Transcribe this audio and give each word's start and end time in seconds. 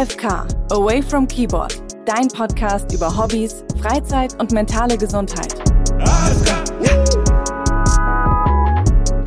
AFK, 0.00 0.46
Away 0.72 1.02
from 1.02 1.28
Keyboard, 1.28 1.76
dein 2.06 2.26
Podcast 2.28 2.90
über 2.94 3.14
Hobbys, 3.14 3.64
Freizeit 3.82 4.34
und 4.40 4.50
mentale 4.50 4.96
Gesundheit. 4.96 5.54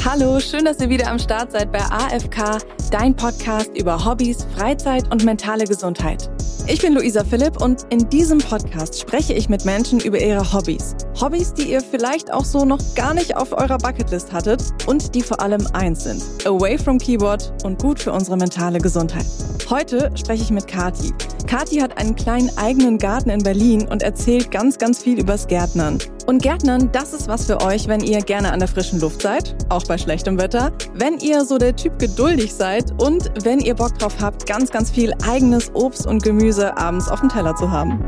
Hallo, 0.04 0.40
schön, 0.40 0.66
dass 0.66 0.80
ihr 0.80 0.90
wieder 0.90 1.12
am 1.12 1.20
Start 1.20 1.52
seid 1.52 1.72
bei 1.72 1.78
AFK, 1.78 2.58
dein 2.90 3.16
Podcast 3.16 3.70
über 3.78 4.04
Hobbys, 4.04 4.48
Freizeit 4.58 5.04
und 5.12 5.24
mentale 5.24 5.66
Gesundheit. 5.66 6.28
Ich 6.66 6.82
bin 6.82 6.94
Luisa 6.94 7.24
Philipp 7.24 7.62
und 7.62 7.84
in 7.90 8.10
diesem 8.10 8.40
Podcast 8.40 9.00
spreche 9.00 9.34
ich 9.34 9.50
mit 9.50 9.66
Menschen 9.66 10.00
über 10.00 10.20
ihre 10.20 10.54
Hobbys. 10.54 10.96
Hobbys, 11.22 11.54
die 11.54 11.70
ihr 11.72 11.82
vielleicht 11.82 12.34
auch 12.34 12.46
so 12.46 12.66
noch 12.66 12.80
gar 12.96 13.14
nicht 13.14 13.38
auf 13.38 13.52
eurer 13.52 13.78
Bucketlist 13.78 14.34
hattet 14.34 14.64
und 14.88 15.14
die 15.14 15.22
vor 15.22 15.40
allem 15.40 15.68
eins 15.74 16.06
sind. 16.06 16.24
Away 16.48 16.80
from 16.80 16.98
Keyboard 16.98 17.54
und 17.64 17.80
gut 17.80 18.00
für 18.00 18.12
unsere 18.12 18.38
mentale 18.38 18.80
Gesundheit. 18.80 19.26
Heute 19.74 20.12
spreche 20.14 20.44
ich 20.44 20.52
mit 20.52 20.68
Kati. 20.68 21.16
Kati 21.48 21.78
hat 21.78 21.98
einen 21.98 22.16
kleinen 22.16 22.56
eigenen 22.60 23.00
Garten 23.00 23.32
in 23.32 23.42
Berlin 23.42 23.88
und 23.88 24.04
erzählt 24.04 24.52
ganz, 24.52 24.78
ganz 24.78 25.02
viel 25.02 25.20
übers 25.20 25.48
Gärtnern. 25.48 25.98
Und 26.28 26.44
Gärtnern, 26.44 26.92
das 26.92 27.12
ist 27.12 27.28
was 27.28 27.48
für 27.48 27.60
euch, 27.60 27.88
wenn 27.88 28.02
ihr 28.02 28.20
gerne 28.20 28.52
an 28.52 28.60
der 28.60 28.68
frischen 28.68 29.00
Luft 29.00 29.24
seid, 29.24 29.56
auch 29.70 29.84
bei 29.88 29.98
schlechtem 29.98 30.38
Wetter, 30.38 30.78
wenn 30.94 31.18
ihr 31.18 31.44
so 31.44 31.58
der 31.58 31.76
Typ 31.76 31.98
geduldig 31.98 32.54
seid 32.54 32.92
und 33.02 33.32
wenn 33.46 33.62
ihr 33.62 33.74
Bock 33.74 33.98
drauf 33.98 34.18
habt, 34.22 34.46
ganz, 34.46 34.70
ganz 34.70 34.92
viel 34.92 35.12
eigenes 35.28 35.74
Obst 35.74 36.06
und 36.06 36.22
Gemüse 36.22 36.78
abends 36.78 37.10
auf 37.10 37.22
dem 37.22 37.30
Teller 37.30 37.56
zu 37.56 37.72
haben. 37.72 38.00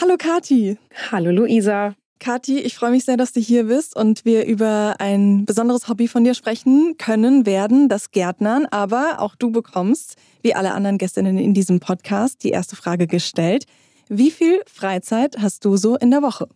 Hallo 0.00 0.14
Kati. 0.16 0.78
Hallo 1.10 1.32
Luisa. 1.32 1.96
Kathi, 2.24 2.58
ich 2.58 2.74
freue 2.74 2.90
mich 2.90 3.04
sehr, 3.04 3.18
dass 3.18 3.34
du 3.34 3.40
hier 3.40 3.64
bist 3.64 3.94
und 3.94 4.24
wir 4.24 4.46
über 4.46 4.94
ein 4.98 5.44
besonderes 5.44 5.88
Hobby 5.88 6.08
von 6.08 6.24
dir 6.24 6.32
sprechen 6.32 6.94
können 6.96 7.44
werden, 7.44 7.90
das 7.90 8.12
Gärtnern. 8.12 8.64
Aber 8.70 9.16
auch 9.20 9.36
du 9.36 9.52
bekommst, 9.52 10.16
wie 10.40 10.54
alle 10.54 10.72
anderen 10.72 10.96
Gästinnen 10.96 11.36
in 11.36 11.52
diesem 11.52 11.80
Podcast, 11.80 12.42
die 12.42 12.48
erste 12.48 12.76
Frage 12.76 13.06
gestellt. 13.06 13.66
Wie 14.08 14.30
viel 14.30 14.62
Freizeit 14.66 15.36
hast 15.38 15.66
du 15.66 15.76
so 15.76 15.96
in 15.96 16.10
der 16.10 16.22
Woche? 16.22 16.48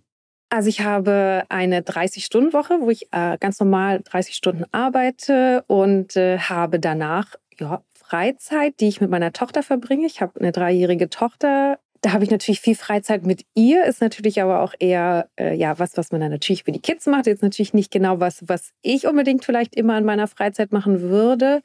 Also 0.48 0.70
ich 0.70 0.80
habe 0.80 1.44
eine 1.50 1.82
30-Stunden-Woche, 1.82 2.78
wo 2.80 2.88
ich 2.88 3.12
äh, 3.12 3.36
ganz 3.38 3.60
normal 3.60 4.00
30 4.00 4.36
Stunden 4.36 4.64
arbeite 4.72 5.64
und 5.66 6.16
äh, 6.16 6.38
habe 6.38 6.80
danach 6.80 7.34
ja, 7.60 7.82
Freizeit, 7.92 8.80
die 8.80 8.88
ich 8.88 9.02
mit 9.02 9.10
meiner 9.10 9.34
Tochter 9.34 9.62
verbringe. 9.62 10.06
Ich 10.06 10.22
habe 10.22 10.40
eine 10.40 10.50
dreijährige 10.50 11.10
Tochter. 11.10 11.78
Da 12.00 12.12
habe 12.12 12.24
ich 12.24 12.30
natürlich 12.30 12.60
viel 12.60 12.76
Freizeit 12.76 13.26
mit 13.26 13.44
ihr, 13.54 13.84
ist 13.84 14.00
natürlich 14.00 14.40
aber 14.40 14.60
auch 14.62 14.74
eher 14.78 15.28
äh, 15.36 15.54
ja 15.54 15.78
was, 15.78 15.96
was 15.96 16.12
man 16.12 16.20
dann 16.20 16.30
natürlich 16.30 16.64
für 16.64 16.72
die 16.72 16.80
Kids 16.80 17.06
macht. 17.06 17.26
Jetzt 17.26 17.42
natürlich 17.42 17.74
nicht 17.74 17.90
genau 17.90 18.20
was, 18.20 18.48
was 18.48 18.72
ich 18.82 19.06
unbedingt 19.06 19.44
vielleicht 19.44 19.74
immer 19.74 19.98
in 19.98 20.04
meiner 20.04 20.28
Freizeit 20.28 20.72
machen 20.72 21.00
würde. 21.00 21.62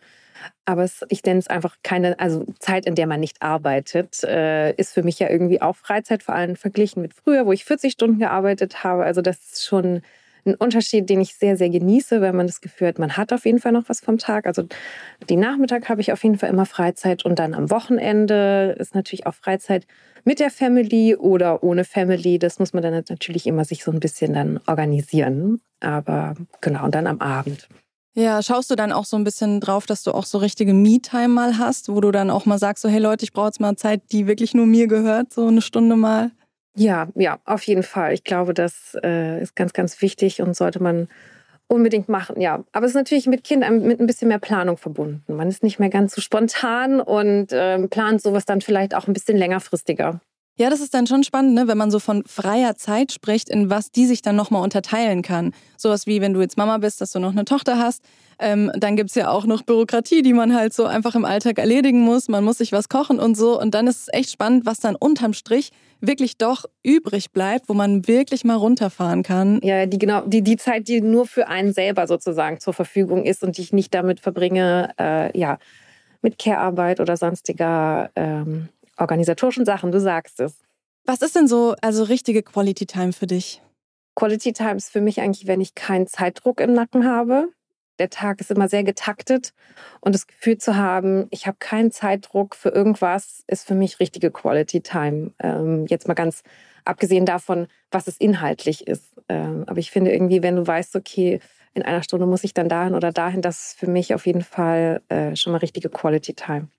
Aber 0.65 0.83
es, 0.83 1.05
ich 1.09 1.23
nenne 1.23 1.39
es 1.39 1.47
einfach 1.47 1.77
keine, 1.83 2.19
also 2.19 2.45
Zeit, 2.59 2.85
in 2.85 2.95
der 2.95 3.07
man 3.07 3.19
nicht 3.19 3.41
arbeitet, 3.41 4.23
äh, 4.23 4.73
ist 4.73 4.93
für 4.93 5.03
mich 5.03 5.19
ja 5.19 5.29
irgendwie 5.29 5.61
auch 5.61 5.75
Freizeit, 5.75 6.23
vor 6.23 6.35
allem 6.35 6.55
verglichen 6.55 7.01
mit 7.01 7.13
früher, 7.13 7.45
wo 7.45 7.51
ich 7.51 7.65
40 7.65 7.93
Stunden 7.93 8.19
gearbeitet 8.19 8.83
habe. 8.83 9.03
Also 9.03 9.21
das 9.21 9.37
ist 9.37 9.65
schon 9.65 10.01
ein 10.45 10.55
Unterschied, 10.55 11.09
den 11.09 11.21
ich 11.21 11.35
sehr, 11.35 11.57
sehr 11.57 11.69
genieße, 11.69 12.21
weil 12.21 12.33
man 12.33 12.47
das 12.47 12.61
Gefühl 12.61 12.89
hat, 12.89 12.99
man 12.99 13.15
hat 13.17 13.31
auf 13.33 13.45
jeden 13.45 13.59
Fall 13.59 13.71
noch 13.71 13.87
was 13.87 14.01
vom 14.01 14.17
Tag. 14.17 14.45
Also 14.45 14.63
die 15.29 15.37
Nachmittag 15.37 15.89
habe 15.89 16.01
ich 16.01 16.11
auf 16.11 16.23
jeden 16.23 16.37
Fall 16.37 16.49
immer 16.49 16.65
Freizeit 16.65 17.25
und 17.25 17.39
dann 17.39 17.53
am 17.53 17.69
Wochenende 17.69 18.75
ist 18.79 18.95
natürlich 18.95 19.25
auch 19.25 19.33
Freizeit 19.33 19.87
mit 20.23 20.39
der 20.39 20.49
Family 20.49 21.15
oder 21.15 21.63
ohne 21.63 21.83
Family. 21.83 22.39
Das 22.39 22.59
muss 22.59 22.73
man 22.73 22.83
dann 22.83 23.03
natürlich 23.09 23.47
immer 23.47 23.65
sich 23.65 23.83
so 23.83 23.91
ein 23.91 23.99
bisschen 23.99 24.33
dann 24.33 24.59
organisieren. 24.67 25.61
Aber 25.79 26.35
genau, 26.61 26.85
und 26.85 26.95
dann 26.95 27.07
am 27.07 27.19
Abend. 27.19 27.67
Ja, 28.15 28.43
schaust 28.43 28.69
du 28.69 28.75
dann 28.75 28.91
auch 28.91 29.05
so 29.05 29.17
ein 29.17 29.23
bisschen 29.23 29.59
drauf, 29.59 29.87
dass 29.87 30.03
du 30.03 30.11
auch 30.11 30.25
so 30.25 30.37
richtige 30.37 30.73
Me-Time 30.73 31.29
mal 31.29 31.57
hast, 31.57 31.89
wo 31.89 31.99
du 31.99 32.11
dann 32.11 32.29
auch 32.29 32.45
mal 32.45 32.59
sagst, 32.59 32.83
so 32.83 32.89
hey 32.89 32.99
Leute, 32.99 33.23
ich 33.23 33.33
brauche 33.33 33.47
jetzt 33.47 33.59
mal 33.59 33.75
Zeit, 33.75 34.03
die 34.11 34.27
wirklich 34.27 34.53
nur 34.53 34.67
mir 34.67 34.87
gehört, 34.87 35.33
so 35.33 35.47
eine 35.47 35.61
Stunde 35.61 35.95
mal? 35.95 36.31
Ja, 36.75 37.07
ja, 37.15 37.39
auf 37.45 37.63
jeden 37.63 37.83
Fall. 37.83 38.13
Ich 38.13 38.23
glaube, 38.23 38.53
das 38.53 38.97
äh, 39.03 39.41
ist 39.41 39.55
ganz, 39.55 39.73
ganz 39.73 40.01
wichtig 40.01 40.41
und 40.41 40.55
sollte 40.55 40.81
man 40.81 41.07
unbedingt 41.67 42.09
machen, 42.09 42.41
ja. 42.41 42.63
Aber 42.71 42.85
es 42.85 42.91
ist 42.91 42.95
natürlich 42.95 43.27
mit 43.27 43.43
Kindern 43.43 43.81
mit 43.83 43.99
ein 43.99 44.07
bisschen 44.07 44.27
mehr 44.27 44.39
Planung 44.39 44.77
verbunden. 44.77 45.35
Man 45.35 45.49
ist 45.49 45.63
nicht 45.63 45.79
mehr 45.79 45.89
ganz 45.89 46.15
so 46.15 46.21
spontan 46.21 46.99
und 46.99 47.51
äh, 47.51 47.87
plant 47.87 48.21
sowas 48.21 48.45
dann 48.45 48.61
vielleicht 48.61 48.95
auch 48.95 49.07
ein 49.07 49.13
bisschen 49.13 49.37
längerfristiger. 49.37 50.19
Ja, 50.55 50.69
das 50.69 50.81
ist 50.81 50.93
dann 50.93 51.07
schon 51.07 51.23
spannend, 51.23 51.55
ne? 51.55 51.67
wenn 51.67 51.79
man 51.79 51.89
so 51.89 51.97
von 51.97 52.23
freier 52.27 52.75
Zeit 52.75 53.11
spricht, 53.11 53.49
in 53.49 53.71
was 53.71 53.91
die 53.91 54.05
sich 54.05 54.21
dann 54.21 54.35
nochmal 54.35 54.61
unterteilen 54.61 55.23
kann. 55.23 55.51
Sowas 55.77 56.05
wie, 56.05 56.21
wenn 56.21 56.33
du 56.33 56.41
jetzt 56.41 56.57
Mama 56.57 56.77
bist, 56.77 57.01
dass 57.01 57.11
du 57.11 57.19
noch 57.19 57.31
eine 57.31 57.43
Tochter 57.43 57.79
hast, 57.79 58.03
ähm, 58.37 58.71
dann 58.75 58.95
gibt's 58.95 59.15
ja 59.15 59.29
auch 59.29 59.45
noch 59.45 59.63
Bürokratie, 59.63 60.21
die 60.21 60.33
man 60.33 60.55
halt 60.55 60.73
so 60.73 60.85
einfach 60.85 61.15
im 61.15 61.25
Alltag 61.25 61.57
erledigen 61.57 62.01
muss. 62.01 62.29
Man 62.29 62.43
muss 62.43 62.59
sich 62.59 62.71
was 62.71 62.87
kochen 62.87 63.19
und 63.19 63.35
so. 63.35 63.59
Und 63.59 63.73
dann 63.73 63.87
ist 63.87 64.01
es 64.01 64.07
echt 64.11 64.29
spannend, 64.29 64.67
was 64.67 64.79
dann 64.79 64.95
unterm 64.95 65.33
Strich 65.33 65.71
wirklich 66.01 66.37
doch 66.37 66.65
übrig 66.83 67.31
bleibt, 67.31 67.67
wo 67.67 67.73
man 67.73 68.07
wirklich 68.07 68.43
mal 68.43 68.55
runterfahren 68.55 69.23
kann. 69.23 69.59
Ja, 69.63 69.87
die 69.87 69.97
genau, 69.97 70.21
die, 70.21 70.43
die 70.43 70.57
Zeit, 70.57 70.87
die 70.87 71.01
nur 71.01 71.25
für 71.25 71.47
einen 71.47 71.73
selber 71.73 72.05
sozusagen 72.05 72.59
zur 72.59 72.73
Verfügung 72.73 73.23
ist 73.23 73.43
und 73.43 73.57
die 73.57 73.61
ich 73.61 73.73
nicht 73.73 73.93
damit 73.93 74.19
verbringe, 74.19 74.89
äh, 74.99 75.35
ja, 75.35 75.57
mit 76.21 76.37
Care-Arbeit 76.37 76.99
oder 76.99 77.17
sonstiger 77.17 78.11
ähm, 78.15 78.69
organisatorischen 78.97 79.65
Sachen, 79.65 79.91
du 79.91 79.99
sagst 79.99 80.39
es. 80.39 80.59
Was 81.05 81.21
ist 81.21 81.35
denn 81.35 81.47
so 81.47 81.75
also 81.81 82.03
richtige 82.03 82.43
Quality 82.43 82.85
Time 82.85 83.13
für 83.13 83.27
dich? 83.27 83.61
Quality 84.15 84.53
Time 84.53 84.75
ist 84.75 84.89
für 84.89 85.01
mich 85.01 85.21
eigentlich, 85.21 85.47
wenn 85.47 85.61
ich 85.61 85.75
keinen 85.75 86.07
Zeitdruck 86.07 86.59
im 86.59 86.73
Nacken 86.73 87.05
habe. 87.05 87.49
Der 87.99 88.09
Tag 88.09 88.39
ist 88.41 88.51
immer 88.51 88.67
sehr 88.67 88.83
getaktet 88.83 89.53
und 90.01 90.15
das 90.15 90.25
Gefühl 90.25 90.57
zu 90.57 90.75
haben, 90.75 91.27
ich 91.29 91.45
habe 91.45 91.57
keinen 91.59 91.91
Zeitdruck 91.91 92.55
für 92.55 92.69
irgendwas, 92.69 93.43
ist 93.47 93.67
für 93.67 93.75
mich 93.75 93.99
richtige 93.99 94.31
Quality 94.31 94.81
Time. 94.81 95.31
Ähm, 95.39 95.85
jetzt 95.87 96.07
mal 96.07 96.15
ganz 96.15 96.41
abgesehen 96.85 97.25
davon, 97.25 97.67
was 97.91 98.07
es 98.07 98.17
inhaltlich 98.17 98.87
ist. 98.87 99.21
Ähm, 99.29 99.63
aber 99.67 99.77
ich 99.77 99.91
finde 99.91 100.11
irgendwie, 100.11 100.41
wenn 100.41 100.55
du 100.55 100.65
weißt, 100.65 100.95
okay, 100.95 101.39
in 101.73 101.83
einer 101.83 102.03
Stunde 102.03 102.25
muss 102.25 102.43
ich 102.43 102.53
dann 102.53 102.69
dahin 102.69 102.95
oder 102.95 103.11
dahin, 103.11 103.41
das 103.41 103.67
ist 103.67 103.79
für 103.79 103.87
mich 103.87 104.13
auf 104.13 104.25
jeden 104.25 104.43
Fall 104.43 105.01
äh, 105.09 105.35
schon 105.35 105.51
mal 105.51 105.59
richtige 105.59 105.89
Quality 105.89 106.33
Time. 106.33 106.69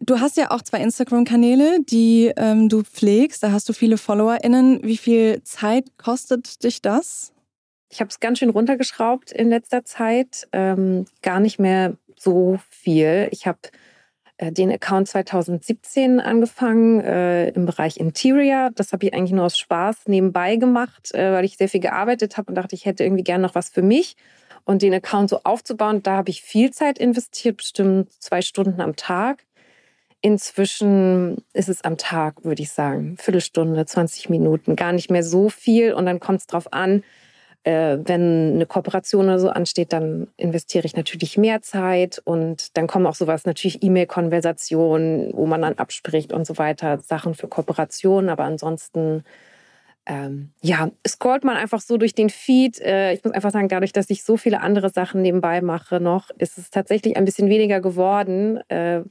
Du 0.00 0.20
hast 0.20 0.36
ja 0.36 0.52
auch 0.52 0.62
zwei 0.62 0.80
Instagram-Kanäle, 0.80 1.80
die 1.82 2.32
ähm, 2.36 2.68
du 2.68 2.84
pflegst. 2.84 3.42
Da 3.42 3.50
hast 3.50 3.68
du 3.68 3.72
viele 3.72 3.98
FollowerInnen. 3.98 4.82
Wie 4.84 4.96
viel 4.96 5.42
Zeit 5.42 5.86
kostet 5.98 6.62
dich 6.62 6.80
das? 6.80 7.32
Ich 7.90 8.00
habe 8.00 8.08
es 8.08 8.20
ganz 8.20 8.38
schön 8.38 8.50
runtergeschraubt 8.50 9.32
in 9.32 9.50
letzter 9.50 9.84
Zeit. 9.84 10.46
Ähm, 10.52 11.06
gar 11.22 11.40
nicht 11.40 11.58
mehr 11.58 11.96
so 12.16 12.58
viel. 12.70 13.28
Ich 13.32 13.46
habe 13.46 13.58
äh, 14.36 14.52
den 14.52 14.70
Account 14.70 15.08
2017 15.08 16.20
angefangen 16.20 17.00
äh, 17.00 17.48
im 17.50 17.66
Bereich 17.66 17.96
Interior. 17.96 18.70
Das 18.74 18.92
habe 18.92 19.06
ich 19.06 19.14
eigentlich 19.14 19.32
nur 19.32 19.46
aus 19.46 19.58
Spaß 19.58 20.06
nebenbei 20.06 20.56
gemacht, 20.56 21.12
äh, 21.14 21.32
weil 21.32 21.44
ich 21.44 21.56
sehr 21.56 21.68
viel 21.68 21.80
gearbeitet 21.80 22.36
habe 22.36 22.50
und 22.50 22.54
dachte, 22.54 22.76
ich 22.76 22.86
hätte 22.86 23.04
irgendwie 23.04 23.24
gerne 23.24 23.42
noch 23.42 23.56
was 23.56 23.68
für 23.68 23.82
mich. 23.82 24.16
Und 24.64 24.82
den 24.82 24.94
Account 24.94 25.30
so 25.30 25.40
aufzubauen, 25.44 26.02
da 26.02 26.18
habe 26.18 26.30
ich 26.30 26.42
viel 26.42 26.70
Zeit 26.70 26.98
investiert, 26.98 27.56
bestimmt 27.56 28.12
zwei 28.22 28.42
Stunden 28.42 28.80
am 28.80 28.96
Tag. 28.96 29.44
Inzwischen 30.20 31.44
ist 31.52 31.68
es 31.68 31.84
am 31.84 31.96
Tag, 31.96 32.44
würde 32.44 32.62
ich 32.62 32.72
sagen, 32.72 33.16
Viertelstunde, 33.18 33.86
20 33.86 34.28
Minuten, 34.30 34.74
gar 34.74 34.92
nicht 34.92 35.10
mehr 35.10 35.22
so 35.22 35.48
viel. 35.48 35.92
Und 35.92 36.06
dann 36.06 36.18
kommt 36.18 36.40
es 36.40 36.46
darauf 36.46 36.72
an, 36.72 37.04
äh, 37.64 37.98
wenn 38.04 38.54
eine 38.54 38.66
Kooperation 38.66 39.26
oder 39.26 39.38
so 39.38 39.50
ansteht, 39.50 39.92
dann 39.92 40.28
investiere 40.36 40.86
ich 40.86 40.96
natürlich 40.96 41.36
mehr 41.36 41.60
Zeit 41.62 42.20
und 42.24 42.76
dann 42.76 42.86
kommen 42.86 43.06
auch 43.06 43.14
sowas, 43.14 43.44
natürlich 43.44 43.82
E-Mail-Konversationen, 43.82 45.32
wo 45.34 45.46
man 45.46 45.62
dann 45.62 45.74
abspricht 45.74 46.32
und 46.32 46.46
so 46.46 46.58
weiter, 46.58 46.98
Sachen 46.98 47.34
für 47.34 47.46
Kooperationen. 47.46 48.30
Aber 48.30 48.44
ansonsten, 48.44 49.22
ähm, 50.06 50.50
ja, 50.62 50.90
scrollt 51.06 51.44
man 51.44 51.56
einfach 51.56 51.80
so 51.80 51.96
durch 51.96 52.14
den 52.14 52.30
Feed. 52.30 52.80
Äh, 52.80 53.12
ich 53.12 53.22
muss 53.22 53.34
einfach 53.34 53.52
sagen, 53.52 53.68
dadurch, 53.68 53.92
dass 53.92 54.10
ich 54.10 54.24
so 54.24 54.36
viele 54.36 54.62
andere 54.62 54.90
Sachen 54.90 55.22
nebenbei 55.22 55.60
mache 55.60 56.00
noch, 56.00 56.30
ist 56.38 56.58
es 56.58 56.70
tatsächlich 56.70 57.16
ein 57.16 57.24
bisschen 57.24 57.48
weniger 57.50 57.80
geworden. 57.80 58.58
Äh, 58.68 59.02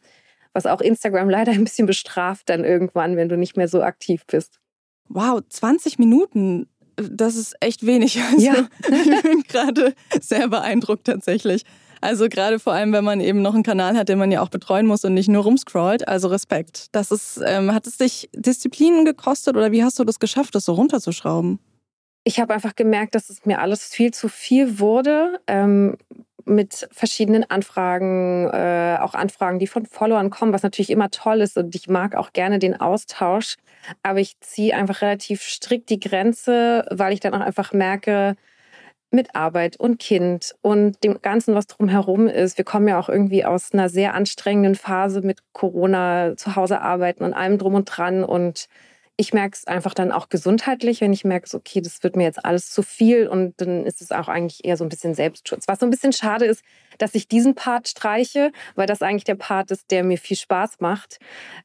was 0.57 0.65
auch 0.65 0.81
Instagram 0.81 1.29
leider 1.37 1.53
ein 1.53 1.63
bisschen 1.63 1.85
bestraft 1.85 2.49
dann 2.49 2.65
irgendwann, 2.65 3.15
wenn 3.15 3.29
du 3.29 3.37
nicht 3.37 3.55
mehr 3.55 3.69
so 3.69 3.81
aktiv 3.81 4.25
bist. 4.27 4.59
Wow, 5.07 5.39
20 5.47 5.99
Minuten, 5.99 6.67
das 6.97 7.37
ist 7.37 7.55
echt 7.61 7.85
wenig. 7.85 8.19
Also, 8.31 8.45
ja. 8.45 8.67
ich 8.89 9.21
bin 9.21 9.43
gerade 9.43 9.93
sehr 10.19 10.49
beeindruckt 10.49 11.05
tatsächlich. 11.05 11.63
Also 12.01 12.29
gerade 12.29 12.59
vor 12.59 12.73
allem, 12.73 12.93
wenn 12.93 13.03
man 13.03 13.21
eben 13.21 13.41
noch 13.41 13.53
einen 13.53 13.63
Kanal 13.63 13.97
hat, 13.97 14.09
den 14.09 14.19
man 14.19 14.31
ja 14.31 14.41
auch 14.41 14.49
betreuen 14.49 14.85
muss 14.85 15.03
und 15.03 15.13
nicht 15.13 15.29
nur 15.29 15.43
rumscrollt. 15.43 16.07
Also 16.07 16.27
Respekt. 16.27 16.87
Das 16.91 17.11
ist, 17.11 17.39
ähm, 17.43 17.73
hat 17.73 17.87
es 17.87 17.97
dich 17.97 18.29
Disziplinen 18.35 19.05
gekostet 19.05 19.55
oder 19.55 19.71
wie 19.71 19.83
hast 19.83 19.97
du 19.97 20.03
das 20.03 20.19
geschafft, 20.19 20.53
das 20.55 20.65
so 20.65 20.73
runterzuschrauben? 20.73 21.59
Ich 22.23 22.39
habe 22.39 22.53
einfach 22.53 22.75
gemerkt, 22.75 23.15
dass 23.15 23.29
es 23.29 23.45
mir 23.45 23.59
alles 23.59 23.85
viel 23.85 24.13
zu 24.13 24.27
viel 24.27 24.79
wurde. 24.79 25.39
Ähm, 25.47 25.97
mit 26.47 26.87
verschiedenen 26.91 27.49
Anfragen, 27.49 28.49
äh, 28.51 28.97
auch 28.99 29.13
Anfragen, 29.13 29.59
die 29.59 29.67
von 29.67 29.85
Followern 29.85 30.29
kommen, 30.29 30.53
was 30.53 30.63
natürlich 30.63 30.89
immer 30.89 31.09
toll 31.11 31.41
ist 31.41 31.57
und 31.57 31.75
ich 31.75 31.87
mag 31.87 32.15
auch 32.15 32.33
gerne 32.33 32.59
den 32.59 32.79
Austausch. 32.79 33.57
Aber 34.03 34.19
ich 34.19 34.39
ziehe 34.39 34.75
einfach 34.75 35.01
relativ 35.01 35.41
strikt 35.43 35.89
die 35.89 35.99
Grenze, 35.99 36.85
weil 36.89 37.13
ich 37.13 37.19
dann 37.19 37.33
auch 37.33 37.41
einfach 37.41 37.73
merke, 37.73 38.35
mit 39.11 39.35
Arbeit 39.35 39.79
und 39.79 39.99
Kind 39.99 40.55
und 40.61 41.03
dem 41.03 41.21
Ganzen, 41.21 41.55
was 41.55 41.67
drumherum 41.67 42.27
ist. 42.27 42.57
Wir 42.57 42.65
kommen 42.65 42.87
ja 42.87 42.99
auch 42.99 43.09
irgendwie 43.09 43.45
aus 43.45 43.71
einer 43.73 43.89
sehr 43.89 44.13
anstrengenden 44.13 44.75
Phase 44.75 45.21
mit 45.21 45.39
Corona, 45.53 46.35
zu 46.35 46.55
Hause 46.55 46.81
arbeiten 46.81 47.23
und 47.23 47.33
allem 47.33 47.57
drum 47.57 47.75
und 47.75 47.85
dran. 47.85 48.23
Und 48.23 48.67
ich 49.19 49.33
merke 49.33 49.55
es 49.55 49.65
einfach 49.65 49.95
dann 49.95 50.11
auch 50.11 50.29
gesundheitlich, 50.29 51.01
wenn 51.01 51.11
ich 51.11 51.25
merke, 51.25 51.57
okay, 51.57 51.81
das 51.81 52.03
wird 52.03 52.15
mir 52.15 52.23
jetzt 52.23 52.45
alles 52.45 52.69
zu 52.69 52.83
viel 52.83 53.27
und 53.27 53.59
dann 53.59 53.83
ist 53.83 53.99
es 53.99 54.11
auch 54.11 54.27
eigentlich 54.27 54.63
eher 54.63 54.77
so 54.77 54.85
ein 54.85 54.89
bisschen 54.89 55.15
Selbstschutz. 55.15 55.67
Was 55.67 55.79
so 55.79 55.87
ein 55.87 55.89
bisschen 55.89 56.13
schade 56.13 56.45
ist, 56.45 56.63
dass 56.99 57.15
ich 57.15 57.27
diesen 57.27 57.55
Part 57.55 57.87
streiche, 57.87 58.51
weil 58.75 58.85
das 58.85 59.01
eigentlich 59.01 59.23
der 59.23 59.35
Part 59.35 59.71
ist, 59.71 59.89
der 59.89 60.03
mir 60.03 60.19
viel 60.19 60.37
Spaß 60.37 60.79
macht. 60.81 61.17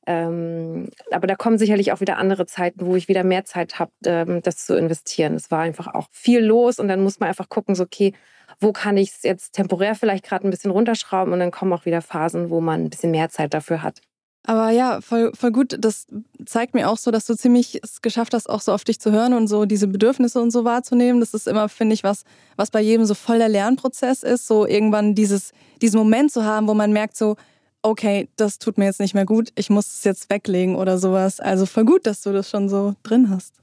Ähm, 0.06 0.88
aber 1.10 1.26
da 1.26 1.34
kommen 1.34 1.58
sicherlich 1.58 1.92
auch 1.92 2.00
wieder 2.00 2.16
andere 2.16 2.46
Zeiten, 2.46 2.86
wo 2.86 2.96
ich 2.96 3.08
wieder 3.08 3.22
mehr 3.22 3.44
Zeit 3.44 3.78
habe, 3.78 3.92
ähm, 4.06 4.40
das 4.42 4.64
zu 4.64 4.74
investieren. 4.74 5.34
Es 5.34 5.50
war 5.50 5.60
einfach 5.60 5.88
auch 5.88 6.08
viel 6.10 6.40
los 6.40 6.78
und 6.78 6.88
dann 6.88 7.02
muss 7.02 7.20
man 7.20 7.28
einfach 7.28 7.50
gucken, 7.50 7.74
so 7.74 7.82
okay, 7.82 8.14
wo 8.60 8.72
kann 8.72 8.96
ich 8.96 9.10
es 9.10 9.22
jetzt 9.24 9.52
temporär 9.52 9.94
vielleicht 9.94 10.24
gerade 10.24 10.46
ein 10.46 10.50
bisschen 10.50 10.70
runterschrauben 10.70 11.32
und 11.34 11.38
dann 11.38 11.50
kommen 11.50 11.72
auch 11.74 11.84
wieder 11.84 12.00
Phasen, 12.00 12.48
wo 12.48 12.62
man 12.62 12.84
ein 12.84 12.90
bisschen 12.90 13.10
mehr 13.10 13.28
Zeit 13.28 13.52
dafür 13.52 13.82
hat. 13.82 14.00
Aber 14.44 14.70
ja, 14.70 15.00
voll, 15.00 15.32
voll 15.34 15.52
gut. 15.52 15.76
Das 15.78 16.06
zeigt 16.44 16.74
mir 16.74 16.88
auch 16.88 16.96
so, 16.96 17.10
dass 17.10 17.26
du 17.26 17.36
ziemlich 17.36 17.78
es 17.82 18.02
geschafft 18.02 18.34
hast, 18.34 18.50
auch 18.50 18.60
so 18.60 18.72
auf 18.72 18.82
dich 18.82 18.98
zu 18.98 19.12
hören 19.12 19.34
und 19.34 19.46
so 19.46 19.66
diese 19.66 19.86
Bedürfnisse 19.86 20.40
und 20.40 20.50
so 20.50 20.64
wahrzunehmen. 20.64 21.20
Das 21.20 21.32
ist 21.32 21.46
immer, 21.46 21.68
finde 21.68 21.94
ich, 21.94 22.02
was, 22.02 22.24
was 22.56 22.70
bei 22.70 22.80
jedem 22.80 23.06
so 23.06 23.14
voll 23.14 23.38
der 23.38 23.48
Lernprozess 23.48 24.24
ist, 24.24 24.48
so 24.48 24.66
irgendwann 24.66 25.14
dieses, 25.14 25.52
diesen 25.80 25.98
Moment 25.98 26.32
zu 26.32 26.44
haben, 26.44 26.66
wo 26.66 26.74
man 26.74 26.92
merkt 26.92 27.16
so, 27.16 27.36
okay, 27.82 28.28
das 28.36 28.58
tut 28.58 28.78
mir 28.78 28.86
jetzt 28.86 29.00
nicht 29.00 29.14
mehr 29.14 29.26
gut, 29.26 29.50
ich 29.54 29.70
muss 29.70 29.86
es 29.86 30.04
jetzt 30.04 30.30
weglegen 30.30 30.76
oder 30.76 30.98
sowas. 30.98 31.38
Also 31.40 31.66
voll 31.66 31.84
gut, 31.84 32.06
dass 32.06 32.22
du 32.22 32.32
das 32.32 32.50
schon 32.50 32.68
so 32.68 32.94
drin 33.02 33.30
hast. 33.30 33.54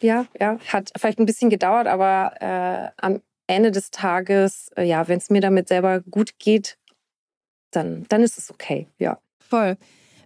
Ja, 0.00 0.26
ja, 0.38 0.58
hat 0.68 0.92
vielleicht 0.96 1.18
ein 1.18 1.26
bisschen 1.26 1.50
gedauert, 1.50 1.86
aber 1.86 2.34
äh, 2.40 2.90
am 2.98 3.20
Ende 3.46 3.70
des 3.70 3.90
Tages, 3.90 4.70
äh, 4.76 4.84
ja, 4.84 5.08
wenn 5.08 5.18
es 5.18 5.30
mir 5.30 5.40
damit 5.40 5.68
selber 5.68 6.00
gut 6.00 6.38
geht, 6.38 6.78
dann, 7.72 8.06
dann 8.08 8.22
ist 8.22 8.38
es 8.38 8.50
okay, 8.50 8.86
ja. 8.98 9.18
Voll. 9.40 9.76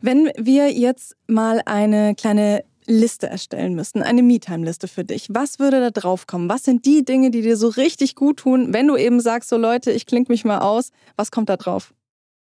Wenn 0.03 0.31
wir 0.37 0.73
jetzt 0.73 1.17
mal 1.29 1.63
eine 1.65 2.17
kleine 2.17 2.65
Liste 2.87 3.29
erstellen 3.29 3.75
müssten, 3.75 4.03
eine 4.03 4.23
Me-Time-Liste 4.23 4.89
für 4.89 5.05
dich, 5.05 5.29
was 5.31 5.61
würde 5.61 5.81
da 5.81 5.91
drauf 5.91 6.27
kommen? 6.27 6.49
Was 6.49 6.65
sind 6.65 6.85
die 6.85 7.05
Dinge, 7.05 7.31
die 7.31 7.43
dir 7.43 7.57
so 7.57 7.69
richtig 7.69 8.17
gut 8.17 8.39
tun, 8.39 8.73
wenn 8.73 8.89
du 8.89 8.97
eben 8.97 9.21
sagst, 9.21 9.49
so 9.49 9.57
Leute, 9.57 9.93
ich 9.93 10.07
klinge 10.07 10.27
mich 10.29 10.45
mal 10.45 10.59
aus, 10.59 10.91
was 11.17 11.31
kommt 11.31 11.49
da 11.49 11.57
drauf? 11.57 11.95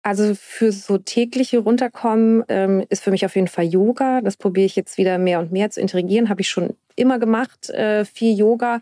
Also 0.03 0.35
für 0.35 0.71
so 0.71 0.97
tägliche 0.97 1.59
Runterkommen 1.59 2.45
ähm, 2.49 2.85
ist 2.89 3.03
für 3.03 3.11
mich 3.11 3.27
auf 3.27 3.35
jeden 3.35 3.49
Fall 3.49 3.65
Yoga. 3.65 4.21
Das 4.23 4.37
probiere 4.37 4.65
ich 4.65 4.77
jetzt 4.77 4.97
wieder 4.97 5.19
mehr 5.19 5.41
und 5.41 5.53
mehr 5.53 5.71
zu 5.71 5.81
integrieren. 5.81 6.29
Habe 6.29 6.41
ich 6.41 6.49
schon 6.49 6.75
immer 6.97 7.19
gemacht, 7.19 7.69
äh, 7.71 8.05
viel 8.07 8.35
Yoga. 8.39 8.81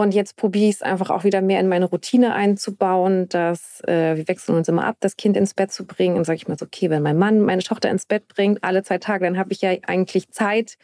Und 0.00 0.14
jetzt 0.14 0.36
probiere 0.36 0.68
ich 0.68 0.76
es 0.76 0.82
einfach 0.82 1.10
auch 1.10 1.24
wieder 1.24 1.42
mehr 1.42 1.60
in 1.60 1.68
meine 1.68 1.84
Routine 1.84 2.34
einzubauen, 2.34 3.28
dass 3.28 3.82
äh, 3.86 4.16
wir 4.16 4.28
wechseln 4.28 4.56
uns 4.56 4.68
immer 4.68 4.86
ab, 4.86 4.96
das 5.00 5.16
Kind 5.16 5.36
ins 5.36 5.54
Bett 5.54 5.72
zu 5.72 5.86
bringen. 5.86 6.16
Und 6.16 6.24
sage 6.24 6.36
ich 6.36 6.48
mal 6.48 6.58
so, 6.58 6.66
okay, 6.66 6.90
wenn 6.90 7.02
mein 7.02 7.18
Mann 7.18 7.40
meine 7.40 7.62
Tochter 7.62 7.90
ins 7.90 8.06
Bett 8.06 8.26
bringt, 8.28 8.64
alle 8.64 8.82
zwei 8.82 8.98
Tage, 8.98 9.24
dann 9.24 9.38
habe 9.38 9.52
ich 9.52 9.60
ja 9.60 9.70
eigentlich 9.86 10.30
Zeit, 10.30 10.76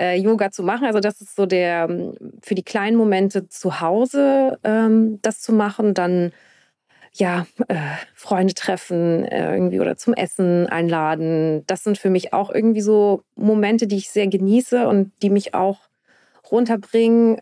äh, 0.00 0.16
Yoga 0.16 0.50
zu 0.50 0.62
machen. 0.62 0.86
Also 0.86 1.00
das 1.00 1.20
ist 1.20 1.36
so 1.36 1.46
der 1.46 1.88
ähm, 1.90 2.14
für 2.42 2.54
die 2.54 2.62
kleinen 2.62 2.96
Momente 2.96 3.48
zu 3.48 3.80
Hause 3.80 4.58
ähm, 4.64 5.18
das 5.22 5.40
zu 5.40 5.52
machen, 5.52 5.94
dann 5.94 6.32
ja, 7.14 7.46
äh, 7.68 7.76
Freunde 8.14 8.54
treffen 8.54 9.24
äh, 9.26 9.52
irgendwie 9.52 9.80
oder 9.80 9.96
zum 9.96 10.14
Essen 10.14 10.66
einladen. 10.66 11.62
Das 11.66 11.84
sind 11.84 11.98
für 11.98 12.08
mich 12.08 12.32
auch 12.32 12.50
irgendwie 12.50 12.80
so 12.80 13.22
Momente, 13.36 13.86
die 13.86 13.96
ich 13.96 14.08
sehr 14.08 14.28
genieße 14.28 14.88
und 14.88 15.12
die 15.20 15.28
mich 15.28 15.52
auch 15.52 15.80
runterbringen. 16.50 17.38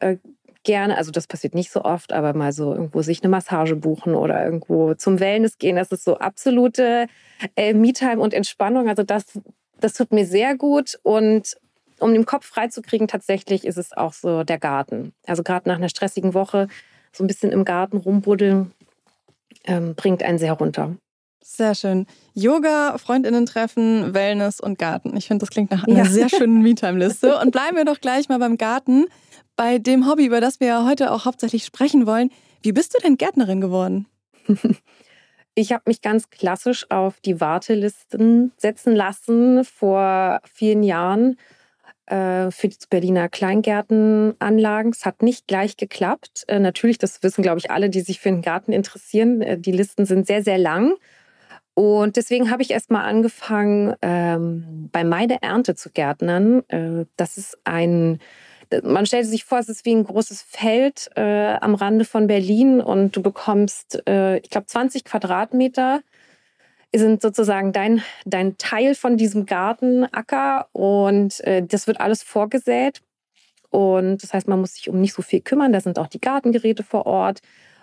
Gerne, 0.62 0.98
also 0.98 1.10
das 1.10 1.26
passiert 1.26 1.54
nicht 1.54 1.70
so 1.70 1.82
oft, 1.84 2.12
aber 2.12 2.34
mal 2.34 2.52
so 2.52 2.74
irgendwo 2.74 3.00
sich 3.00 3.22
eine 3.22 3.30
Massage 3.30 3.76
buchen 3.76 4.14
oder 4.14 4.44
irgendwo 4.44 4.92
zum 4.94 5.18
Wellness 5.18 5.56
gehen, 5.56 5.76
das 5.76 5.90
ist 5.90 6.04
so 6.04 6.18
absolute 6.18 7.06
äh, 7.56 7.72
Me-Time 7.72 8.20
und 8.20 8.34
Entspannung. 8.34 8.88
Also 8.88 9.02
das, 9.02 9.24
das 9.78 9.94
tut 9.94 10.12
mir 10.12 10.26
sehr 10.26 10.56
gut 10.56 10.98
und 11.02 11.56
um 11.98 12.12
den 12.12 12.26
Kopf 12.26 12.46
freizukriegen, 12.46 13.08
tatsächlich 13.08 13.66
ist 13.66 13.78
es 13.78 13.92
auch 13.92 14.12
so 14.12 14.44
der 14.44 14.58
Garten. 14.58 15.12
Also 15.26 15.42
gerade 15.42 15.68
nach 15.68 15.76
einer 15.76 15.88
stressigen 15.88 16.34
Woche 16.34 16.68
so 17.12 17.24
ein 17.24 17.26
bisschen 17.26 17.52
im 17.52 17.64
Garten 17.64 17.96
rumbuddeln, 17.96 18.72
ähm, 19.64 19.94
bringt 19.94 20.22
einen 20.22 20.38
sehr 20.38 20.52
runter. 20.52 20.96
Sehr 21.42 21.74
schön. 21.74 22.06
Yoga, 22.34 22.96
Freundinnen 22.98 23.46
treffen, 23.46 24.14
Wellness 24.14 24.60
und 24.60 24.78
Garten. 24.78 25.16
Ich 25.16 25.26
finde, 25.26 25.44
das 25.44 25.50
klingt 25.50 25.70
nach 25.70 25.84
einer 25.84 25.98
ja. 25.98 26.04
sehr 26.04 26.28
schönen 26.28 26.62
Me-Time-Liste. 26.62 27.38
Und 27.38 27.50
bleiben 27.50 27.76
wir 27.76 27.84
doch 27.84 28.00
gleich 28.00 28.28
mal 28.28 28.38
beim 28.38 28.58
Garten 28.58 29.06
bei 29.56 29.78
dem 29.78 30.08
Hobby, 30.08 30.26
über 30.26 30.40
das 30.40 30.60
wir 30.60 30.68
ja 30.68 30.86
heute 30.86 31.12
auch 31.12 31.24
hauptsächlich 31.24 31.64
sprechen 31.64 32.06
wollen. 32.06 32.30
Wie 32.62 32.72
bist 32.72 32.94
du 32.94 32.98
denn 33.02 33.16
Gärtnerin 33.16 33.60
geworden? 33.60 34.06
Ich 35.54 35.72
habe 35.72 35.82
mich 35.86 36.00
ganz 36.00 36.30
klassisch 36.30 36.86
auf 36.90 37.20
die 37.20 37.40
Wartelisten 37.40 38.52
setzen 38.56 38.94
lassen 38.94 39.64
vor 39.64 40.40
vielen 40.44 40.82
Jahren 40.82 41.36
äh, 42.06 42.50
für 42.50 42.68
die 42.68 42.76
Berliner 42.88 43.28
Kleingärtenanlagen. 43.28 44.92
Es 44.92 45.04
hat 45.04 45.22
nicht 45.22 45.48
gleich 45.48 45.76
geklappt. 45.76 46.44
Äh, 46.46 46.60
natürlich, 46.60 46.98
das 46.98 47.22
wissen, 47.22 47.42
glaube 47.42 47.58
ich, 47.58 47.70
alle, 47.70 47.90
die 47.90 48.00
sich 48.00 48.20
für 48.20 48.30
den 48.30 48.42
Garten 48.42 48.72
interessieren. 48.72 49.42
Äh, 49.42 49.58
die 49.58 49.72
Listen 49.72 50.06
sind 50.06 50.26
sehr, 50.26 50.42
sehr 50.42 50.58
lang. 50.58 50.94
Und 51.80 52.16
deswegen 52.16 52.50
habe 52.50 52.60
ich 52.60 52.72
erst 52.72 52.90
mal 52.90 53.04
angefangen, 53.04 53.94
ähm, 54.02 54.90
bei 54.92 55.02
Meine 55.02 55.42
Ernte 55.42 55.74
zu 55.74 55.88
gärtnern. 55.88 56.62
das 57.16 57.38
ist 57.38 57.58
ein 57.64 58.20
man 58.84 59.04
stellt 59.04 59.26
sich 59.26 59.44
vor, 59.44 59.58
es 59.58 59.68
ist 59.68 59.84
wie 59.84 59.94
ein 59.94 60.04
großes 60.04 60.42
Feld 60.42 61.10
äh, 61.16 61.54
am 61.54 61.74
Rande 61.74 62.04
von 62.04 62.28
Berlin 62.28 62.80
und 62.80 63.16
du 63.16 63.20
bekommst, 63.20 64.00
äh, 64.06 64.38
ich 64.38 64.48
glaube, 64.48 64.68
20 64.68 65.04
Quadratmeter 65.04 66.02
sind 66.94 67.20
sozusagen 67.20 67.72
dein, 67.72 68.00
dein 68.26 68.58
Teil 68.58 68.94
von 68.94 69.16
diesem 69.16 69.44
Gartenacker 69.44 70.68
und 70.70 71.40
äh, 71.40 71.64
das 71.66 71.88
wird 71.88 71.98
alles 71.98 72.22
vorgesät. 72.22 73.02
Und 73.70 74.22
das 74.22 74.32
heißt, 74.34 74.46
man 74.46 74.60
muss 74.60 74.74
sich 74.74 74.88
um 74.88 75.00
nicht 75.00 75.14
so 75.14 75.22
viel 75.22 75.40
kümmern. 75.40 75.72
Da 75.72 75.80
sind 75.80 75.98
auch 75.98 76.08
die 76.08 76.20
Gartengeräte 76.20 76.84
vor 76.84 77.06
Ort. 77.06 77.40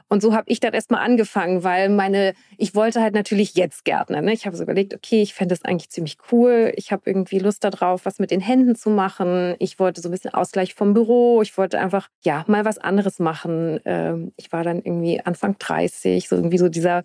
Und 0.09 0.21
so 0.21 0.33
habe 0.33 0.45
ich 0.47 0.59
dann 0.59 0.73
erstmal 0.73 1.03
angefangen, 1.03 1.63
weil 1.63 1.89
meine, 1.89 2.33
ich 2.57 2.75
wollte 2.75 3.01
halt 3.01 3.13
natürlich 3.13 3.55
jetzt 3.55 3.83
Gärtner. 3.83 4.21
Ne? 4.21 4.31
Ich 4.31 4.45
habe 4.45 4.55
so 4.55 4.63
überlegt, 4.63 4.93
okay, 4.93 5.21
ich 5.21 5.33
fände 5.33 5.53
das 5.53 5.65
eigentlich 5.65 5.89
ziemlich 5.89 6.17
cool. 6.31 6.71
Ich 6.75 6.91
habe 6.91 7.03
irgendwie 7.05 7.39
Lust 7.39 7.63
darauf, 7.63 8.05
was 8.05 8.19
mit 8.19 8.31
den 8.31 8.39
Händen 8.39 8.75
zu 8.75 8.89
machen. 8.89 9.55
Ich 9.59 9.79
wollte 9.79 9.99
so 9.99 10.07
ein 10.07 10.11
bisschen 10.11 10.33
Ausgleich 10.33 10.75
vom 10.75 10.93
Büro. 10.93 11.41
Ich 11.41 11.57
wollte 11.57 11.79
einfach, 11.79 12.07
ja, 12.23 12.45
mal 12.47 12.63
was 12.63 12.77
anderes 12.77 13.19
machen. 13.19 13.81
Ähm, 13.83 14.31
ich 14.37 14.51
war 14.53 14.63
dann 14.63 14.77
irgendwie 14.77 15.19
Anfang 15.19 15.57
30, 15.59 16.29
so 16.29 16.37
irgendwie 16.37 16.57
so 16.57 16.69
dieser 16.69 17.03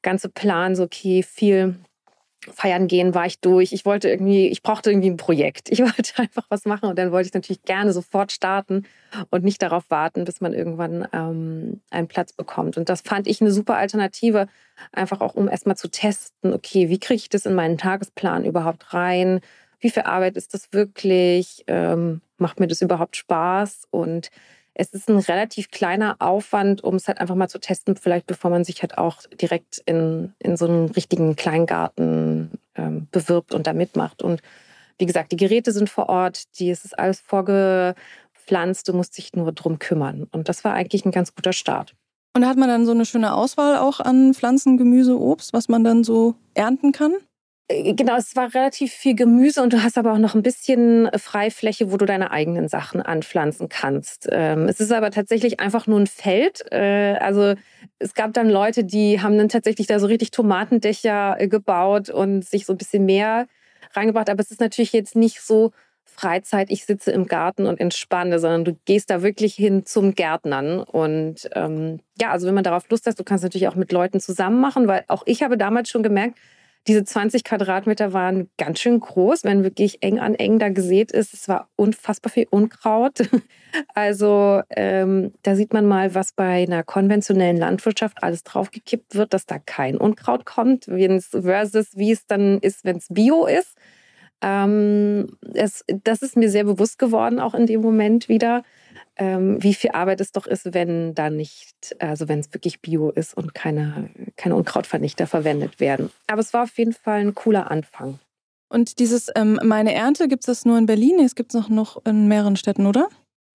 ganze 0.00 0.28
Plan, 0.30 0.74
so 0.74 0.84
okay, 0.84 1.22
viel 1.22 1.76
feiern 2.52 2.86
gehen 2.88 3.14
war 3.14 3.26
ich 3.26 3.40
durch. 3.40 3.72
Ich 3.72 3.84
wollte 3.84 4.08
irgendwie, 4.08 4.48
ich 4.48 4.62
brauchte 4.62 4.90
irgendwie 4.90 5.10
ein 5.10 5.16
Projekt. 5.16 5.70
Ich 5.70 5.80
wollte 5.80 6.18
einfach 6.18 6.44
was 6.48 6.64
machen 6.64 6.88
und 6.88 6.98
dann 6.98 7.12
wollte 7.12 7.28
ich 7.28 7.34
natürlich 7.34 7.62
gerne 7.62 7.92
sofort 7.92 8.32
starten 8.32 8.84
und 9.30 9.44
nicht 9.44 9.62
darauf 9.62 9.90
warten, 9.90 10.24
bis 10.24 10.40
man 10.40 10.54
irgendwann 10.54 11.06
ähm, 11.12 11.80
einen 11.90 12.08
Platz 12.08 12.32
bekommt. 12.32 12.76
Und 12.76 12.88
das 12.88 13.00
fand 13.00 13.26
ich 13.26 13.40
eine 13.40 13.50
super 13.50 13.76
Alternative, 13.76 14.48
einfach 14.92 15.20
auch 15.20 15.34
um 15.34 15.48
erstmal 15.48 15.76
zu 15.76 15.90
testen, 15.90 16.52
okay, 16.52 16.88
wie 16.88 16.98
kriege 16.98 17.16
ich 17.16 17.28
das 17.28 17.46
in 17.46 17.54
meinen 17.54 17.78
Tagesplan 17.78 18.44
überhaupt 18.44 18.94
rein? 18.94 19.40
Wie 19.80 19.90
viel 19.90 20.02
Arbeit 20.02 20.36
ist 20.36 20.54
das 20.54 20.72
wirklich? 20.72 21.64
Ähm, 21.66 22.20
macht 22.36 22.60
mir 22.60 22.66
das 22.66 22.82
überhaupt 22.82 23.16
Spaß? 23.16 23.86
Und 23.90 24.30
es 24.78 24.94
ist 24.94 25.10
ein 25.10 25.18
relativ 25.18 25.70
kleiner 25.70 26.16
Aufwand, 26.20 26.84
um 26.84 26.94
es 26.94 27.08
halt 27.08 27.20
einfach 27.20 27.34
mal 27.34 27.48
zu 27.48 27.58
testen, 27.58 27.96
vielleicht 27.96 28.26
bevor 28.26 28.50
man 28.50 28.64
sich 28.64 28.80
halt 28.80 28.96
auch 28.96 29.16
direkt 29.40 29.82
in, 29.86 30.32
in 30.38 30.56
so 30.56 30.66
einen 30.66 30.90
richtigen 30.90 31.34
Kleingarten 31.34 32.52
ähm, 32.76 33.08
bewirbt 33.10 33.52
und 33.54 33.66
da 33.66 33.72
mitmacht. 33.72 34.22
Und 34.22 34.40
wie 34.96 35.06
gesagt, 35.06 35.32
die 35.32 35.36
Geräte 35.36 35.72
sind 35.72 35.90
vor 35.90 36.08
Ort, 36.08 36.58
die, 36.58 36.70
es 36.70 36.84
ist 36.84 36.96
alles 36.96 37.18
vorgepflanzt, 37.18 38.86
du 38.88 38.92
musst 38.92 39.18
dich 39.18 39.32
nur 39.34 39.50
drum 39.50 39.80
kümmern. 39.80 40.28
Und 40.30 40.48
das 40.48 40.62
war 40.62 40.74
eigentlich 40.74 41.04
ein 41.04 41.12
ganz 41.12 41.34
guter 41.34 41.52
Start. 41.52 41.96
Und 42.36 42.46
hat 42.46 42.56
man 42.56 42.68
dann 42.68 42.86
so 42.86 42.92
eine 42.92 43.04
schöne 43.04 43.34
Auswahl 43.34 43.78
auch 43.78 43.98
an 43.98 44.32
Pflanzen, 44.32 44.76
Gemüse, 44.76 45.18
Obst, 45.18 45.52
was 45.52 45.68
man 45.68 45.82
dann 45.82 46.04
so 46.04 46.36
ernten 46.54 46.92
kann? 46.92 47.14
Äh, 47.68 47.94
genau, 47.94 48.16
es 48.16 48.34
war 48.34 48.52
relativ 48.54 48.92
viel 48.92 49.14
Gemüse 49.14 49.62
und 49.62 49.72
du 49.72 49.82
hast 49.82 49.98
aber 49.98 50.12
auch 50.12 50.18
noch 50.18 50.34
ein 50.34 50.42
bisschen 50.42 51.06
äh, 51.06 51.18
Freifläche, 51.18 51.92
wo 51.92 51.96
du 51.96 52.06
deine 52.06 52.30
eigenen 52.30 52.68
Sachen 52.68 53.02
anpflanzen 53.02 53.68
kannst. 53.68 54.28
Ähm, 54.32 54.68
es 54.68 54.80
ist 54.80 54.92
aber 54.92 55.10
tatsächlich 55.10 55.60
einfach 55.60 55.86
nur 55.86 56.00
ein 56.00 56.06
Feld. 56.06 56.64
Äh, 56.72 57.16
also 57.20 57.54
es 57.98 58.14
gab 58.14 58.32
dann 58.32 58.48
Leute, 58.48 58.84
die 58.84 59.20
haben 59.20 59.38
dann 59.38 59.48
tatsächlich 59.48 59.86
da 59.86 59.98
so 59.98 60.06
richtig 60.06 60.30
Tomatendächer 60.30 61.36
gebaut 61.48 62.10
und 62.10 62.44
sich 62.44 62.66
so 62.66 62.72
ein 62.72 62.78
bisschen 62.78 63.04
mehr 63.04 63.46
reingebracht. 63.92 64.30
Aber 64.30 64.40
es 64.40 64.50
ist 64.50 64.60
natürlich 64.60 64.92
jetzt 64.92 65.16
nicht 65.16 65.40
so 65.40 65.72
Freizeit, 66.04 66.70
ich 66.70 66.84
sitze 66.84 67.12
im 67.12 67.26
Garten 67.26 67.66
und 67.66 67.78
entspanne, 67.78 68.40
sondern 68.40 68.64
du 68.64 68.76
gehst 68.86 69.10
da 69.10 69.22
wirklich 69.22 69.54
hin 69.54 69.84
zum 69.86 70.14
Gärtnern. 70.14 70.80
Und 70.80 71.48
ähm, 71.54 72.00
ja, 72.20 72.30
also 72.30 72.46
wenn 72.46 72.54
man 72.54 72.64
darauf 72.64 72.88
Lust 72.90 73.06
hat, 73.06 73.18
du 73.18 73.24
kannst 73.24 73.44
natürlich 73.44 73.68
auch 73.68 73.76
mit 73.76 73.92
Leuten 73.92 74.18
zusammen 74.18 74.60
machen, 74.60 74.88
weil 74.88 75.04
auch 75.08 75.22
ich 75.26 75.42
habe 75.42 75.56
damals 75.56 75.90
schon 75.90 76.02
gemerkt, 76.02 76.36
diese 76.88 77.04
20 77.04 77.44
Quadratmeter 77.44 78.14
waren 78.14 78.48
ganz 78.56 78.80
schön 78.80 78.98
groß, 78.98 79.44
wenn 79.44 79.62
wirklich 79.62 80.02
eng 80.02 80.18
an 80.18 80.34
eng 80.34 80.58
da 80.58 80.70
gesät 80.70 81.12
ist. 81.12 81.34
Es 81.34 81.46
war 81.46 81.68
unfassbar 81.76 82.32
viel 82.32 82.46
Unkraut. 82.50 83.20
Also 83.94 84.62
ähm, 84.70 85.34
da 85.42 85.54
sieht 85.54 85.74
man 85.74 85.84
mal, 85.84 86.14
was 86.14 86.32
bei 86.32 86.62
einer 86.62 86.82
konventionellen 86.82 87.58
Landwirtschaft 87.58 88.22
alles 88.22 88.42
draufgekippt 88.42 89.14
wird, 89.14 89.34
dass 89.34 89.44
da 89.44 89.58
kein 89.58 89.98
Unkraut 89.98 90.46
kommt, 90.46 90.86
versus 90.86 91.88
wie 91.94 92.10
es 92.10 92.26
dann 92.26 92.60
ist, 92.60 92.86
wenn 92.86 92.96
es 92.96 93.08
Bio 93.10 93.44
ist. 93.44 93.76
Ähm, 94.40 95.36
es, 95.52 95.84
das 96.02 96.22
ist 96.22 96.34
mir 96.34 96.48
sehr 96.48 96.64
bewusst 96.64 96.98
geworden, 96.98 97.40
auch 97.40 97.54
in 97.54 97.66
dem 97.66 97.82
Moment 97.82 98.30
wieder 98.30 98.62
ähm, 99.18 99.62
wie 99.62 99.74
viel 99.74 99.90
Arbeit 99.90 100.20
es 100.20 100.32
doch 100.32 100.46
ist, 100.46 100.72
wenn 100.74 101.14
da 101.14 101.30
nicht, 101.30 101.96
also 101.98 102.28
wenn 102.28 102.38
es 102.40 102.52
wirklich 102.54 102.80
Bio 102.80 103.10
ist 103.10 103.34
und 103.34 103.54
keine, 103.54 104.10
keine 104.36 104.56
Unkrautvernichter 104.56 105.26
verwendet 105.26 105.80
werden. 105.80 106.10
Aber 106.26 106.40
es 106.40 106.54
war 106.54 106.64
auf 106.64 106.78
jeden 106.78 106.92
Fall 106.92 107.20
ein 107.20 107.34
cooler 107.34 107.70
Anfang. 107.70 108.18
Und 108.68 108.98
dieses 108.98 109.30
ähm, 109.34 109.58
Meine 109.62 109.94
Ernte, 109.94 110.28
gibt 110.28 110.42
es 110.42 110.46
das 110.46 110.64
nur 110.64 110.78
in 110.78 110.86
Berlin? 110.86 111.18
Es 111.20 111.34
gibt 111.34 111.54
es 111.54 111.68
noch 111.68 112.04
in 112.04 112.28
mehreren 112.28 112.56
Städten, 112.56 112.86
oder? 112.86 113.08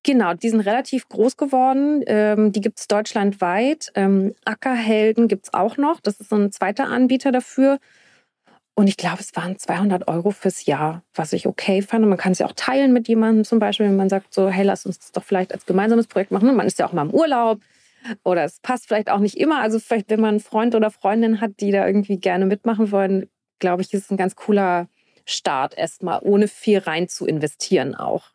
Genau, 0.04 0.34
die 0.34 0.50
sind 0.50 0.60
relativ 0.62 1.08
groß 1.08 1.38
geworden. 1.38 2.04
Ähm, 2.08 2.52
die 2.52 2.60
gibt 2.60 2.80
es 2.80 2.88
deutschlandweit. 2.88 3.92
Ähm, 3.96 4.36
Ackerhelden 4.44 5.30
gibt 5.30 5.46
es 5.46 5.54
auch 5.54 5.78
noch. 5.78 6.02
Das 6.02 6.20
ist 6.20 6.30
so 6.30 6.36
ein 6.36 6.52
zweiter 6.52 6.90
Anbieter 6.90 7.32
dafür. 7.32 7.80
Und 8.76 8.88
ich 8.88 8.98
glaube, 8.98 9.20
es 9.20 9.36
waren 9.36 9.60
200 9.60 10.08
Euro 10.08 10.32
fürs 10.32 10.66
Jahr, 10.66 11.04
was 11.14 11.34
ich 11.34 11.46
okay 11.46 11.82
fand. 11.82 12.04
Und 12.04 12.10
man 12.10 12.18
kann 12.18 12.32
es 12.32 12.40
ja 12.40 12.48
auch 12.48 12.54
teilen 12.56 12.92
mit 12.92 13.08
jemandem 13.08 13.46
zum 13.46 13.60
Beispiel, 13.60 13.86
wenn 13.86 13.96
man 13.96 14.10
sagt 14.10 14.34
so, 14.34 14.50
hey, 14.50 14.66
lass 14.66 14.86
uns 14.86 14.98
das 14.98 15.12
doch 15.12 15.24
vielleicht 15.24 15.54
als 15.54 15.66
gemeinsames 15.66 16.08
Projekt 16.08 16.32
machen. 16.32 16.50
Und 16.50 16.56
man 16.56 16.66
ist 16.66 16.80
ja 16.80 16.88
auch 16.88 16.94
mal 16.94 17.04
im 17.04 17.14
Urlaub 17.14 17.60
oder 18.24 18.44
es 18.44 18.60
passt 18.60 18.88
vielleicht 18.88 19.12
auch 19.12 19.20
nicht 19.20 19.38
immer. 19.38 19.62
Also 19.62 19.80
vielleicht, 19.80 20.10
wenn 20.10 20.20
man 20.20 20.32
einen 20.32 20.40
Freund 20.40 20.74
oder 20.74 20.90
Freundin 20.90 21.40
hat, 21.40 21.60
die 21.60 21.72
da 21.72 21.86
irgendwie 21.86 22.18
gerne 22.18 22.46
mitmachen 22.46 22.92
wollen, 22.92 23.30
glaube 23.60 23.84
ich, 23.84 23.94
ist 23.94 24.06
es 24.06 24.12
ein 24.12 24.18
ganz 24.18 24.36
cooler 24.36 24.88
Start 25.26 25.78
erstmal, 25.78 26.20
ohne 26.24 26.48
viel 26.48 26.80
rein 26.80 27.08
zu 27.08 27.26
investieren 27.26 27.96
auch. 27.96 28.32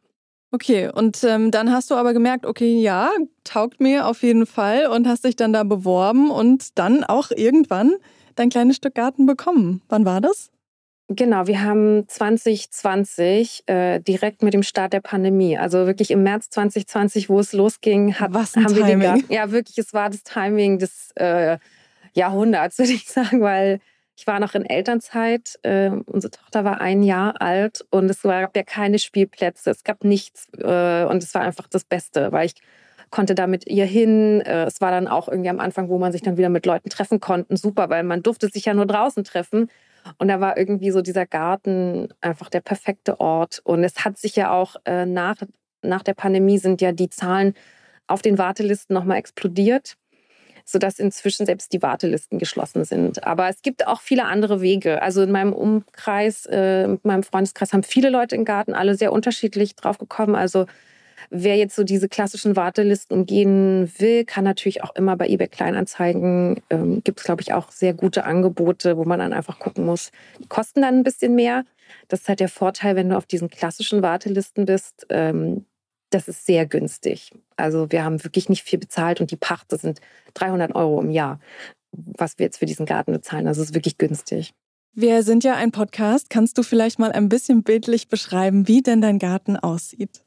Okay, 0.51 0.89
und 0.89 1.23
ähm, 1.25 1.51
dann 1.51 1.71
hast 1.71 1.91
du 1.91 1.95
aber 1.95 2.15
gemerkt, 2.15 2.47
okay, 2.47 2.81
ja, 2.81 3.11
taugt 3.45 3.81
mir 3.81 4.07
auf 4.07 4.23
jeden 4.23 4.47
Fall 4.47 4.87
und 4.87 5.07
hast 5.07 5.25
dich 5.25 5.37
dann 5.37 5.53
da 5.53 5.63
beworben 5.63 6.31
und 6.31 6.79
dann 6.79 7.05
auch 7.05 7.31
irgendwann 7.31 7.93
dein 8.39 8.51
kleines 8.51 8.77
Stück 8.77 8.95
Garten 8.95 9.27
bekommen. 9.27 9.83
Wann 9.89 10.05
war 10.05 10.21
das? 10.21 10.51
Genau, 11.11 11.47
wir 11.47 11.63
haben 11.63 12.07
2020 12.07 13.63
äh, 13.67 13.99
direkt 14.01 14.43
mit 14.43 14.53
dem 14.53 14.63
Start 14.63 14.93
der 14.93 15.01
Pandemie, 15.01 15.57
also 15.57 15.87
wirklich 15.87 16.11
im 16.11 16.23
März 16.23 16.51
2020, 16.51 17.31
wo 17.31 17.41
es 17.41 17.55
losging, 17.55 18.17
hat, 18.17 18.35
Was 18.35 18.57
haben 18.57 18.67
Timing. 18.67 18.77
wir 18.77 18.85
den 18.85 19.01
Garten. 19.01 19.33
Ja, 19.33 19.51
wirklich, 19.51 19.79
es 19.79 19.95
war 19.95 20.11
das 20.11 20.23
Timing 20.23 20.79
des 20.79 21.13
äh, 21.15 21.57
Jahrhunderts, 22.13 22.79
würde 22.79 22.93
ich 22.93 23.09
sagen, 23.09 23.41
weil 23.41 23.81
ich 24.17 24.27
war 24.27 24.39
noch 24.39 24.55
in 24.55 24.67
Elternzeit. 24.67 25.59
Äh, 25.63 25.93
unsere 26.05 26.33
Tochter 26.33 26.65
war 26.65 26.83
ein 26.83 27.03
Jahr 27.03 27.41
alt 27.41 27.87
und 27.91 28.11
es 28.11 28.23
gab 28.23 28.55
ja 28.55 28.63
keine 28.63 28.99
Spielplätze, 28.99 29.71
es 29.71 29.85
gab 29.85 30.05
nichts 30.05 30.47
äh, 30.59 31.05
und 31.05 31.23
es 31.23 31.33
war 31.35 31.41
einfach 31.41 31.69
das 31.69 31.85
Beste, 31.85 32.33
weil 32.33 32.47
ich 32.47 32.55
konnte 33.11 33.35
da 33.35 33.47
mit 33.47 33.67
ihr 33.67 33.87
hin. 33.87 34.41
Äh, 34.41 34.65
es 34.65 34.81
war 34.81 34.91
dann 34.91 35.09
auch 35.09 35.29
irgendwie 35.29 35.51
am 35.51 35.61
Anfang, 35.61 35.89
wo 35.89 35.99
man 35.99 36.13
sich 36.13 36.23
dann 36.23 36.37
wieder 36.37 36.49
mit 36.49 36.67
Leuten 36.67 36.91
treffen 36.91 37.21
konnte. 37.21 37.57
Super, 37.57 37.91
weil 37.91 38.03
man 38.05 38.23
durfte 38.23 38.49
sich 38.49 38.65
ja 38.65 38.75
nur 38.75 38.87
draußen 38.87 39.25
treffen. 39.25 39.71
Und 40.19 40.29
da 40.29 40.41
war 40.41 40.57
irgendwie 40.57 40.91
so 40.91 41.03
dieser 41.03 41.27
Garten 41.27 42.09
einfach 42.21 42.49
der 42.49 42.61
perfekte 42.61 43.21
Ort. 43.21 43.61
Und 43.65 43.85
es 43.85 44.05
hat 44.05 44.19
sich 44.19 44.37
ja 44.37 44.53
auch 44.53 44.77
äh, 44.85 45.05
nach, 45.05 45.37
nach 45.83 46.03
der 46.03 46.15
Pandemie 46.15 46.59
sind 46.59 46.81
ja 46.81 46.93
die 46.93 47.11
Zahlen 47.11 47.55
auf 48.07 48.23
den 48.23 48.39
Wartelisten 48.39 48.95
nochmal 48.95 49.19
explodiert, 49.19 49.97
sodass 50.65 50.99
inzwischen 50.99 51.47
selbst 51.47 51.73
die 51.73 51.83
Wartelisten 51.83 52.39
geschlossen 52.39 52.85
sind. 52.85 53.25
Aber 53.25 53.49
es 53.49 53.63
gibt 53.63 53.87
auch 53.87 54.01
viele 54.01 54.25
andere 54.25 54.61
Wege. 54.61 55.03
Also 55.03 55.23
in 55.23 55.31
meinem 55.31 55.53
Umkreis, 55.53 56.47
äh, 56.47 56.85
in 56.85 57.01
meinem 57.03 57.23
Freundeskreis 57.23 57.73
haben 57.73 57.83
viele 57.83 58.11
Leute 58.11 58.35
im 58.35 58.45
Garten, 58.45 58.75
alle 58.75 58.95
sehr 58.95 59.13
unterschiedlich 59.13 59.77
drauf 59.77 59.99
gekommen. 59.99 60.35
Also 60.35 60.67
Wer 61.31 61.57
jetzt 61.57 61.77
so 61.77 61.85
diese 61.85 62.09
klassischen 62.09 62.57
Wartelisten 62.57 63.19
umgehen 63.19 63.93
will, 63.99 64.25
kann 64.25 64.45
natürlich 64.45 64.83
auch 64.83 64.95
immer 64.95 65.17
bei 65.17 65.29
eBay 65.29 65.49
Kleinanzeigen, 65.49 66.63
ähm, 66.71 67.03
gibt 67.05 67.21
es, 67.21 67.25
glaube 67.25 67.43
ich, 67.43 67.53
auch 67.53 67.71
sehr 67.71 67.93
gute 67.93 68.25
Angebote, 68.25 68.97
wo 68.97 69.05
man 69.05 69.19
dann 69.19 69.33
einfach 69.33 69.59
gucken 69.59 69.85
muss. 69.85 70.11
Die 70.41 70.49
kosten 70.49 70.83
dann 70.83 70.97
ein 70.97 71.03
bisschen 71.03 71.35
mehr. 71.35 71.65
Das 72.09 72.21
ist 72.21 72.29
halt 72.29 72.41
der 72.41 72.49
Vorteil, 72.49 72.97
wenn 72.97 73.11
du 73.11 73.17
auf 73.17 73.27
diesen 73.27 73.51
klassischen 73.51 74.03
Wartelisten 74.03 74.65
bist. 74.65 75.07
Ähm, 75.11 75.67
das 76.11 76.29
ist 76.29 76.47
sehr 76.47 76.67
günstig. 76.67 77.33
Also 77.57 77.91
wir 77.93 78.05
haben 78.05 78.25
wirklich 78.25 78.49
nicht 78.49 78.63
viel 78.63 78.79
bezahlt 78.79 79.21
und 79.21 79.31
die 79.31 79.37
Pachte 79.37 79.77
sind 79.77 80.01
300 80.35 80.75
Euro 80.75 81.01
im 81.01 81.11
Jahr, 81.11 81.41
was 81.93 82.39
wir 82.39 82.47
jetzt 82.47 82.59
für 82.59 82.67
diesen 82.67 82.87
Garten 82.87 83.13
bezahlen. 83.13 83.47
Also 83.47 83.61
es 83.63 83.69
ist 83.69 83.75
wirklich 83.75 83.99
günstig. 83.99 84.55
Wir 84.95 85.23
sind 85.23 85.45
ja 85.45 85.55
ein 85.55 85.71
Podcast. 85.71 86.31
Kannst 86.31 86.57
du 86.59 86.63
vielleicht 86.63 86.99
mal 86.99 87.13
ein 87.13 87.29
bisschen 87.29 87.63
bildlich 87.63 88.09
beschreiben, 88.09 88.67
wie 88.67 88.83
denn 88.83 89.01
dein 89.01 89.19
Garten 89.19 89.57
aussieht? 89.57 90.23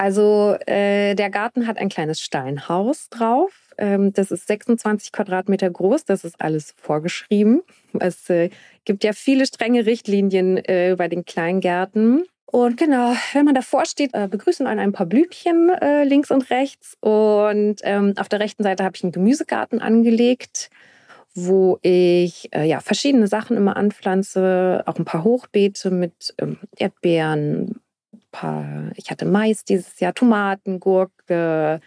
Also 0.00 0.56
äh, 0.64 1.14
der 1.14 1.28
Garten 1.28 1.66
hat 1.66 1.76
ein 1.76 1.90
kleines 1.90 2.20
Steinhaus 2.20 3.10
drauf. 3.10 3.52
Ähm, 3.76 4.14
das 4.14 4.30
ist 4.30 4.46
26 4.46 5.12
Quadratmeter 5.12 5.68
groß. 5.68 6.06
Das 6.06 6.24
ist 6.24 6.40
alles 6.40 6.72
vorgeschrieben. 6.80 7.60
Es 7.98 8.30
äh, 8.30 8.48
gibt 8.86 9.04
ja 9.04 9.12
viele 9.12 9.44
strenge 9.44 9.84
Richtlinien 9.84 10.56
äh, 10.56 10.94
bei 10.96 11.08
den 11.08 11.26
Kleingärten. 11.26 12.24
Und 12.46 12.78
genau, 12.78 13.12
wenn 13.34 13.44
man 13.44 13.54
davor 13.54 13.84
steht, 13.84 14.14
äh, 14.14 14.26
begrüßen 14.26 14.66
einen 14.66 14.80
ein 14.80 14.92
paar 14.92 15.04
Blümchen 15.04 15.68
äh, 15.68 16.04
links 16.04 16.30
und 16.30 16.48
rechts. 16.48 16.96
Und 17.00 17.80
ähm, 17.82 18.14
auf 18.16 18.30
der 18.30 18.40
rechten 18.40 18.62
Seite 18.62 18.84
habe 18.84 18.96
ich 18.96 19.02
einen 19.02 19.12
Gemüsegarten 19.12 19.82
angelegt, 19.82 20.70
wo 21.34 21.78
ich 21.82 22.48
äh, 22.54 22.64
ja, 22.64 22.80
verschiedene 22.80 23.26
Sachen 23.26 23.54
immer 23.54 23.76
anpflanze. 23.76 24.82
Auch 24.86 24.96
ein 24.96 25.04
paar 25.04 25.24
Hochbeete 25.24 25.90
mit 25.90 26.34
ähm, 26.38 26.56
Erdbeeren, 26.78 27.79
paar, 28.30 28.90
ich 28.96 29.10
hatte 29.10 29.24
Mais 29.24 29.64
dieses 29.64 30.00
Jahr, 30.00 30.14
Tomaten, 30.14 30.80
Gurke, 30.80 31.80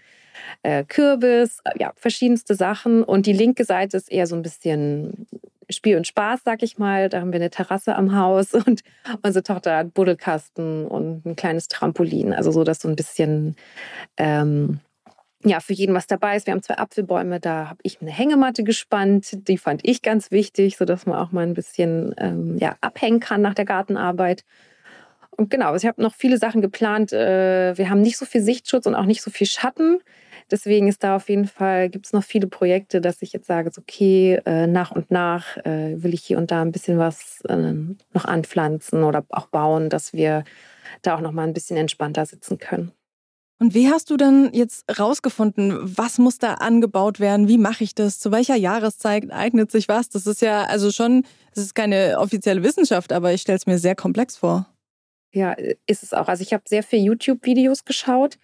äh, 0.62 0.84
Kürbis, 0.84 1.60
äh, 1.64 1.80
ja, 1.80 1.94
verschiedenste 1.96 2.56
Sachen. 2.56 3.04
Und 3.04 3.26
die 3.26 3.34
linke 3.34 3.66
Seite 3.66 3.98
ist 3.98 4.12
eher 4.12 4.28
so 4.28 4.36
ein 4.36 4.42
bisschen 4.42 5.28
Spiel 5.70 5.98
und 5.98 6.08
Spaß, 6.08 6.42
sag 6.44 6.64
ich 6.64 6.78
mal. 6.78 7.10
Da 7.10 7.22
haben 7.22 7.32
wir 7.32 7.40
eine 7.40 7.50
Terrasse 7.50 7.96
am 7.96 8.16
Haus 8.16 8.54
und 8.66 8.82
unsere 9.22 9.44
Tochter 9.44 9.78
hat 9.78 9.94
Buddelkasten 9.94 10.86
und 10.88 11.26
ein 11.26 11.36
kleines 11.36 11.68
Trampolin. 11.68 12.34
Also 12.34 12.52
so, 12.52 12.64
dass 12.64 12.82
so 12.82 12.88
ein 12.88 12.96
bisschen 12.96 13.56
ähm, 14.18 14.80
ja, 15.46 15.60
für 15.60 15.74
jeden 15.74 15.94
was 15.94 16.08
dabei 16.08 16.38
ist. 16.38 16.48
Wir 16.48 16.54
haben 16.54 16.64
zwei 16.64 16.78
Apfelbäume, 16.78 17.40
da 17.40 17.70
habe 17.70 17.80
ich 17.84 18.02
eine 18.02 18.12
Hängematte 18.12 18.64
gespannt. 18.64 19.48
Die 19.48 19.58
fand 19.58 19.82
ich 19.84 20.02
ganz 20.02 20.32
wichtig, 20.32 20.78
sodass 20.78 21.06
man 21.06 21.18
auch 21.18 21.32
mal 21.32 21.46
ein 21.46 21.54
bisschen 21.54 22.14
ähm, 22.18 22.58
ja, 22.58 22.76
abhängen 22.82 23.20
kann 23.20 23.42
nach 23.42 23.54
der 23.54 23.66
Gartenarbeit. 23.66 24.46
Und 25.38 25.50
genau, 25.50 25.72
also 25.72 25.86
ich 25.86 25.88
habe 25.88 26.02
noch 26.02 26.14
viele 26.14 26.38
Sachen 26.38 26.62
geplant. 26.62 27.12
Äh, 27.12 27.78
wir 27.78 27.90
haben 27.90 28.02
nicht 28.02 28.18
so 28.18 28.26
viel 28.26 28.42
Sichtschutz 28.42 28.86
und 28.86 28.96
auch 28.96 29.06
nicht 29.06 29.22
so 29.22 29.32
viel 29.32 29.48
Schatten. 29.48 30.00
Deswegen 30.52 30.88
ist 30.88 31.04
da 31.04 31.16
auf 31.16 31.30
jeden 31.30 31.48
Fall, 31.48 31.90
gibt 31.90 32.06
es 32.06 32.14
noch 32.14 32.24
viele 32.24 32.48
Projekte, 32.48 33.02
dass 33.02 33.22
ich 33.22 33.34
jetzt 33.34 33.48
sage, 33.48 33.72
okay, 33.78 34.40
äh, 34.46 34.68
nach 34.68 34.92
und 34.92 35.10
nach 35.10 35.58
äh, 35.66 36.02
will 36.04 36.14
ich 36.14 36.24
hier 36.24 36.38
und 36.38 36.52
da 36.52 36.62
ein 36.62 36.72
bisschen 36.72 36.98
was 36.98 37.42
noch 38.14 38.26
anpflanzen 38.26 39.04
oder 39.04 39.26
auch 39.30 39.48
bauen, 39.48 39.90
dass 39.90 40.14
wir 40.14 40.44
da 41.02 41.16
auch 41.16 41.22
noch 41.22 41.32
mal 41.32 41.44
ein 41.44 41.54
bisschen 41.54 41.78
entspannter 41.78 42.26
sitzen 42.26 42.58
können. 42.58 42.92
Und 43.60 43.74
wie 43.74 43.90
hast 43.90 44.10
du 44.10 44.18
dann 44.18 44.50
jetzt 44.54 44.84
rausgefunden, 45.00 45.78
was 45.82 46.18
muss 46.18 46.38
da 46.38 46.56
angebaut 46.56 47.22
werden? 47.22 47.48
Wie 47.48 47.58
mache 47.58 47.84
ich 47.84 47.96
das? 47.96 48.20
Zu 48.20 48.32
welcher 48.32 48.56
Jahreszeit 48.56 49.32
eignet 49.32 49.72
sich 49.72 49.88
was? 49.88 50.10
Das 50.10 50.28
ist 50.28 50.42
ja 50.42 50.64
also 50.66 50.92
schon, 50.92 51.24
das 51.54 51.64
ist 51.64 51.74
keine 51.74 52.20
offizielle 52.20 52.62
Wissenschaft, 52.62 53.14
aber 53.14 53.32
ich 53.32 53.42
stelle 53.42 53.58
es 53.58 53.66
mir 53.66 53.78
sehr 53.78 53.96
komplex 53.96 54.36
vor. 54.36 54.68
Ja, 55.36 55.56
ist 55.88 56.04
es 56.04 56.14
auch. 56.14 56.28
Also 56.28 56.44
ich 56.44 56.54
habe 56.54 56.64
sehr 56.68 56.84
viel 56.84 57.04
YouTube-Videos 57.04 57.86
geschaut 57.86 58.38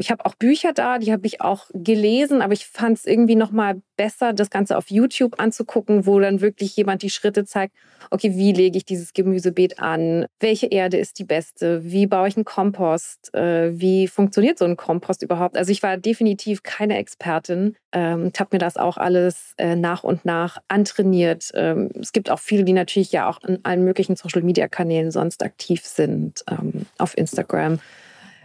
ich 0.00 0.10
habe 0.10 0.24
auch 0.26 0.34
Bücher 0.34 0.72
da, 0.72 0.98
die 0.98 1.12
habe 1.12 1.26
ich 1.26 1.40
auch 1.40 1.66
gelesen, 1.72 2.42
aber 2.42 2.52
ich 2.52 2.66
fand 2.66 2.98
es 2.98 3.06
irgendwie 3.06 3.36
noch 3.36 3.50
mal 3.50 3.80
besser, 3.96 4.32
das 4.32 4.50
Ganze 4.50 4.76
auf 4.76 4.90
YouTube 4.90 5.40
anzugucken, 5.40 6.06
wo 6.06 6.18
dann 6.20 6.40
wirklich 6.40 6.76
jemand 6.76 7.02
die 7.02 7.10
Schritte 7.10 7.44
zeigt, 7.44 7.74
okay, 8.10 8.34
wie 8.34 8.52
lege 8.52 8.76
ich 8.76 8.84
dieses 8.84 9.12
Gemüsebeet 9.12 9.78
an? 9.78 10.26
Welche 10.40 10.66
Erde 10.66 10.96
ist 10.96 11.18
die 11.18 11.24
beste? 11.24 11.84
Wie 11.84 12.06
baue 12.06 12.28
ich 12.28 12.36
einen 12.36 12.44
Kompost? 12.44 13.32
Äh, 13.34 13.78
wie 13.78 14.08
funktioniert 14.08 14.58
so 14.58 14.64
ein 14.64 14.76
Kompost 14.76 15.22
überhaupt? 15.22 15.56
Also 15.56 15.70
ich 15.70 15.82
war 15.82 15.96
definitiv 15.96 16.62
keine 16.62 16.96
Expertin 16.98 17.76
ähm, 17.94 18.32
habe 18.36 18.50
mir 18.52 18.58
das 18.58 18.76
auch 18.76 18.96
alles 18.96 19.54
äh, 19.56 19.76
nach 19.76 20.02
und 20.02 20.24
nach 20.24 20.58
antrainiert. 20.66 21.50
Ähm, 21.54 21.90
es 22.00 22.12
gibt 22.12 22.28
auch 22.28 22.40
viele, 22.40 22.64
die 22.64 22.72
natürlich 22.72 23.12
ja 23.12 23.28
auch 23.28 23.40
in 23.44 23.60
allen 23.62 23.84
möglichen 23.84 24.16
Social-Media-Kanälen 24.16 25.12
sonst 25.12 25.44
aktiv 25.44 25.84
sind, 25.84 26.44
auf 26.98 27.16
Instagram 27.16 27.78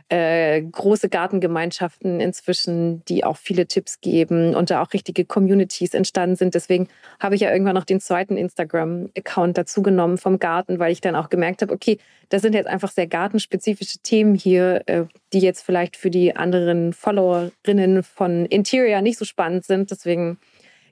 äh, 0.10 0.62
große 0.62 1.08
Gartengemeinschaften 1.08 2.20
inzwischen, 2.20 3.06
die 3.06 3.24
auch 3.24 3.38
viele 3.38 3.68
Tipps 3.68 4.02
geben 4.02 4.56
und 4.56 4.72
da 4.72 4.82
auch 4.82 4.92
richtige 4.92 5.24
Communities 5.24 5.94
entstanden 5.94 6.36
sind. 6.36 6.56
Deswegen 6.56 6.88
habe 7.20 7.36
ich 7.36 7.42
ja 7.42 7.52
irgendwann 7.52 7.76
noch 7.76 7.86
den 7.86 8.00
zweiten 8.00 8.36
Instagram-Account 8.36 9.58
dazugenommen 9.58 10.18
vom 10.18 10.40
Garten, 10.40 10.80
weil 10.80 10.92
ich 10.92 11.02
dann 11.02 11.16
auch 11.16 11.30
gemerkt 11.30 11.62
habe, 11.62 11.74
okay, 11.74 12.00
das 12.30 12.42
sind 12.42 12.54
jetzt 12.54 12.68
einfach 12.68 12.92
sehr 12.92 13.08
gartenspezifische 13.08 14.00
Themen 14.00 14.34
hier, 14.34 14.82
äh, 14.88 15.06
die 15.32 15.40
jetzt 15.40 15.62
vielleicht 15.62 15.96
für 15.96 16.10
die 16.10 16.36
anderen 16.36 16.94
Followerinnen 16.94 18.02
von 18.02 18.46
Interior 18.48 19.02
nicht 19.02 19.20
so 19.20 19.26
spannend 19.26 19.64
sind. 19.66 19.92
Deswegen 19.92 20.40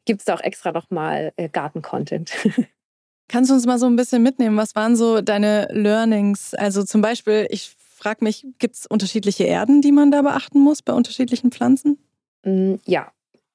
gibt 0.05 0.21
es 0.21 0.25
da 0.25 0.35
auch 0.35 0.41
extra 0.41 0.71
nochmal 0.71 1.33
äh, 1.37 1.49
Garten-Content. 1.49 2.31
Kannst 3.29 3.49
du 3.49 3.55
uns 3.55 3.65
mal 3.65 3.77
so 3.77 3.87
ein 3.87 3.97
bisschen 3.97 4.23
mitnehmen? 4.23 4.55
Was 4.55 4.75
waren 4.75 4.95
so 4.95 5.21
deine 5.21 5.67
Learnings? 5.71 6.53
Also 6.53 6.83
zum 6.83 7.01
Beispiel, 7.01 7.45
ich 7.49 7.75
frage 7.97 8.23
mich, 8.23 8.45
gibt 8.59 8.75
es 8.75 8.85
unterschiedliche 8.85 9.43
Erden, 9.45 9.81
die 9.81 9.91
man 9.91 10.11
da 10.11 10.21
beachten 10.21 10.59
muss 10.59 10.81
bei 10.81 10.93
unterschiedlichen 10.93 11.51
Pflanzen? 11.51 11.97
Mm, 12.43 12.75
ja, 12.85 13.11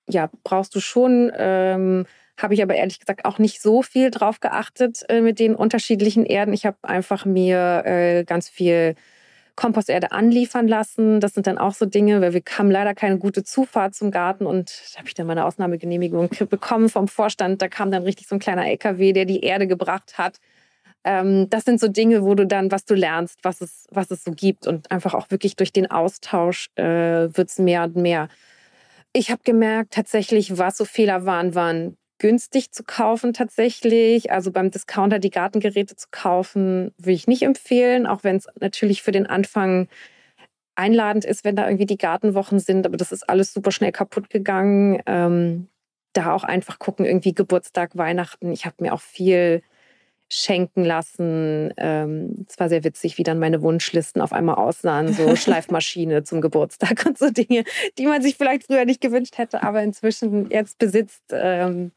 ja, 0.09 0.31
brauchst 0.45 0.75
du 0.75 0.81
schon. 0.81 1.33
Ähm, 1.37 2.07
habe 2.37 2.55
ich 2.55 2.63
aber 2.63 2.75
ehrlich 2.75 2.99
gesagt 2.99 3.25
auch 3.25 3.39
nicht 3.39 3.61
so 3.61 3.83
viel 3.83 4.11
drauf 4.11 4.41
geachtet 4.41 5.05
äh, 5.09 5.21
mit 5.21 5.39
den 5.39 5.55
unterschiedlichen 5.55 6.25
Erden. 6.27 6.53
Ich 6.53 6.67
habe 6.67 6.77
einfach 6.83 7.25
mir 7.25 7.83
äh, 7.85 8.25
ganz 8.25 8.49
viel 8.49 8.97
Komposterde 9.55 10.13
anliefern 10.13 10.67
lassen. 10.67 11.21
Das 11.21 11.35
sind 11.35 11.47
dann 11.47 11.59
auch 11.59 11.75
so 11.75 11.85
Dinge, 11.85 12.21
weil 12.21 12.33
wir 12.33 12.43
haben 12.57 12.71
leider 12.71 12.95
keine 12.95 13.19
gute 13.19 13.45
Zufahrt 13.45 13.95
zum 13.95 14.11
Garten 14.11 14.47
und 14.47 14.83
da 14.93 14.99
habe 14.99 15.09
ich 15.09 15.15
dann 15.15 15.27
meine 15.27 15.45
Ausnahmegenehmigung 15.45 16.31
bekommen 16.49 16.89
vom 16.89 17.07
Vorstand. 17.07 17.61
Da 17.61 17.69
kam 17.69 17.91
dann 17.91 18.03
richtig 18.03 18.29
so 18.29 18.37
ein 18.37 18.41
kleiner 18.41 18.67
LKW, 18.67 19.13
der 19.13 19.25
die 19.25 19.41
Erde 19.41 19.67
gebracht 19.67 20.17
hat. 20.19 20.39
Ähm, 21.05 21.51
das 21.51 21.65
sind 21.65 21.81
so 21.81 21.89
Dinge, 21.89 22.23
wo 22.23 22.35
du 22.35 22.47
dann, 22.47 22.71
was 22.71 22.85
du 22.85 22.95
lernst, 22.95 23.39
was 23.43 23.61
es, 23.61 23.87
was 23.91 24.11
es 24.11 24.25
so 24.25 24.33
gibt 24.33 24.67
und 24.67 24.91
einfach 24.91 25.15
auch 25.15 25.31
wirklich 25.31 25.57
durch 25.57 25.73
den 25.73 25.91
Austausch 25.91 26.69
äh, 26.77 26.85
wird 26.85 27.51
es 27.51 27.59
mehr 27.59 27.85
und 27.85 27.97
mehr. 27.97 28.29
Ich 29.13 29.31
habe 29.31 29.43
gemerkt, 29.45 29.93
tatsächlich, 29.93 30.59
was 30.59 30.77
so 30.77 30.85
Fehler 30.85 31.27
waren, 31.27 31.55
waren 31.55 31.97
günstig 32.19 32.71
zu 32.71 32.85
kaufen 32.85 33.33
tatsächlich. 33.33 34.31
Also 34.31 34.53
beim 34.53 34.71
Discounter 34.71 35.19
die 35.19 35.31
Gartengeräte 35.31 35.97
zu 35.97 36.07
kaufen, 36.11 36.93
würde 36.97 37.13
ich 37.13 37.27
nicht 37.27 37.43
empfehlen, 37.43 38.07
auch 38.07 38.23
wenn 38.23 38.37
es 38.37 38.47
natürlich 38.61 39.03
für 39.03 39.13
den 39.13 39.27
Anfang 39.27 39.89
einladend 40.77 41.25
ist, 41.25 41.45
wenn 41.45 41.57
da 41.57 41.67
irgendwie 41.67 41.87
die 41.87 41.99
Gartenwochen 41.99 42.61
sind. 42.61 42.87
Aber 42.87 42.97
das 42.97 43.13
ist 43.13 43.29
alles 43.29 43.53
super 43.53 43.73
schnell 43.73 43.93
kaputt 43.93 44.31
gegangen. 44.31 45.03
Ähm, 45.07 45.69
da 46.13 46.33
auch 46.33 46.45
einfach 46.45 46.79
gucken, 46.79 47.05
irgendwie 47.07 47.35
Geburtstag, 47.35 47.97
Weihnachten. 47.97 48.53
Ich 48.53 48.67
habe 48.67 48.77
mir 48.81 48.95
auch 48.95 49.01
viel 49.01 49.63
schenken 50.35 50.83
lassen. 50.83 51.75
Ähm, 51.77 52.47
es 52.49 52.59
war 52.59 52.71
sehr 52.71 52.85
witzig, 52.85 53.19
wie 53.19 53.23
dann 53.23 53.39
meine 53.39 53.61
Wunschlisten 53.61 54.23
auf 54.23 54.33
einmal 54.33 54.55
aussahen. 54.55 55.13
So 55.13 55.37
Schleifmaschine 55.37 56.25
zum 56.25 56.41
Geburtstag 56.41 57.05
und 57.05 57.19
so 57.19 57.29
Dinge, 57.29 57.65
die 57.99 58.07
man 58.07 58.23
sich 58.23 58.37
vielleicht 58.37 58.65
früher 58.65 58.87
nicht 58.87 59.03
gewünscht 59.03 59.37
hätte, 59.37 59.63
aber 59.63 59.83
inzwischen 59.83 60.51
jetzt 60.51 60.79
besitzt. 60.79 61.23
Ähm, 61.33 61.93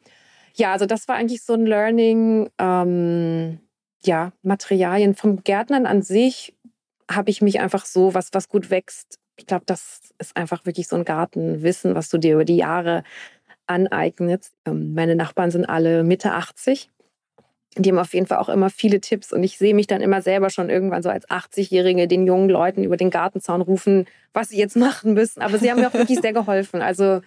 ja, 0.54 0.74
also 0.74 0.86
das 0.86 1.08
war 1.08 1.15
eigentlich 1.15 1.44
so 1.44 1.54
ein 1.54 1.65
Learning. 1.65 2.50
Ähm, 2.60 3.60
ja, 4.04 4.34
Materialien 4.44 5.15
vom 5.15 5.44
Gärtnern 5.44 5.86
an 5.86 6.01
sich 6.01 6.54
habe 7.10 7.30
ich 7.30 7.42
mich 7.42 7.62
einfach 7.62 7.86
so, 7.86 8.13
was, 8.13 8.30
was 8.34 8.50
gut 8.50 8.70
wächst. 8.70 9.18
Ich 9.38 9.48
glaube, 9.48 9.63
das 9.65 10.01
ist 10.18 10.36
einfach 10.36 10.65
wirklich 10.65 10.89
so 10.89 10.98
ein 10.98 11.06
Gartenwissen, 11.06 11.96
was 11.96 12.10
du 12.10 12.18
dir 12.18 12.34
über 12.34 12.46
die 12.46 12.58
Jahre 12.58 13.04
aneignest. 13.65 14.54
Ähm, 14.65 14.94
meine 14.94 15.15
Nachbarn 15.15 15.51
sind 15.51 15.65
alle 15.65 16.04
Mitte 16.04 16.34
80. 16.34 16.89
Die 17.77 17.89
haben 17.89 18.00
auf 18.00 18.13
jeden 18.13 18.25
Fall 18.25 18.38
auch 18.38 18.50
immer 18.50 18.70
viele 18.70 19.01
Tipps 19.01 19.34
und 19.34 19.44
ich 19.44 19.58
sehe 19.58 19.74
mich 19.74 19.88
dann 19.88 20.01
immer 20.01 20.22
selber 20.22 20.50
schon 20.50 20.70
irgendwann 20.70 21.03
so 21.03 21.10
als 21.10 21.27
80-Jährige 21.27 22.08
den 22.08 22.25
jungen 22.25 22.50
Leuten 22.50 22.84
über 22.84 22.96
den 22.96 23.10
Gartenzaun 23.10 23.62
rufen, 23.62 24.05
was 24.32 24.50
sie 24.50 24.58
jetzt 24.58 24.77
machen 24.77 25.13
müssen. 25.13 25.41
Aber 25.41 25.58
sie 25.58 25.70
haben 25.70 25.82
mir 25.82 25.89
auch 25.89 25.94
wirklich 25.94 26.22
sehr 26.22 26.34
geholfen. 26.34 26.82
Also 26.82 27.22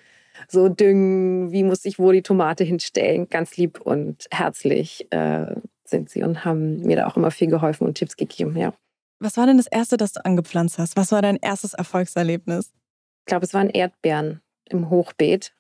so 0.47 0.69
düngen, 0.69 1.53
wie 1.53 1.65
muss 1.65 1.85
ich 1.85 1.99
wo 1.99 2.13
die 2.13 2.23
Tomate 2.23 2.65
hinstellen. 2.65 3.29
Ganz 3.29 3.57
lieb 3.57 3.81
und 3.81 4.27
herzlich 4.31 5.07
äh, 5.11 5.55
sind 5.85 6.11
sie 6.11 6.23
und 6.23 6.45
haben 6.45 6.81
mir 6.81 6.97
da 6.97 7.07
auch 7.07 7.17
immer 7.17 7.31
viel 7.31 7.49
geholfen 7.49 7.87
und 7.87 7.95
Tipps 7.95 8.17
gegeben, 8.17 8.57
ja. 8.57 8.73
Was 9.21 9.37
war 9.37 9.47
denn 9.47 9.57
das 9.57 9.67
erste, 9.67 9.97
das 9.97 10.13
du 10.13 10.25
angepflanzt 10.25 10.79
hast? 10.79 10.97
Was 10.97 11.11
war 11.11 11.23
dein 11.23 11.37
erstes 11.37 11.75
Erfolgserlebnis? 11.75 12.73
Ich 13.21 13.27
glaube, 13.27 13.45
es 13.45 13.53
waren 13.53 13.69
Erdbeeren 13.69 14.41
im 14.67 14.91
Hochbeet. 14.91 15.53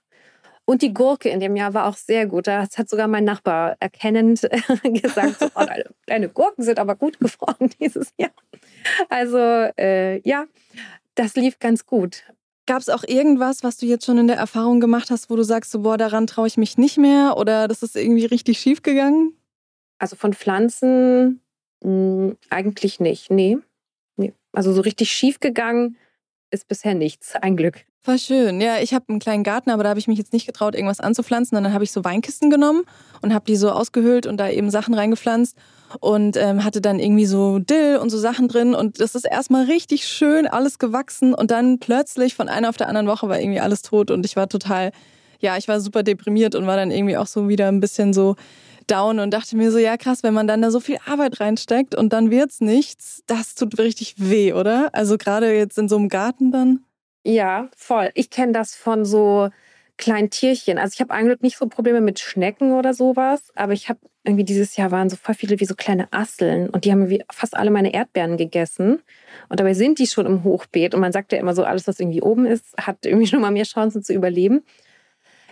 Und 0.69 0.83
die 0.83 0.93
Gurke 0.93 1.31
in 1.31 1.41
dem 1.41 1.57
Jahr 1.57 1.73
war 1.73 1.87
auch 1.87 1.97
sehr 1.97 2.27
gut. 2.27 2.47
Das 2.47 2.77
hat 2.77 2.91
sogar 2.91 3.09
mein 3.09 3.25
Nachbar 3.25 3.79
erkennend 3.81 4.43
gesagt, 4.83 5.39
so, 5.39 5.47
oh, 5.55 5.65
deine, 5.65 5.85
deine, 6.05 6.29
Gurken 6.29 6.63
sind 6.63 6.79
aber 6.79 6.95
gut 6.95 7.19
geworden 7.19 7.71
dieses 7.81 8.13
Jahr. 8.19 8.33
Also 9.09 9.39
äh, 9.39 10.21
ja, 10.29 10.45
das 11.15 11.37
lief 11.37 11.59
ganz 11.59 11.87
gut. 11.87 12.23
Gab 12.67 12.83
es 12.83 12.91
auch 12.91 13.03
irgendwas, 13.03 13.63
was 13.63 13.79
du 13.79 13.87
jetzt 13.87 14.05
schon 14.05 14.19
in 14.19 14.27
der 14.27 14.37
Erfahrung 14.37 14.79
gemacht 14.79 15.11
hast, 15.11 15.31
wo 15.31 15.37
du 15.37 15.43
sagst, 15.43 15.71
so, 15.71 15.81
boah, 15.81 15.97
daran 15.97 16.27
traue 16.27 16.49
ich 16.49 16.59
mich 16.59 16.77
nicht 16.77 16.99
mehr 16.99 17.39
oder 17.39 17.67
das 17.67 17.83
ist 17.83 17.97
irgendwie 17.97 18.27
richtig 18.27 18.59
schief 18.59 18.83
gegangen? 18.83 19.33
Also 19.99 20.17
von 20.17 20.35
Pflanzen 20.35 21.41
mh, 21.83 21.89
hm, 21.91 22.37
eigentlich 22.51 23.01
nicht. 23.01 23.31
Nee. 23.31 23.57
nee. 24.17 24.35
Also 24.53 24.75
so 24.75 24.83
richtig 24.83 25.13
schief 25.13 25.41
gegangen 25.41 25.97
ist 26.51 26.69
bisher 26.69 26.95
nichts. 26.95 27.35
Ein 27.37 27.57
Glück. 27.57 27.85
Voll 28.01 28.19
schön. 28.19 28.61
Ja, 28.61 28.79
ich 28.79 28.95
habe 28.95 29.07
einen 29.09 29.19
kleinen 29.19 29.45
Garten, 29.45 29.71
aber 29.71 29.83
da 29.83 29.91
habe 29.91 29.99
ich 29.99 30.09
mich 30.09 30.19
jetzt 30.19 30.33
nicht 30.33 30.47
getraut, 30.47 30.75
irgendwas 30.75 31.01
anzupflanzen. 31.01 31.59
Und 31.59 31.65
dann 31.65 31.75
habe 31.75 31.85
ich 31.85 31.93
so 31.93 32.05
Weinkisten 32.05 32.49
genommen 32.49 32.85
und 33.21 33.35
habe 33.35 33.45
die 33.47 33.57
so 33.57 33.71
ausgehöhlt 33.71 34.27
und 34.27 34.39
da 34.39 34.49
eben 34.49 34.71
Sachen 34.71 34.95
reingepflanzt 34.95 35.59
und 36.01 36.37
ähm, 36.37 36.65
hatte 36.65 36.81
dann 36.81 37.01
irgendwie 37.01 37.27
so 37.27 37.59
Dill 37.59 37.99
und 37.99 38.11
so 38.11 38.19
Sachen 38.19 38.49
drin. 38.49 38.75
Und 38.75 39.01
das 39.01 39.15
ist 39.15 39.27
erstmal 39.27 39.65
richtig 39.65 40.07
schön 40.07 40.47
alles 40.47 40.79
gewachsen. 40.79 41.35
Und 41.35 41.51
dann 41.51 41.81
plötzlich 41.81 42.35
von 42.35 42.49
einer 42.49 42.69
auf 42.69 42.77
der 42.77 42.89
anderen 42.89 43.09
Woche 43.09 43.29
war 43.29 43.41
irgendwie 43.41 43.61
alles 43.61 43.83
tot 43.83 44.11
und 44.11 44.25
ich 44.25 44.37
war 44.37 44.49
total, 44.49 44.93
ja, 45.41 45.57
ich 45.57 45.69
war 45.69 45.81
super 45.81 46.03
deprimiert 46.03 46.55
und 46.55 46.67
war 46.67 46.77
dann 46.77 46.91
irgendwie 46.91 47.17
auch 47.17 47.27
so 47.27 47.49
wieder 47.49 47.69
ein 47.69 47.81
bisschen 47.81 48.13
so 48.13 48.37
down 48.91 49.19
und 49.19 49.33
dachte 49.33 49.57
mir 49.57 49.71
so, 49.71 49.79
ja 49.79 49.97
krass, 49.97 50.23
wenn 50.23 50.35
man 50.35 50.47
dann 50.47 50.63
da 50.63 50.71
so 50.71 50.81
viel 50.81 50.99
Arbeit 51.07 51.41
reinsteckt 51.41 51.95
und 51.95 52.13
dann 52.13 52.31
wird's 52.31 52.61
nichts, 52.61 53.23
das 53.27 53.55
tut 53.55 53.79
richtig 53.79 54.15
weh, 54.19 54.53
oder? 54.53 54.91
Also 54.93 55.19
gerade 55.19 55.55
jetzt 55.55 55.79
in 55.79 55.89
so 55.89 55.97
einem 55.97 56.09
Garten 56.09 56.51
dann. 56.51 56.85
Ja, 57.25 57.69
voll. 57.77 58.11
Ich 58.15 58.31
kenne 58.31 58.53
das 58.53 58.75
von 58.75 59.05
so 59.05 59.51
kleinen 59.99 60.31
Tierchen. 60.31 60.79
Also 60.79 60.95
ich 60.95 61.01
habe 61.01 61.13
eigentlich 61.13 61.41
nicht 61.41 61.59
so 61.59 61.67
Probleme 61.67 62.01
mit 62.01 62.21
Schnecken 62.21 62.73
oder 62.73 62.95
sowas, 62.95 63.51
aber 63.55 63.73
ich 63.73 63.89
habe 63.89 63.99
irgendwie 64.25 64.45
dieses 64.45 64.77
Jahr 64.77 64.91
waren 64.91 65.11
so 65.11 65.17
voll 65.17 65.35
viele 65.35 65.59
wie 65.61 65.65
so 65.65 65.75
kleine 65.75 66.13
Asseln 66.13 66.71
und 66.71 66.85
die 66.85 66.93
haben 66.93 67.11
wie 67.11 67.23
fast 67.33 67.57
alle 67.57 67.71
meine 67.71 67.93
Erdbeeren 67.93 68.37
gegessen. 68.37 69.03
Und 69.49 69.61
dabei 69.61 69.75
sind 69.75 69.99
die 69.99 70.07
schon 70.07 70.27
im 70.27 70.45
Hochbeet 70.45 70.95
und 70.95 71.01
man 71.01 71.13
sagt 71.13 71.33
ja 71.33 71.39
immer 71.39 71.55
so, 71.55 71.65
alles, 71.65 71.87
was 71.89 71.99
irgendwie 71.99 72.23
oben 72.23 72.47
ist, 72.47 72.77
hat 72.79 73.05
irgendwie 73.05 73.27
schon 73.29 73.41
mal 73.41 73.51
mehr 73.51 73.65
Chancen 73.65 74.03
zu 74.03 74.15
überleben 74.15 74.63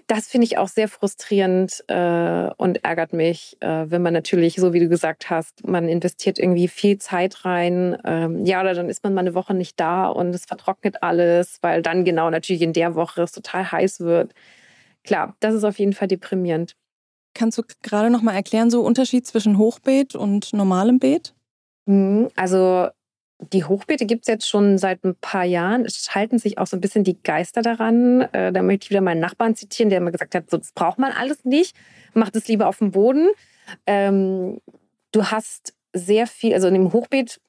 das 0.07 0.29
finde 0.29 0.45
ich 0.45 0.59
auch 0.59 0.69
sehr 0.69 0.88
frustrierend 0.88 1.85
äh, 1.88 2.51
und 2.57 2.85
ärgert 2.85 3.12
mich, 3.12 3.57
äh, 3.61 3.90
wenn 3.90 4.03
man 4.03 4.12
natürlich, 4.12 4.55
so 4.57 4.73
wie 4.73 4.81
du 4.81 4.88
gesagt 4.88 5.31
hast, 5.31 5.66
man 5.66 5.88
investiert 5.88 6.38
irgendwie 6.38 6.69
viel 6.69 6.99
Zeit 6.99 7.45
rein. 7.45 7.97
Ähm, 8.05 8.45
ja, 8.45 8.61
oder 8.61 8.75
dann 8.75 8.88
ist 8.88 9.03
man 9.03 9.14
mal 9.14 9.23
eine 9.23 9.35
Woche 9.35 9.55
nicht 9.55 9.81
da 9.81 10.07
und 10.07 10.35
es 10.35 10.45
vertrocknet 10.45 11.03
alles, 11.03 11.59
weil 11.62 11.83
dann 11.83 12.05
genau 12.05 12.31
natürlich 12.31 12.62
in 12.62 12.73
der 12.73 12.95
Woche 12.95 13.23
es 13.23 13.33
total 13.33 13.73
heiß 13.73 14.01
wird. 14.01 14.33
Klar, 15.03 15.37
das 15.40 15.55
ist 15.55 15.64
auf 15.64 15.79
jeden 15.79 15.92
Fall 15.92 16.09
deprimierend. 16.09 16.77
Kannst 17.35 17.59
du 17.59 17.62
gerade 17.83 18.11
noch 18.11 18.23
mal 18.23 18.35
erklären, 18.35 18.71
so 18.71 18.83
Unterschied 18.83 19.27
zwischen 19.27 19.59
Hochbeet 19.59 20.14
und 20.14 20.53
normalem 20.53 20.99
Beet? 20.99 21.35
Mhm, 21.87 22.29
also 22.37 22.88
die 23.38 23.64
Hochbeete 23.64 24.07
gibt 24.07 24.22
es 24.22 24.29
jetzt 24.29 24.49
schon 24.49 24.79
seit 24.79 25.05
ein 25.05 25.14
paar 25.16 25.44
Jahren. 25.44 25.85
Es 25.85 26.14
halten 26.14 26.38
sich 26.38 26.59
auch 26.59 26.66
so 26.66 26.77
ein 26.77 26.81
bisschen 26.81 27.05
die 27.05 27.22
Geister 27.22 27.62
daran. 27.62 28.22
Äh, 28.33 28.53
da 28.53 28.62
möchte 28.62 28.85
ich 28.85 28.90
wieder 28.90 29.03
meinen 29.03 29.20
Nachbarn 29.20 29.55
zitieren, 29.55 29.90
der 29.90 29.99
immer 29.99 30.11
gesagt 30.11 30.35
hat, 30.35 30.51
so, 30.51 30.57
das 30.57 30.72
braucht 30.72 30.99
man 30.99 31.12
alles 31.12 31.44
nicht. 31.44 31.77
Macht 32.14 32.35
es 32.37 32.49
lieber 32.49 32.66
auf 32.66 32.79
dem 32.79 32.92
Boden. 32.92 33.29
Ähm, 33.87 34.61
du 35.12 35.25
hast 35.25 35.75
sehr 35.92 36.27
viel, 36.27 36.55
also 36.55 36.68
in 36.68 36.75
dem 36.75 36.92
Hochbeet, 36.92 37.40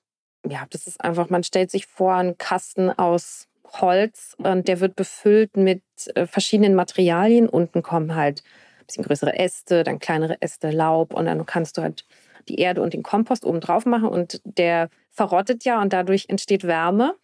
ja, 0.48 0.66
das 0.70 0.88
ist 0.88 1.02
einfach, 1.02 1.30
man 1.30 1.44
stellt 1.44 1.72
sich 1.72 1.86
vor, 1.86 2.16
einen 2.16 2.38
Kasten 2.38 2.90
aus 2.90 3.48
Holz 3.66 4.36
und 4.38 4.68
der 4.68 4.80
wird 4.80 4.96
befüllt 4.96 5.58
mit 5.58 5.84
äh, 6.16 6.26
verschiedenen 6.26 6.76
Materialien. 6.76 7.50
Unten 7.50 7.82
kommen 7.82 8.16
halt 8.16 8.44
ein 8.80 8.86
bisschen 8.88 9.04
größere 9.04 9.38
Äste, 9.38 9.84
dann 9.84 10.00
kleinere 10.00 10.42
Äste, 10.42 10.72
Laub 10.72 11.14
und 11.14 11.26
dann 11.26 11.46
kannst 11.46 11.78
du 11.78 11.82
halt 11.82 12.06
die 12.50 12.60
Erde 12.60 12.82
und 12.82 12.94
den 12.94 13.04
Kompost 13.04 13.46
oben 13.46 13.60
drauf 13.60 13.86
machen 13.86 14.10
und 14.10 14.42
der 14.44 14.90
verrottet 15.12 15.66
ja 15.66 15.82
und 15.82 15.94
dadurch 15.94 16.26
entsteht 16.30 16.66
Wärme. 16.66 17.16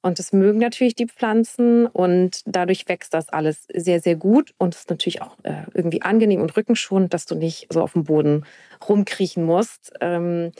Und 0.00 0.18
das 0.18 0.32
mögen 0.32 0.58
natürlich 0.58 0.94
die 0.94 1.06
Pflanzen 1.06 1.86
und 1.86 2.42
dadurch 2.46 2.88
wächst 2.88 3.14
das 3.14 3.28
alles 3.28 3.66
sehr, 3.72 4.00
sehr 4.00 4.16
gut 4.16 4.54
und 4.58 4.74
ist 4.74 4.90
natürlich 4.90 5.22
auch 5.22 5.36
äh, 5.42 5.64
irgendwie 5.74 6.02
angenehm 6.02 6.40
und 6.40 6.56
rückenschonend, 6.56 7.12
dass 7.14 7.26
du 7.26 7.34
nicht 7.34 7.68
so 7.70 7.82
auf 7.82 7.92
dem 7.92 8.04
Boden 8.04 8.44
rumkriechen 8.88 9.44
musst. 9.44 9.92
Ähm, 10.00 10.52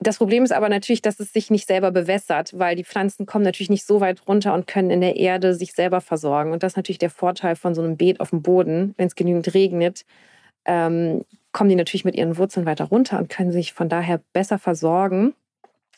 das 0.00 0.18
Problem 0.18 0.44
ist 0.44 0.52
aber 0.52 0.68
natürlich, 0.68 1.02
dass 1.02 1.18
es 1.18 1.32
sich 1.32 1.50
nicht 1.50 1.66
selber 1.66 1.90
bewässert, 1.90 2.56
weil 2.56 2.76
die 2.76 2.84
Pflanzen 2.84 3.26
kommen 3.26 3.44
natürlich 3.44 3.70
nicht 3.70 3.86
so 3.86 4.00
weit 4.00 4.26
runter 4.28 4.54
und 4.54 4.66
können 4.66 4.90
in 4.90 5.00
der 5.00 5.16
Erde 5.16 5.54
sich 5.54 5.72
selber 5.72 6.00
versorgen. 6.00 6.52
Und 6.52 6.62
das 6.62 6.72
ist 6.72 6.76
natürlich 6.76 6.98
der 6.98 7.10
Vorteil 7.10 7.56
von 7.56 7.74
so 7.74 7.82
einem 7.82 7.96
Beet 7.96 8.20
auf 8.20 8.30
dem 8.30 8.42
Boden, 8.42 8.94
wenn 8.96 9.08
es 9.08 9.16
genügend 9.16 9.54
regnet. 9.54 10.04
Ähm, 10.66 11.24
kommen 11.58 11.70
die 11.70 11.76
natürlich 11.76 12.04
mit 12.04 12.14
ihren 12.14 12.36
Wurzeln 12.36 12.66
weiter 12.66 12.84
runter 12.84 13.18
und 13.18 13.28
können 13.28 13.50
sich 13.50 13.72
von 13.72 13.88
daher 13.88 14.20
besser 14.32 14.60
versorgen 14.60 15.34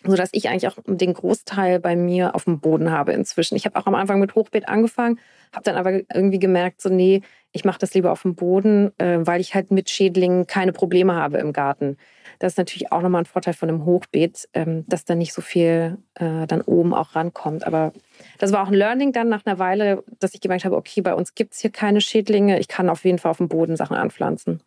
sodass 0.03 0.31
ich 0.33 0.49
eigentlich 0.49 0.66
auch 0.66 0.79
den 0.87 1.12
Großteil 1.12 1.79
bei 1.79 1.94
mir 1.94 2.35
auf 2.35 2.44
dem 2.44 2.61
Boden 2.61 2.90
habe 2.90 3.12
inzwischen. 3.12 3.57
Ich 3.57 3.66
habe 3.66 3.79
auch 3.79 3.87
am 3.87 3.94
Anfang 3.94 4.18
mit 4.18 4.35
Hochbeet 4.35 4.66
angefangen, 4.66 5.20
habe 5.53 5.64
dann 5.64 5.77
aber 5.77 5.92
irgendwie 5.92 6.38
gemerkt, 6.38 6.81
so 6.81 6.88
nee, 6.88 7.20
ich 7.53 7.64
mache 7.64 7.79
das 7.79 7.92
lieber 7.92 8.11
auf 8.11 8.23
dem 8.23 8.35
Boden, 8.35 8.92
äh, 8.99 9.18
weil 9.20 9.42
ich 9.42 9.55
halt 9.55 9.70
mit 9.70 9.90
Schädlingen 9.90 10.46
keine 10.46 10.73
Probleme 10.73 11.14
habe 11.14 11.38
im 11.38 11.53
Garten. 11.53 11.99
Das 12.38 12.55
ist 12.55 12.57
natürlich 12.57 12.92
auch 12.92 13.03
nochmal 13.03 13.23
ein 13.23 13.27
Vorteil 13.27 13.53
von 13.53 13.68
einem 13.68 13.85
Hochbeet, 13.85 14.49
ähm, 14.55 14.85
dass 14.88 15.05
da 15.05 15.14
nicht 15.14 15.35
so 15.35 15.42
viel 15.42 15.99
äh, 16.14 16.46
dann 16.46 16.62
oben 16.62 16.94
auch 16.94 17.14
rankommt. 17.14 17.66
Aber 17.66 17.92
das 18.38 18.53
war 18.53 18.62
auch 18.62 18.68
ein 18.68 18.75
Learning 18.75 19.12
dann 19.12 19.29
nach 19.29 19.44
einer 19.44 19.59
Weile, 19.59 20.03
dass 20.18 20.33
ich 20.33 20.40
gemerkt 20.40 20.64
habe, 20.64 20.77
okay, 20.77 21.03
bei 21.03 21.12
uns 21.12 21.35
gibt 21.35 21.53
es 21.53 21.61
hier 21.61 21.70
keine 21.70 22.01
Schädlinge. 22.01 22.59
Ich 22.59 22.68
kann 22.68 22.88
auf 22.88 23.05
jeden 23.05 23.18
Fall 23.18 23.33
auf 23.33 23.38
dem 23.38 23.49
Boden 23.49 23.77
Sachen 23.77 23.96
anpflanzen. 23.96 24.62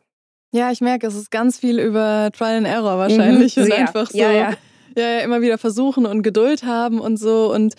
Ja, 0.53 0.71
ich 0.71 0.81
merke, 0.81 1.07
es 1.07 1.15
ist 1.15 1.31
ganz 1.31 1.57
viel 1.57 1.79
über 1.79 2.29
Trial 2.31 2.57
and 2.57 2.67
Error 2.67 2.99
wahrscheinlich 2.99 3.57
mhm, 3.57 3.63
und 3.63 3.71
einfach 3.73 4.11
so 4.11 4.17
ja, 4.19 4.31
ja. 4.31 4.53
Ja, 4.95 5.09
ja, 5.09 5.19
immer 5.21 5.41
wieder 5.41 5.57
versuchen 5.57 6.05
und 6.05 6.21
Geduld 6.21 6.63
haben 6.63 6.99
und 7.01 7.17
so. 7.17 7.51
Und 7.51 7.73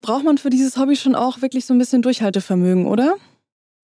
braucht 0.00 0.24
man 0.24 0.38
für 0.38 0.48
dieses 0.48 0.76
Hobby 0.76 0.94
schon 0.94 1.16
auch 1.16 1.42
wirklich 1.42 1.66
so 1.66 1.74
ein 1.74 1.78
bisschen 1.78 2.02
Durchhaltevermögen, 2.02 2.86
oder? 2.86 3.16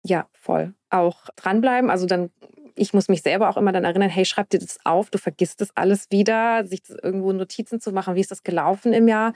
Ja, 0.05 0.29
voll. 0.33 0.75
Auch 0.91 1.25
dranbleiben. 1.35 1.91
Also 1.91 2.07
dann, 2.07 2.31
ich 2.77 2.95
muss 2.95 3.09
mich 3.09 3.23
selber 3.23 3.51
auch 3.51 3.57
immer 3.57 3.73
dann 3.73 3.83
erinnern, 3.83 4.09
hey, 4.09 4.25
schreib 4.25 4.49
dir 4.51 4.61
das 4.61 4.79
auf, 4.85 5.11
du 5.11 5.19
vergisst 5.19 5.61
das 5.61 5.77
alles 5.77 6.07
wieder, 6.11 6.65
sich 6.65 6.83
irgendwo 7.03 7.33
Notizen 7.33 7.81
zu 7.81 7.91
machen, 7.91 8.15
wie 8.15 8.21
ist 8.21 8.31
das 8.31 8.45
gelaufen 8.45 8.93
im 8.93 9.09
Jahr. 9.09 9.33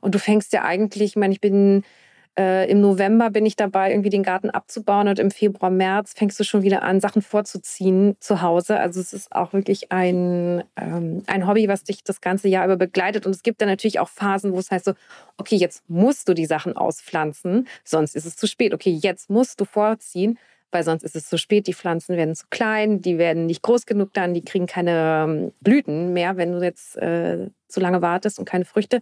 Und 0.00 0.14
du 0.14 0.20
fängst 0.20 0.52
ja 0.52 0.62
eigentlich, 0.62 1.10
ich 1.10 1.16
meine, 1.16 1.32
ich 1.32 1.40
bin 1.40 1.82
äh, 2.38 2.70
Im 2.70 2.82
November 2.82 3.30
bin 3.30 3.46
ich 3.46 3.56
dabei, 3.56 3.90
irgendwie 3.90 4.10
den 4.10 4.22
Garten 4.22 4.50
abzubauen 4.50 5.08
und 5.08 5.18
im 5.18 5.30
Februar, 5.30 5.70
März 5.70 6.12
fängst 6.14 6.38
du 6.38 6.44
schon 6.44 6.62
wieder 6.62 6.82
an, 6.82 7.00
Sachen 7.00 7.22
vorzuziehen 7.22 8.16
zu 8.20 8.42
Hause. 8.42 8.78
Also 8.78 9.00
es 9.00 9.14
ist 9.14 9.32
auch 9.32 9.54
wirklich 9.54 9.90
ein, 9.90 10.62
ähm, 10.76 11.22
ein 11.26 11.46
Hobby, 11.46 11.66
was 11.66 11.84
dich 11.84 12.04
das 12.04 12.20
ganze 12.20 12.48
Jahr 12.48 12.66
über 12.66 12.76
begleitet. 12.76 13.24
Und 13.24 13.34
es 13.34 13.42
gibt 13.42 13.62
dann 13.62 13.68
natürlich 13.68 14.00
auch 14.00 14.08
Phasen, 14.08 14.52
wo 14.52 14.58
es 14.58 14.70
heißt 14.70 14.84
so, 14.84 14.92
okay, 15.38 15.56
jetzt 15.56 15.88
musst 15.88 16.28
du 16.28 16.34
die 16.34 16.44
Sachen 16.44 16.76
auspflanzen, 16.76 17.66
sonst 17.84 18.14
ist 18.14 18.26
es 18.26 18.36
zu 18.36 18.46
spät. 18.46 18.74
Okay, 18.74 18.90
jetzt 18.90 19.30
musst 19.30 19.58
du 19.60 19.64
vorziehen, 19.64 20.38
weil 20.70 20.84
sonst 20.84 21.04
ist 21.04 21.16
es 21.16 21.26
zu 21.28 21.38
spät. 21.38 21.66
Die 21.66 21.74
Pflanzen 21.74 22.18
werden 22.18 22.34
zu 22.34 22.44
klein, 22.50 23.00
die 23.00 23.16
werden 23.16 23.46
nicht 23.46 23.62
groß 23.62 23.86
genug 23.86 24.12
dann, 24.12 24.34
die 24.34 24.44
kriegen 24.44 24.66
keine 24.66 25.24
ähm, 25.26 25.52
Blüten 25.60 26.12
mehr, 26.12 26.36
wenn 26.36 26.52
du 26.52 26.62
jetzt 26.62 26.98
äh, 26.98 27.48
zu 27.66 27.80
lange 27.80 28.02
wartest 28.02 28.38
und 28.38 28.44
keine 28.44 28.66
Früchte. 28.66 29.00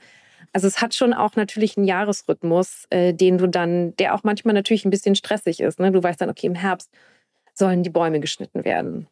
Also 0.54 0.68
es 0.68 0.80
hat 0.80 0.94
schon 0.94 1.12
auch 1.12 1.34
natürlich 1.34 1.76
einen 1.76 1.86
Jahresrhythmus, 1.86 2.86
äh, 2.90 3.12
den 3.12 3.38
du 3.38 3.48
dann, 3.48 3.94
der 3.96 4.14
auch 4.14 4.22
manchmal 4.22 4.54
natürlich 4.54 4.84
ein 4.84 4.90
bisschen 4.90 5.16
stressig 5.16 5.60
ist. 5.60 5.80
Ne? 5.80 5.90
Du 5.90 6.00
weißt 6.00 6.20
dann, 6.20 6.30
okay, 6.30 6.46
im 6.46 6.54
Herbst 6.54 6.90
sollen 7.54 7.82
die 7.82 7.90
Bäume 7.90 8.20
geschnitten 8.20 8.64
werden. 8.64 9.08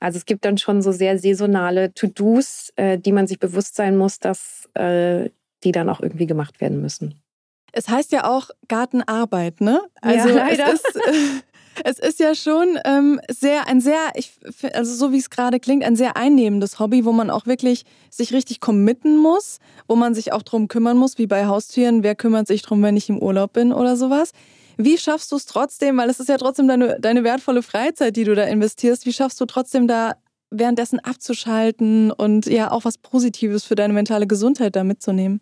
Also 0.00 0.18
es 0.18 0.26
gibt 0.26 0.44
dann 0.44 0.58
schon 0.58 0.82
so 0.82 0.90
sehr 0.90 1.16
saisonale 1.18 1.94
To-Dos, 1.94 2.72
äh, 2.74 2.98
die 2.98 3.12
man 3.12 3.28
sich 3.28 3.38
bewusst 3.38 3.76
sein 3.76 3.96
muss, 3.96 4.18
dass 4.18 4.68
äh, 4.74 5.30
die 5.62 5.70
dann 5.70 5.88
auch 5.88 6.00
irgendwie 6.00 6.26
gemacht 6.26 6.60
werden 6.60 6.80
müssen. 6.80 7.22
Es 7.70 7.88
heißt 7.88 8.10
ja 8.10 8.28
auch 8.28 8.50
Gartenarbeit, 8.66 9.60
ne? 9.60 9.80
Also 10.00 10.30
ja, 10.30 10.34
leider. 10.34 10.72
Es 10.72 10.82
ist, 10.84 11.44
es 11.84 11.98
ist 11.98 12.20
ja 12.20 12.34
schon 12.34 12.78
ähm, 12.84 13.20
sehr, 13.30 13.66
ein 13.68 13.80
sehr, 13.80 13.98
ich, 14.14 14.32
also 14.74 14.94
so 14.94 15.12
wie 15.12 15.18
es 15.18 15.30
gerade 15.30 15.60
klingt, 15.60 15.84
ein 15.84 15.96
sehr 15.96 16.16
einnehmendes 16.16 16.78
Hobby, 16.78 17.04
wo 17.04 17.12
man 17.12 17.30
auch 17.30 17.46
wirklich 17.46 17.84
sich 18.10 18.32
richtig 18.32 18.60
committen 18.60 19.16
muss, 19.16 19.58
wo 19.88 19.96
man 19.96 20.14
sich 20.14 20.32
auch 20.32 20.42
drum 20.42 20.68
kümmern 20.68 20.96
muss, 20.96 21.18
wie 21.18 21.26
bei 21.26 21.46
Haustieren. 21.46 22.02
Wer 22.02 22.14
kümmert 22.14 22.46
sich 22.46 22.62
drum, 22.62 22.82
wenn 22.82 22.96
ich 22.96 23.08
im 23.08 23.18
Urlaub 23.18 23.52
bin 23.52 23.72
oder 23.72 23.96
sowas? 23.96 24.32
Wie 24.76 24.98
schaffst 24.98 25.32
du 25.32 25.36
es 25.36 25.46
trotzdem, 25.46 25.96
weil 25.98 26.10
es 26.10 26.20
ist 26.20 26.28
ja 26.28 26.38
trotzdem 26.38 26.68
deine, 26.68 26.98
deine 27.00 27.24
wertvolle 27.24 27.62
Freizeit, 27.62 28.16
die 28.16 28.24
du 28.24 28.34
da 28.34 28.44
investierst, 28.44 29.06
wie 29.06 29.12
schaffst 29.12 29.40
du 29.40 29.46
trotzdem 29.46 29.86
da 29.86 30.14
währenddessen 30.50 30.98
abzuschalten 31.00 32.10
und 32.10 32.46
ja 32.46 32.70
auch 32.70 32.84
was 32.84 32.98
Positives 32.98 33.64
für 33.64 33.74
deine 33.74 33.92
mentale 33.92 34.26
Gesundheit 34.26 34.76
da 34.76 34.84
mitzunehmen? 34.84 35.40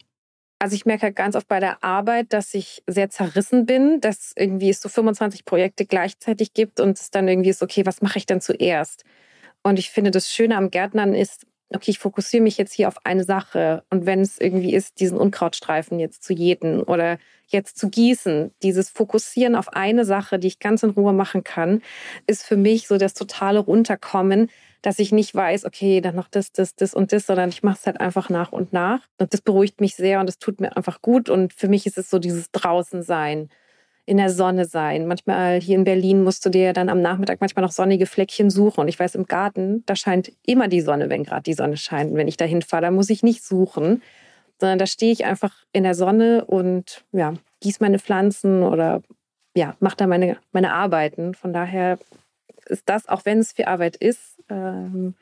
Also 0.62 0.74
ich 0.74 0.84
merke 0.84 1.04
halt 1.04 1.16
ganz 1.16 1.36
oft 1.36 1.48
bei 1.48 1.58
der 1.58 1.82
Arbeit, 1.82 2.34
dass 2.34 2.52
ich 2.52 2.82
sehr 2.86 3.08
zerrissen 3.08 3.64
bin, 3.64 3.98
dass 4.02 4.34
irgendwie 4.36 4.68
es 4.68 4.82
so 4.82 4.90
25 4.90 5.46
Projekte 5.46 5.86
gleichzeitig 5.86 6.52
gibt 6.52 6.80
und 6.80 6.98
es 6.98 7.10
dann 7.10 7.26
irgendwie 7.28 7.48
ist, 7.48 7.62
okay, 7.62 7.86
was 7.86 8.02
mache 8.02 8.18
ich 8.18 8.26
denn 8.26 8.42
zuerst? 8.42 9.04
Und 9.62 9.78
ich 9.78 9.88
finde, 9.90 10.10
das 10.10 10.30
Schöne 10.30 10.58
am 10.58 10.70
Gärtnern 10.70 11.14
ist, 11.14 11.46
okay, 11.74 11.90
ich 11.92 11.98
fokussiere 11.98 12.42
mich 12.42 12.58
jetzt 12.58 12.74
hier 12.74 12.88
auf 12.88 13.06
eine 13.06 13.24
Sache. 13.24 13.84
Und 13.88 14.04
wenn 14.04 14.20
es 14.20 14.38
irgendwie 14.38 14.74
ist, 14.74 15.00
diesen 15.00 15.16
Unkrautstreifen 15.16 15.98
jetzt 15.98 16.24
zu 16.24 16.34
jäten 16.34 16.82
oder 16.82 17.18
jetzt 17.46 17.78
zu 17.78 17.88
gießen, 17.88 18.52
dieses 18.62 18.90
Fokussieren 18.90 19.56
auf 19.56 19.72
eine 19.72 20.04
Sache, 20.04 20.38
die 20.38 20.48
ich 20.48 20.58
ganz 20.58 20.82
in 20.82 20.90
Ruhe 20.90 21.14
machen 21.14 21.42
kann, 21.42 21.80
ist 22.26 22.44
für 22.44 22.58
mich 22.58 22.86
so 22.86 22.98
das 22.98 23.14
totale 23.14 23.60
Runterkommen, 23.60 24.50
dass 24.82 24.98
ich 24.98 25.12
nicht 25.12 25.34
weiß, 25.34 25.64
okay, 25.64 26.00
dann 26.00 26.16
noch 26.16 26.28
das, 26.28 26.52
das, 26.52 26.74
das 26.74 26.94
und 26.94 27.12
das, 27.12 27.26
sondern 27.26 27.50
ich 27.50 27.62
mache 27.62 27.78
es 27.78 27.86
halt 27.86 28.00
einfach 28.00 28.30
nach 28.30 28.52
und 28.52 28.72
nach. 28.72 29.00
Und 29.18 29.32
das 29.32 29.42
beruhigt 29.42 29.80
mich 29.80 29.94
sehr 29.94 30.20
und 30.20 30.28
es 30.28 30.38
tut 30.38 30.60
mir 30.60 30.76
einfach 30.76 31.02
gut. 31.02 31.28
Und 31.28 31.52
für 31.52 31.68
mich 31.68 31.86
ist 31.86 31.98
es 31.98 32.10
so 32.10 32.18
dieses 32.18 32.50
Draußensein, 32.50 33.50
in 34.10 34.16
der 34.16 34.30
Sonne 34.30 34.64
sein. 34.64 35.06
Manchmal 35.06 35.60
hier 35.60 35.76
in 35.76 35.84
Berlin 35.84 36.24
musst 36.24 36.44
du 36.44 36.50
dir 36.50 36.72
dann 36.72 36.88
am 36.88 37.00
Nachmittag 37.00 37.40
manchmal 37.40 37.64
noch 37.64 37.70
sonnige 37.70 38.06
Fleckchen 38.06 38.50
suchen. 38.50 38.80
Und 38.80 38.88
ich 38.88 38.98
weiß, 38.98 39.14
im 39.14 39.26
Garten, 39.26 39.84
da 39.86 39.94
scheint 39.94 40.32
immer 40.44 40.66
die 40.66 40.80
Sonne, 40.80 41.08
wenn 41.10 41.22
gerade 41.22 41.44
die 41.44 41.54
Sonne 41.54 41.76
scheint. 41.76 42.10
Und 42.10 42.16
wenn 42.16 42.26
ich 42.26 42.36
da 42.36 42.44
hinfahre, 42.44 42.82
da 42.82 42.90
muss 42.90 43.08
ich 43.08 43.22
nicht 43.22 43.44
suchen, 43.44 44.02
sondern 44.58 44.80
da 44.80 44.86
stehe 44.86 45.12
ich 45.12 45.24
einfach 45.24 45.54
in 45.72 45.84
der 45.84 45.94
Sonne 45.94 46.44
und 46.44 47.04
ja, 47.12 47.34
gieße 47.60 47.78
meine 47.80 48.00
Pflanzen 48.00 48.64
oder 48.64 49.00
ja, 49.54 49.76
mache 49.78 49.96
da 49.96 50.08
meine, 50.08 50.38
meine 50.50 50.72
Arbeiten. 50.72 51.34
Von 51.34 51.52
daher 51.52 51.96
ist 52.66 52.88
das, 52.88 53.08
auch 53.08 53.24
wenn 53.24 53.38
es 53.38 53.52
viel 53.52 53.66
Arbeit 53.66 53.94
ist, 53.94 54.29
ähm, 54.50 55.14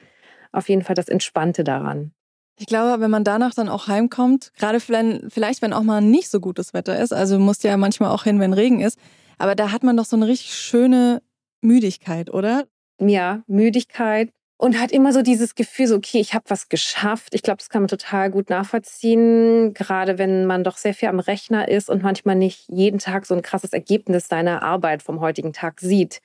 auf 0.53 0.69
jeden 0.69 0.83
Fall 0.83 0.95
das 0.95 1.09
Entspannte 1.09 1.65
daran. 1.65 2.13
Ich 2.59 2.67
glaube, 2.67 3.01
wenn 3.01 3.11
man 3.11 3.23
danach 3.23 3.55
dann 3.55 3.69
auch 3.69 3.87
heimkommt, 3.87 4.53
gerade 4.59 4.81
vielleicht, 4.81 5.63
wenn 5.63 5.73
auch 5.73 5.85
mal 5.85 6.01
nicht 6.01 6.29
so 6.29 6.41
gutes 6.41 6.75
Wetter 6.75 6.99
ist, 6.99 7.13
also 7.13 7.39
musst 7.39 7.63
ja 7.63 7.77
manchmal 7.77 8.11
auch 8.11 8.25
hin, 8.25 8.41
wenn 8.41 8.53
Regen 8.53 8.81
ist, 8.81 8.99
aber 9.39 9.55
da 9.55 9.71
hat 9.71 9.85
man 9.85 9.97
doch 9.97 10.05
so 10.05 10.17
eine 10.17 10.27
richtig 10.27 10.55
schöne 10.55 11.23
Müdigkeit, 11.61 12.31
oder? 12.31 12.65
Ja, 12.99 13.43
Müdigkeit 13.47 14.33
und 14.59 14.79
hat 14.79 14.91
immer 14.91 15.13
so 15.13 15.23
dieses 15.23 15.55
Gefühl, 15.55 15.87
so, 15.87 15.95
okay, 15.95 16.19
ich 16.19 16.35
habe 16.35 16.45
was 16.49 16.69
geschafft. 16.69 17.35
Ich 17.35 17.43
glaube, 17.43 17.59
das 17.59 17.71
kann 17.71 17.83
man 17.83 17.89
total 17.89 18.29
gut 18.31 18.51
nachvollziehen, 18.51 19.73
gerade 19.73 20.19
wenn 20.19 20.47
man 20.47 20.65
doch 20.65 20.77
sehr 20.77 20.95
viel 20.95 21.09
am 21.09 21.21
Rechner 21.21 21.69
ist 21.69 21.89
und 21.89 22.03
manchmal 22.03 22.35
nicht 22.35 22.69
jeden 22.69 22.99
Tag 22.99 23.25
so 23.25 23.35
ein 23.35 23.43
krasses 23.43 23.73
Ergebnis 23.73 24.27
seiner 24.27 24.63
Arbeit 24.63 25.05
vom 25.05 25.21
heutigen 25.21 25.53
Tag 25.53 25.81
sieht. 25.81 26.21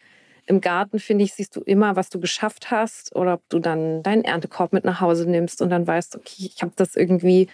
Im 0.45 0.61
Garten, 0.61 0.99
finde 0.99 1.23
ich, 1.23 1.33
siehst 1.33 1.55
du 1.55 1.61
immer, 1.61 1.95
was 1.95 2.09
du 2.09 2.19
geschafft 2.19 2.69
hast 2.71 3.15
oder 3.15 3.35
ob 3.35 3.49
du 3.49 3.59
dann 3.59 4.03
deinen 4.03 4.23
Erntekorb 4.23 4.73
mit 4.73 4.83
nach 4.83 4.99
Hause 4.99 5.29
nimmst 5.29 5.61
und 5.61 5.69
dann 5.69 5.87
weißt, 5.87 6.15
okay, 6.15 6.49
ich 6.53 6.61
habe 6.61 6.73
das 6.75 6.95
irgendwie 6.95 7.47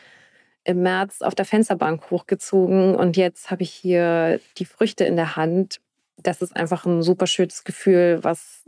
im 0.64 0.82
März 0.82 1.22
auf 1.22 1.36
der 1.36 1.46
Fensterbank 1.46 2.10
hochgezogen 2.12 2.96
und 2.96 3.18
jetzt 3.18 3.52
habe 3.52 3.64
ich 3.64 3.72
hier 3.72 4.40
die 4.58 4.66
Früchte 4.66 5.04
in 5.06 5.16
der 5.16 5.36
Hand. 5.36 5.80
Das 6.18 6.42
ist 6.42 6.56
einfach 6.56 6.86
ein 6.86 7.02
super 7.02 7.28
schönes 7.28 7.64
Gefühl, 7.64 8.20
was, 8.24 8.68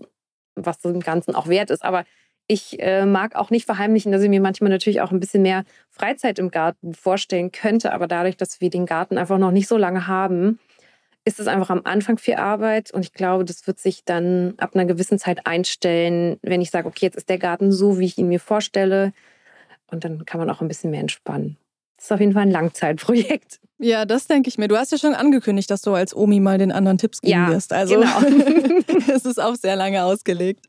was 0.55 0.79
dem 0.81 1.01
Ganzen 1.01 1.35
auch 1.35 1.47
wert 1.47 1.69
ist. 1.69 1.83
Aber 1.83 2.05
ich 2.47 2.81
äh, 2.81 3.05
mag 3.05 3.35
auch 3.35 3.49
nicht 3.49 3.65
verheimlichen, 3.65 4.11
dass 4.11 4.21
ich 4.21 4.29
mir 4.29 4.41
manchmal 4.41 4.69
natürlich 4.69 5.01
auch 5.01 5.11
ein 5.11 5.19
bisschen 5.19 5.41
mehr 5.41 5.63
Freizeit 5.89 6.39
im 6.39 6.51
Garten 6.51 6.93
vorstellen 6.93 7.51
könnte. 7.51 7.93
Aber 7.93 8.07
dadurch, 8.07 8.37
dass 8.37 8.61
wir 8.61 8.69
den 8.69 8.85
Garten 8.85 9.17
einfach 9.17 9.37
noch 9.37 9.51
nicht 9.51 9.67
so 9.67 9.77
lange 9.77 10.07
haben, 10.07 10.59
ist 11.25 11.39
es 11.39 11.47
einfach 11.47 11.69
am 11.69 11.81
Anfang 11.83 12.17
viel 12.17 12.35
Arbeit 12.35 12.91
und 12.91 13.01
ich 13.01 13.13
glaube, 13.13 13.45
das 13.45 13.67
wird 13.67 13.79
sich 13.79 14.03
dann 14.05 14.55
ab 14.57 14.71
einer 14.73 14.85
gewissen 14.85 15.19
Zeit 15.19 15.45
einstellen, 15.45 16.37
wenn 16.41 16.61
ich 16.61 16.71
sage, 16.71 16.87
okay, 16.87 17.05
jetzt 17.05 17.15
ist 17.15 17.29
der 17.29 17.37
Garten 17.37 17.71
so, 17.71 17.99
wie 17.99 18.05
ich 18.05 18.17
ihn 18.17 18.27
mir 18.27 18.39
vorstelle 18.39 19.13
und 19.91 20.03
dann 20.03 20.25
kann 20.25 20.39
man 20.39 20.49
auch 20.49 20.61
ein 20.61 20.67
bisschen 20.67 20.91
mehr 20.91 21.01
entspannen. 21.01 21.57
Das 21.97 22.05
ist 22.05 22.11
auf 22.11 22.19
jeden 22.19 22.33
Fall 22.33 22.43
ein 22.43 22.51
Langzeitprojekt. 22.51 23.59
Ja, 23.83 24.05
das 24.05 24.27
denke 24.27 24.47
ich 24.47 24.59
mir. 24.59 24.67
Du 24.67 24.77
hast 24.77 24.91
ja 24.91 24.99
schon 24.99 25.15
angekündigt, 25.15 25.71
dass 25.71 25.81
du 25.81 25.95
als 25.95 26.15
Omi 26.15 26.39
mal 26.39 26.59
den 26.59 26.71
anderen 26.71 26.99
Tipps 26.99 27.19
geben 27.19 27.31
ja, 27.31 27.49
wirst. 27.49 27.73
Also 27.73 27.95
genau. 27.95 28.21
es 29.11 29.25
ist 29.25 29.41
auch 29.41 29.55
sehr 29.55 29.75
lange 29.75 30.03
ausgelegt. 30.03 30.67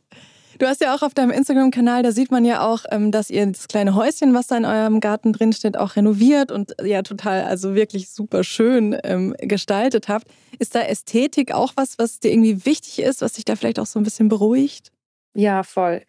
Du 0.62 0.68
hast 0.68 0.80
ja 0.80 0.94
auch 0.94 1.02
auf 1.02 1.12
deinem 1.12 1.32
Instagram-Kanal, 1.32 2.04
da 2.04 2.12
sieht 2.12 2.30
man 2.30 2.44
ja 2.44 2.64
auch, 2.64 2.84
ähm, 2.92 3.10
dass 3.10 3.30
ihr 3.30 3.44
das 3.44 3.66
kleine 3.66 3.96
Häuschen, 3.96 4.32
was 4.32 4.46
da 4.46 4.56
in 4.56 4.64
eurem 4.64 5.00
Garten 5.00 5.32
drin 5.32 5.52
steht, 5.52 5.76
auch 5.76 5.96
renoviert 5.96 6.52
und 6.52 6.76
ja 6.80 7.02
total, 7.02 7.42
also 7.42 7.74
wirklich 7.74 8.10
super 8.10 8.44
schön 8.44 8.96
ähm, 9.02 9.34
gestaltet 9.40 10.06
habt. 10.06 10.28
Ist 10.60 10.76
da 10.76 10.82
Ästhetik 10.82 11.52
auch 11.52 11.72
was, 11.74 11.98
was 11.98 12.20
dir 12.20 12.30
irgendwie 12.30 12.64
wichtig 12.64 13.00
ist, 13.00 13.22
was 13.22 13.32
dich 13.32 13.44
da 13.44 13.56
vielleicht 13.56 13.80
auch 13.80 13.86
so 13.86 13.98
ein 13.98 14.04
bisschen 14.04 14.28
beruhigt? 14.28 14.92
Ja, 15.34 15.64
voll. 15.64 16.02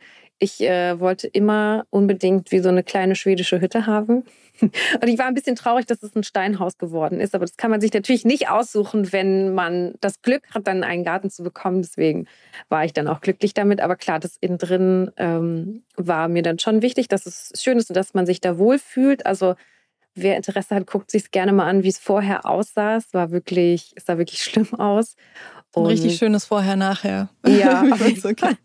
Ich 0.43 0.59
äh, 0.59 0.99
wollte 0.99 1.25
immer 1.27 1.85
unbedingt 1.89 2.51
wie 2.51 2.59
so 2.59 2.67
eine 2.67 2.83
kleine 2.83 3.15
schwedische 3.15 3.61
Hütte 3.61 3.85
haben. 3.85 4.25
Und 4.61 5.07
ich 5.07 5.17
war 5.17 5.27
ein 5.27 5.35
bisschen 5.35 5.55
traurig, 5.55 5.85
dass 5.85 6.03
es 6.03 6.17
ein 6.17 6.23
Steinhaus 6.23 6.77
geworden 6.77 7.21
ist. 7.21 7.33
Aber 7.33 7.45
das 7.45 7.55
kann 7.55 7.71
man 7.71 7.79
sich 7.79 7.93
natürlich 7.93 8.25
nicht 8.25 8.49
aussuchen, 8.49 9.13
wenn 9.13 9.53
man 9.53 9.93
das 10.01 10.21
Glück 10.21 10.43
hat, 10.53 10.67
dann 10.67 10.83
einen 10.83 11.05
Garten 11.05 11.29
zu 11.29 11.43
bekommen. 11.43 11.81
Deswegen 11.81 12.27
war 12.67 12.83
ich 12.83 12.91
dann 12.91 13.07
auch 13.07 13.21
glücklich 13.21 13.53
damit. 13.53 13.79
Aber 13.79 13.95
klar, 13.95 14.19
das 14.19 14.35
innen 14.41 14.57
drin 14.57 15.11
ähm, 15.15 15.83
war 15.95 16.27
mir 16.27 16.43
dann 16.43 16.59
schon 16.59 16.81
wichtig, 16.81 17.07
dass 17.07 17.25
es 17.25 17.53
schön 17.55 17.77
ist 17.77 17.89
und 17.89 17.95
dass 17.95 18.13
man 18.13 18.25
sich 18.25 18.41
da 18.41 18.57
wohlfühlt. 18.57 19.25
Also 19.25 19.55
wer 20.13 20.35
Interesse 20.35 20.75
hat, 20.75 20.87
guckt 20.87 21.09
sich 21.09 21.31
gerne 21.31 21.53
mal 21.53 21.67
an, 21.67 21.83
wie 21.83 21.89
es 21.89 21.99
vorher 21.99 22.45
aussah. 22.45 22.97
Es 22.97 23.13
war 23.13 23.31
wirklich, 23.31 23.93
es 23.95 24.07
sah 24.07 24.17
wirklich 24.17 24.41
schlimm 24.43 24.73
aus. 24.73 25.15
Und 25.73 25.85
Ein 25.85 25.87
richtig 25.87 26.17
schönes 26.17 26.43
Vorher-Nachher. 26.43 27.29
Ja, 27.47 27.83
auf 27.89 28.05
jeden 28.05 28.35
Fall. 28.35 28.57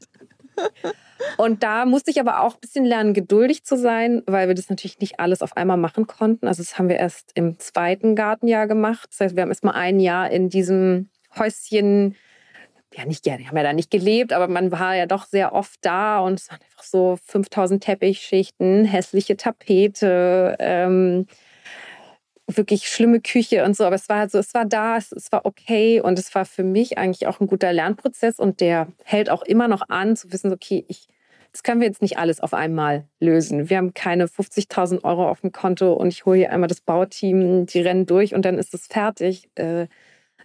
Und 1.36 1.62
da 1.62 1.84
musste 1.84 2.10
ich 2.10 2.20
aber 2.20 2.42
auch 2.42 2.54
ein 2.54 2.60
bisschen 2.60 2.84
lernen, 2.84 3.12
geduldig 3.12 3.64
zu 3.64 3.76
sein, 3.76 4.22
weil 4.26 4.48
wir 4.48 4.54
das 4.54 4.70
natürlich 4.70 4.98
nicht 5.00 5.20
alles 5.20 5.42
auf 5.42 5.56
einmal 5.56 5.76
machen 5.76 6.06
konnten. 6.06 6.46
Also 6.46 6.62
das 6.62 6.78
haben 6.78 6.88
wir 6.88 6.96
erst 6.96 7.32
im 7.34 7.58
zweiten 7.58 8.14
Gartenjahr 8.14 8.66
gemacht. 8.66 9.08
Das 9.10 9.20
heißt, 9.20 9.36
wir 9.36 9.42
haben 9.42 9.50
erst 9.50 9.64
mal 9.64 9.72
ein 9.72 10.00
Jahr 10.00 10.30
in 10.30 10.48
diesem 10.48 11.10
Häuschen, 11.36 12.14
ja 12.94 13.04
nicht 13.04 13.22
gerne, 13.22 13.46
haben 13.46 13.56
ja 13.56 13.62
da 13.62 13.72
nicht 13.72 13.90
gelebt, 13.90 14.32
aber 14.32 14.48
man 14.48 14.72
war 14.72 14.96
ja 14.96 15.06
doch 15.06 15.26
sehr 15.26 15.52
oft 15.52 15.78
da 15.82 16.20
und 16.20 16.40
es 16.40 16.50
waren 16.50 16.60
einfach 16.62 16.82
so 16.82 17.18
5000 17.26 17.82
Teppichschichten, 17.82 18.84
hässliche 18.84 19.36
Tapete, 19.36 20.56
ähm, 20.58 21.26
wirklich 22.56 22.88
schlimme 22.88 23.20
Küche 23.20 23.64
und 23.64 23.76
so, 23.76 23.84
aber 23.84 23.96
es 23.96 24.08
war 24.08 24.20
halt 24.20 24.30
so, 24.30 24.38
es 24.38 24.54
war 24.54 24.64
da, 24.64 24.96
es, 24.96 25.12
es, 25.12 25.30
war 25.30 25.44
okay 25.44 26.00
und 26.00 26.18
es 26.18 26.34
war 26.34 26.44
für 26.44 26.64
mich 26.64 26.96
eigentlich 26.96 27.26
auch 27.26 27.40
ein 27.40 27.46
guter 27.46 27.72
Lernprozess 27.72 28.38
und 28.38 28.60
der 28.60 28.88
hält 29.04 29.30
auch 29.30 29.42
immer 29.42 29.68
noch 29.68 29.88
an, 29.88 30.16
zu 30.16 30.32
wissen, 30.32 30.52
okay, 30.52 30.84
ich, 30.88 31.08
das 31.52 31.62
können 31.62 31.80
wir 31.80 31.86
jetzt 31.86 32.02
nicht 32.02 32.18
alles 32.18 32.40
auf 32.40 32.54
einmal 32.54 33.06
lösen. 33.20 33.68
Wir 33.68 33.76
haben 33.76 33.92
keine 33.92 34.26
50.000 34.26 35.04
Euro 35.04 35.28
auf 35.28 35.42
dem 35.42 35.52
Konto 35.52 35.92
und 35.92 36.08
ich 36.08 36.24
hole 36.24 36.38
hier 36.38 36.52
einmal 36.52 36.68
das 36.68 36.80
Bauteam, 36.80 37.66
die 37.66 37.80
rennen 37.80 38.06
durch 38.06 38.34
und 38.34 38.44
dann 38.44 38.58
ist 38.58 38.72
es 38.72 38.86
fertig. 38.86 39.50
Äh, 39.56 39.86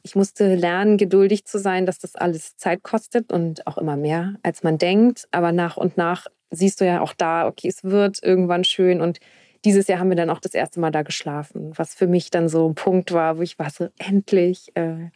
ich 0.06 0.16
musste 0.16 0.56
lernen, 0.56 0.98
geduldig 0.98 1.46
zu 1.46 1.58
sein, 1.58 1.86
dass 1.86 2.00
das 2.00 2.16
alles 2.16 2.58
Zeit 2.58 2.84
kostet 2.84 3.32
und 3.32 3.66
auch 3.66 3.78
immer 3.78 3.96
mehr, 3.96 4.36
als 4.44 4.62
man 4.62 4.78
denkt. 4.78 5.30
Aber 5.32 5.54
nach 5.54 5.78
und 5.78 5.96
nach 5.96 6.28
siehst 6.52 6.82
du 6.82 6.86
ja 6.86 7.00
auch 7.00 7.14
da, 7.14 7.48
okay, 7.48 7.70
es 7.70 7.86
wird 7.86 8.22
irgendwann 8.22 8.66
schön 8.66 9.00
und 9.00 9.20
dieses 9.66 9.88
Jahr 9.88 10.00
haben 10.00 10.10
wir 10.10 10.16
dann 10.16 10.30
auch 10.30 10.40
das 10.40 10.54
erste 10.54 10.80
Mal 10.80 10.92
da 10.92 11.04
geschlafen, 11.04 11.72
was 11.76 11.96
für 11.96 12.08
mich 12.08 12.30
dann 12.32 12.50
so 12.50 12.68
ein 12.68 12.76
Punkt 12.76 13.12
war, 13.12 13.38
wo 13.38 13.42
ich 13.42 13.58
war 13.60 13.70
so, 13.70 13.88
endlich, 13.98 14.76
äh, 14.76 15.10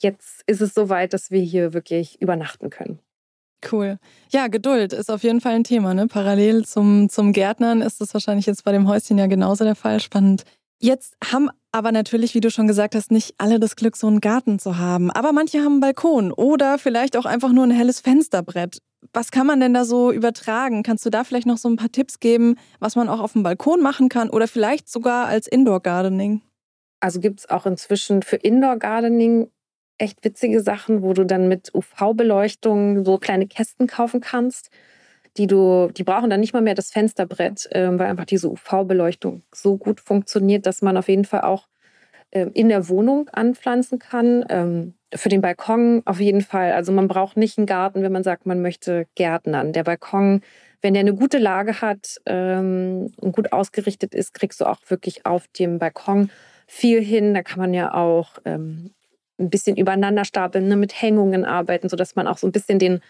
jetzt 0.00 0.42
ist 0.46 0.60
es 0.60 0.74
soweit, 0.74 1.12
dass 1.12 1.30
wir 1.30 1.40
hier 1.40 1.72
wirklich 1.72 2.20
übernachten 2.20 2.70
können. 2.70 2.98
Cool. 3.70 3.98
Ja, 4.30 4.48
Geduld 4.48 4.92
ist 4.92 5.10
auf 5.10 5.22
jeden 5.22 5.40
Fall 5.40 5.54
ein 5.54 5.64
Thema. 5.64 5.94
Ne? 5.94 6.08
Parallel 6.08 6.64
zum, 6.64 7.08
zum 7.08 7.32
Gärtnern 7.32 7.80
ist 7.80 8.00
das 8.00 8.12
wahrscheinlich 8.12 8.46
jetzt 8.46 8.64
bei 8.64 8.72
dem 8.72 8.88
Häuschen 8.88 9.18
ja 9.18 9.26
genauso 9.26 9.64
der 9.64 9.76
Fall. 9.76 10.00
Spannend. 10.00 10.44
Jetzt 10.80 11.16
haben 11.24 11.48
aber 11.70 11.92
natürlich, 11.92 12.34
wie 12.34 12.40
du 12.40 12.50
schon 12.50 12.66
gesagt 12.66 12.96
hast, 12.96 13.12
nicht 13.12 13.34
alle 13.38 13.60
das 13.60 13.76
Glück, 13.76 13.96
so 13.96 14.08
einen 14.08 14.20
Garten 14.20 14.58
zu 14.58 14.78
haben. 14.78 15.12
Aber 15.12 15.32
manche 15.32 15.60
haben 15.60 15.74
einen 15.74 15.80
Balkon 15.80 16.32
oder 16.32 16.76
vielleicht 16.76 17.16
auch 17.16 17.24
einfach 17.24 17.52
nur 17.52 17.64
ein 17.64 17.70
helles 17.70 18.00
Fensterbrett. 18.00 18.78
Was 19.12 19.30
kann 19.30 19.46
man 19.46 19.60
denn 19.60 19.74
da 19.74 19.84
so 19.84 20.12
übertragen? 20.12 20.82
Kannst 20.82 21.04
du 21.04 21.10
da 21.10 21.24
vielleicht 21.24 21.46
noch 21.46 21.58
so 21.58 21.68
ein 21.68 21.76
paar 21.76 21.90
Tipps 21.90 22.20
geben, 22.20 22.56
was 22.78 22.96
man 22.96 23.08
auch 23.08 23.20
auf 23.20 23.32
dem 23.32 23.42
Balkon 23.42 23.82
machen 23.82 24.08
kann 24.08 24.30
oder 24.30 24.48
vielleicht 24.48 24.88
sogar 24.88 25.26
als 25.26 25.46
Indoor 25.46 25.80
Gardening? 25.80 26.40
Also 27.00 27.20
gibt 27.20 27.40
es 27.40 27.50
auch 27.50 27.66
inzwischen 27.66 28.22
für 28.22 28.36
Indoor 28.36 28.76
Gardening 28.76 29.50
echt 29.98 30.24
witzige 30.24 30.62
Sachen, 30.62 31.02
wo 31.02 31.12
du 31.12 31.24
dann 31.24 31.48
mit 31.48 31.74
UV-Beleuchtung 31.74 33.04
so 33.04 33.18
kleine 33.18 33.46
Kästen 33.46 33.86
kaufen 33.86 34.20
kannst 34.20 34.70
die 35.36 35.46
du, 35.46 35.90
die 35.96 36.04
brauchen 36.04 36.30
dann 36.30 36.40
nicht 36.40 36.52
mal 36.52 36.62
mehr 36.62 36.74
das 36.74 36.90
Fensterbrett, 36.90 37.66
äh, 37.72 37.88
weil 37.98 38.08
einfach 38.08 38.24
diese 38.24 38.50
UV-Beleuchtung 38.50 39.42
so 39.54 39.76
gut 39.76 40.00
funktioniert, 40.00 40.66
dass 40.66 40.82
man 40.82 40.96
auf 40.96 41.08
jeden 41.08 41.24
Fall 41.24 41.42
auch 41.42 41.68
in 42.32 42.68
der 42.68 42.88
Wohnung 42.88 43.28
anpflanzen 43.30 43.98
kann. 43.98 44.44
Ähm, 44.48 44.94
für 45.14 45.28
den 45.28 45.42
Balkon 45.42 46.02
auf 46.06 46.20
jeden 46.20 46.40
Fall. 46.40 46.72
Also 46.72 46.92
man 46.92 47.08
braucht 47.08 47.36
nicht 47.36 47.58
einen 47.58 47.66
Garten, 47.66 48.02
wenn 48.02 48.12
man 48.12 48.24
sagt, 48.24 48.46
man 48.46 48.62
möchte 48.62 49.06
Gärtnern. 49.14 49.72
Der 49.72 49.84
Balkon, 49.84 50.40
wenn 50.80 50.94
der 50.94 51.02
eine 51.02 51.14
gute 51.14 51.38
Lage 51.38 51.80
hat 51.80 52.20
ähm, 52.26 53.12
und 53.16 53.32
gut 53.32 53.52
ausgerichtet 53.52 54.14
ist, 54.14 54.34
kriegst 54.34 54.60
du 54.60 54.64
auch 54.64 54.78
wirklich 54.88 55.26
auf 55.26 55.46
dem 55.48 55.78
Balkon 55.78 56.30
viel 56.66 57.02
hin. 57.02 57.34
Da 57.34 57.42
kann 57.42 57.58
man 57.58 57.74
ja 57.74 57.92
auch 57.92 58.38
ähm, 58.44 58.92
ein 59.38 59.50
bisschen 59.50 59.76
übereinander 59.76 60.24
stapeln, 60.24 60.68
ne, 60.68 60.76
mit 60.76 61.00
Hängungen 61.00 61.44
arbeiten, 61.44 61.88
sodass 61.88 62.16
man 62.16 62.26
auch 62.26 62.38
so 62.38 62.46
ein 62.46 62.52
bisschen 62.52 62.78
den 62.78 63.00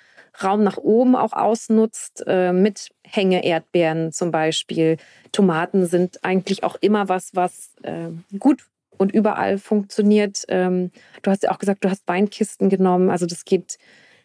Raum 0.43 0.65
nach 0.65 0.79
oben 0.79 1.15
auch 1.15 1.35
ausnutzt, 1.35 2.25
äh, 2.27 2.53
mit 2.53 2.91
Hänge-Erdbeeren 3.05 4.13
zum 4.13 4.31
Beispiel. 4.31 4.97
Tomaten 5.31 5.87
sind 5.87 6.25
eigentlich 6.25 6.65
auch 6.65 6.77
immer 6.81 7.09
was, 7.09 7.35
was 7.35 7.75
äh, 7.83 8.09
gut 8.39 8.65
und 9.03 9.13
überall 9.13 9.59
funktioniert. 9.59 10.45
Ähm, 10.49 10.91
du 11.23 11.31
hast 11.31 11.43
ja 11.43 11.51
auch 11.51 11.59
gesagt, 11.59 11.85
du 11.85 11.91
hast 11.91 12.09
Weinkisten 12.09 12.69
genommen. 12.69 13.11
Also 13.11 13.27
das 13.27 13.45
geht 13.45 13.79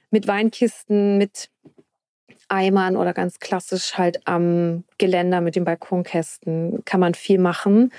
mit 0.09 0.27
Weinkisten, 0.27 1.17
mit 1.17 1.49
Eimern 2.49 2.95
oder 2.95 3.13
ganz 3.13 3.39
klassisch 3.39 3.97
halt 3.97 4.25
am 4.25 4.83
Geländer 4.97 5.41
mit 5.41 5.55
den 5.55 5.65
Balkonkästen 5.65 6.83
kann 6.85 6.99
man 6.99 7.13
viel 7.13 7.39
machen. 7.39 7.91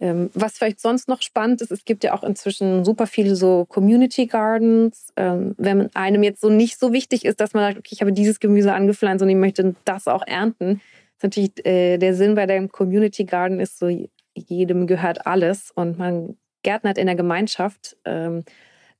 Ähm, 0.00 0.30
was 0.34 0.58
vielleicht 0.58 0.80
sonst 0.80 1.08
noch 1.08 1.22
spannend 1.22 1.62
ist, 1.62 1.70
es 1.70 1.84
gibt 1.84 2.02
ja 2.02 2.14
auch 2.14 2.24
inzwischen 2.24 2.84
super 2.84 3.06
viele 3.06 3.36
so 3.36 3.64
Community 3.66 4.26
Gardens. 4.26 5.12
Ähm, 5.16 5.54
wenn 5.56 5.94
einem 5.94 6.22
jetzt 6.22 6.40
so 6.40 6.50
nicht 6.50 6.78
so 6.78 6.92
wichtig 6.92 7.24
ist, 7.24 7.40
dass 7.40 7.54
man 7.54 7.62
sagt, 7.62 7.78
okay, 7.78 7.90
ich 7.92 8.00
habe 8.00 8.12
dieses 8.12 8.40
Gemüse 8.40 8.72
angepflanzt 8.72 9.22
und 9.22 9.28
ich 9.28 9.36
möchte 9.36 9.76
das 9.84 10.08
auch 10.08 10.26
ernten. 10.26 10.80
Ist 11.16 11.22
natürlich 11.22 11.64
äh, 11.64 11.98
der 11.98 12.14
Sinn 12.14 12.34
bei 12.34 12.46
dem 12.46 12.70
Community 12.70 13.24
Garden 13.24 13.60
ist 13.60 13.78
so, 13.78 13.88
jedem 14.34 14.86
gehört 14.86 15.26
alles 15.26 15.70
und 15.70 15.98
man 15.98 16.36
gärtnert 16.62 16.98
in 16.98 17.06
der 17.06 17.16
Gemeinschaft. 17.16 17.96
Ähm, 18.04 18.44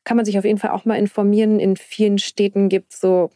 kann 0.04 0.16
man 0.16 0.26
sich 0.26 0.38
auf 0.38 0.44
jeden 0.44 0.58
Fall 0.58 0.70
auch 0.70 0.84
mal 0.84 0.98
informieren. 0.98 1.58
In 1.58 1.76
vielen 1.76 2.18
Städten 2.18 2.68
gibt 2.68 2.92
es 2.92 3.00
so 3.00 3.30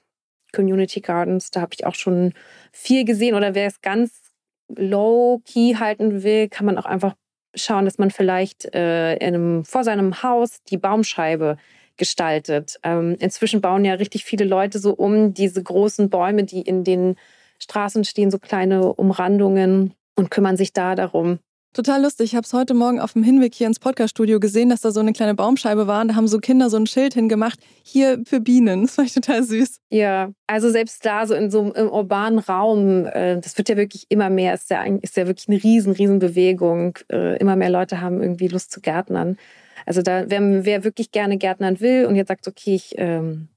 Community 0.52 1.00
Gardens. 1.00 1.50
Da 1.50 1.60
habe 1.60 1.74
ich 1.74 1.86
auch 1.86 1.94
schon 1.94 2.34
viel 2.72 3.04
gesehen. 3.04 3.34
Oder 3.34 3.54
wer 3.54 3.66
es 3.66 3.80
ganz 3.80 4.30
low-key 4.76 5.76
halten 5.76 6.22
will, 6.22 6.48
kann 6.48 6.66
man 6.66 6.78
auch 6.78 6.84
einfach 6.84 7.14
schauen, 7.54 7.86
dass 7.86 7.98
man 7.98 8.10
vielleicht 8.10 8.66
äh, 8.74 9.18
einem, 9.20 9.64
vor 9.64 9.82
seinem 9.82 10.22
Haus 10.22 10.62
die 10.64 10.76
Baumscheibe 10.76 11.56
gestaltet. 11.96 12.78
Ähm, 12.82 13.16
inzwischen 13.18 13.60
bauen 13.60 13.84
ja 13.84 13.94
richtig 13.94 14.24
viele 14.24 14.44
Leute 14.44 14.78
so 14.78 14.92
um 14.92 15.34
diese 15.34 15.62
großen 15.62 16.10
Bäume, 16.10 16.44
die 16.44 16.60
in 16.60 16.84
den 16.84 17.16
Straßen 17.58 18.04
stehen, 18.04 18.30
so 18.30 18.38
kleine 18.38 18.92
Umrandungen 18.92 19.94
und 20.14 20.30
kümmern 20.30 20.56
sich 20.56 20.72
da 20.72 20.94
darum, 20.94 21.40
Total 21.74 22.02
lustig. 22.02 22.32
Ich 22.32 22.34
habe 22.34 22.44
es 22.44 22.52
heute 22.52 22.72
Morgen 22.74 22.98
auf 22.98 23.12
dem 23.12 23.22
Hinweg 23.22 23.54
hier 23.54 23.66
ins 23.66 23.78
Podcaststudio 23.78 24.40
gesehen, 24.40 24.70
dass 24.70 24.80
da 24.80 24.90
so 24.90 25.00
eine 25.00 25.12
kleine 25.12 25.34
Baumscheibe 25.34 25.86
war 25.86 26.00
und 26.00 26.08
da 26.08 26.14
haben 26.14 26.26
so 26.26 26.38
Kinder 26.38 26.70
so 26.70 26.76
ein 26.78 26.86
Schild 26.86 27.14
hingemacht, 27.14 27.60
hier 27.82 28.22
für 28.26 28.40
Bienen. 28.40 28.82
Das 28.88 28.94
fand 28.94 29.08
ich 29.08 29.14
total 29.14 29.42
süß. 29.42 29.78
Ja, 29.90 30.30
also 30.46 30.70
selbst 30.70 31.04
da 31.04 31.26
so 31.26 31.34
in 31.34 31.50
so 31.50 31.72
einem 31.72 31.90
urbanen 31.90 32.38
Raum, 32.38 33.04
äh, 33.06 33.38
das 33.38 33.56
wird 33.58 33.68
ja 33.68 33.76
wirklich 33.76 34.06
immer 34.08 34.30
mehr, 34.30 34.54
ist 34.54 34.70
ja, 34.70 34.82
ist 34.82 35.16
ja 35.16 35.26
wirklich 35.26 35.48
eine 35.48 35.62
riesen, 35.62 35.92
riesen 35.92 36.18
Bewegung. 36.18 36.98
Äh, 37.12 37.38
immer 37.38 37.54
mehr 37.54 37.70
Leute 37.70 38.00
haben 38.00 38.22
irgendwie 38.22 38.48
Lust 38.48 38.72
zu 38.72 38.80
Gärtnern. 38.80 39.36
Also 39.84 40.02
da, 40.02 40.24
wer, 40.28 40.64
wer 40.64 40.84
wirklich 40.84 41.12
gerne 41.12 41.36
Gärtnern 41.36 41.80
will 41.80 42.06
und 42.06 42.16
jetzt 42.16 42.28
sagt, 42.28 42.48
okay, 42.48 42.74
ich, 42.74 42.94
ähm, 42.96 43.48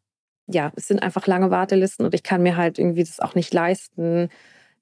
ja, 0.47 0.71
es 0.76 0.88
sind 0.88 1.02
einfach 1.02 1.28
lange 1.28 1.50
Wartelisten 1.50 2.06
und 2.06 2.13
ich 2.13 2.24
kann 2.24 2.43
mir 2.43 2.58
halt 2.58 2.78
irgendwie 2.78 3.04
das 3.04 3.19
auch 3.19 3.36
nicht 3.36 3.54
leisten, 3.54 4.30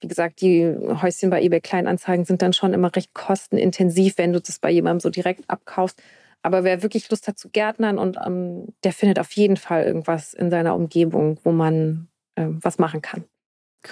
wie 0.02 0.08
gesagt, 0.08 0.42
die 0.42 0.66
Häuschen 1.02 1.30
bei 1.30 1.42
eBay 1.42 1.62
Kleinanzeigen 1.62 2.26
sind 2.26 2.42
dann 2.42 2.54
schon 2.54 2.74
immer 2.74 2.96
recht 2.96 3.14
kostenintensiv, 3.14 4.18
wenn 4.18 4.34
du 4.34 4.42
das 4.42 4.60
bei 4.60 4.72
jemandem 4.72 5.00
so 5.00 5.10
direkt 5.10 5.50
abkaufst. 5.50 6.02
Aber 6.42 6.64
wer 6.64 6.84
wirklich 6.84 7.10
Lust 7.10 7.28
hat 7.28 7.38
zu 7.38 7.50
Gärtnern 7.50 7.98
und 7.98 8.18
ähm, 8.26 8.68
der 8.84 8.94
findet 8.94 9.20
auf 9.20 9.32
jeden 9.34 9.58
Fall 9.58 9.84
irgendwas 9.84 10.34
in 10.34 10.50
seiner 10.50 10.74
Umgebung, 10.76 11.38
wo 11.44 11.52
man 11.52 12.08
äh, 12.36 12.46
was 12.48 12.78
machen 12.80 13.02
kann. 13.02 13.26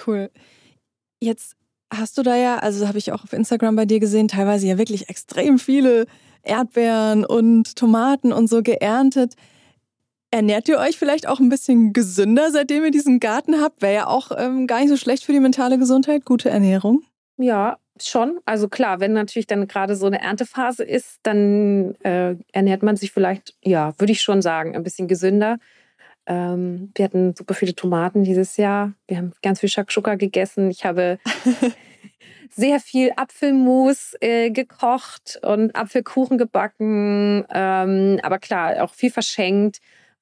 Cool. 0.06 0.30
Jetzt 1.20 1.56
hast 1.92 2.16
du 2.16 2.22
da 2.22 2.36
ja, 2.36 2.58
also 2.58 2.88
habe 2.88 2.98
ich 2.98 3.12
auch 3.12 3.24
auf 3.24 3.32
Instagram 3.32 3.76
bei 3.76 3.84
dir 3.84 4.00
gesehen, 4.00 4.28
teilweise 4.28 4.66
ja 4.66 4.78
wirklich 4.78 5.08
extrem 5.08 5.58
viele 5.58 6.06
Erdbeeren 6.42 7.24
und 7.24 7.76
Tomaten 7.76 8.32
und 8.32 8.48
so 8.48 8.62
geerntet. 8.62 9.34
Ernährt 10.30 10.68
ihr 10.68 10.78
euch 10.78 10.98
vielleicht 10.98 11.26
auch 11.26 11.40
ein 11.40 11.48
bisschen 11.48 11.94
gesünder, 11.94 12.50
seitdem 12.50 12.84
ihr 12.84 12.90
diesen 12.90 13.18
Garten 13.18 13.62
habt? 13.62 13.80
Wäre 13.80 13.94
ja 13.94 14.06
auch 14.06 14.30
ähm, 14.36 14.66
gar 14.66 14.80
nicht 14.80 14.90
so 14.90 14.96
schlecht 14.98 15.24
für 15.24 15.32
die 15.32 15.40
mentale 15.40 15.78
Gesundheit, 15.78 16.26
gute 16.26 16.50
Ernährung. 16.50 17.02
Ja, 17.38 17.78
schon. 17.98 18.38
Also 18.44 18.68
klar, 18.68 19.00
wenn 19.00 19.14
natürlich 19.14 19.46
dann 19.46 19.66
gerade 19.66 19.96
so 19.96 20.06
eine 20.06 20.20
Erntephase 20.20 20.84
ist, 20.84 21.20
dann 21.22 21.94
äh, 22.02 22.36
ernährt 22.52 22.82
man 22.82 22.96
sich 22.96 23.10
vielleicht, 23.10 23.56
ja, 23.62 23.98
würde 23.98 24.12
ich 24.12 24.20
schon 24.20 24.42
sagen, 24.42 24.76
ein 24.76 24.82
bisschen 24.82 25.08
gesünder. 25.08 25.58
Ähm, 26.26 26.92
wir 26.94 27.06
hatten 27.06 27.34
super 27.34 27.54
viele 27.54 27.74
Tomaten 27.74 28.22
dieses 28.22 28.58
Jahr. 28.58 28.92
Wir 29.06 29.16
haben 29.16 29.32
ganz 29.42 29.60
viel 29.60 29.70
Shakshuka 29.70 30.16
gegessen. 30.16 30.70
Ich 30.70 30.84
habe 30.84 31.18
sehr 32.50 32.80
viel 32.80 33.12
Apfelmus 33.16 34.14
äh, 34.20 34.50
gekocht 34.50 35.40
und 35.42 35.74
Apfelkuchen 35.74 36.36
gebacken. 36.36 37.46
Ähm, 37.50 38.20
aber 38.22 38.38
klar, 38.38 38.84
auch 38.84 38.92
viel 38.92 39.10
verschenkt 39.10 39.78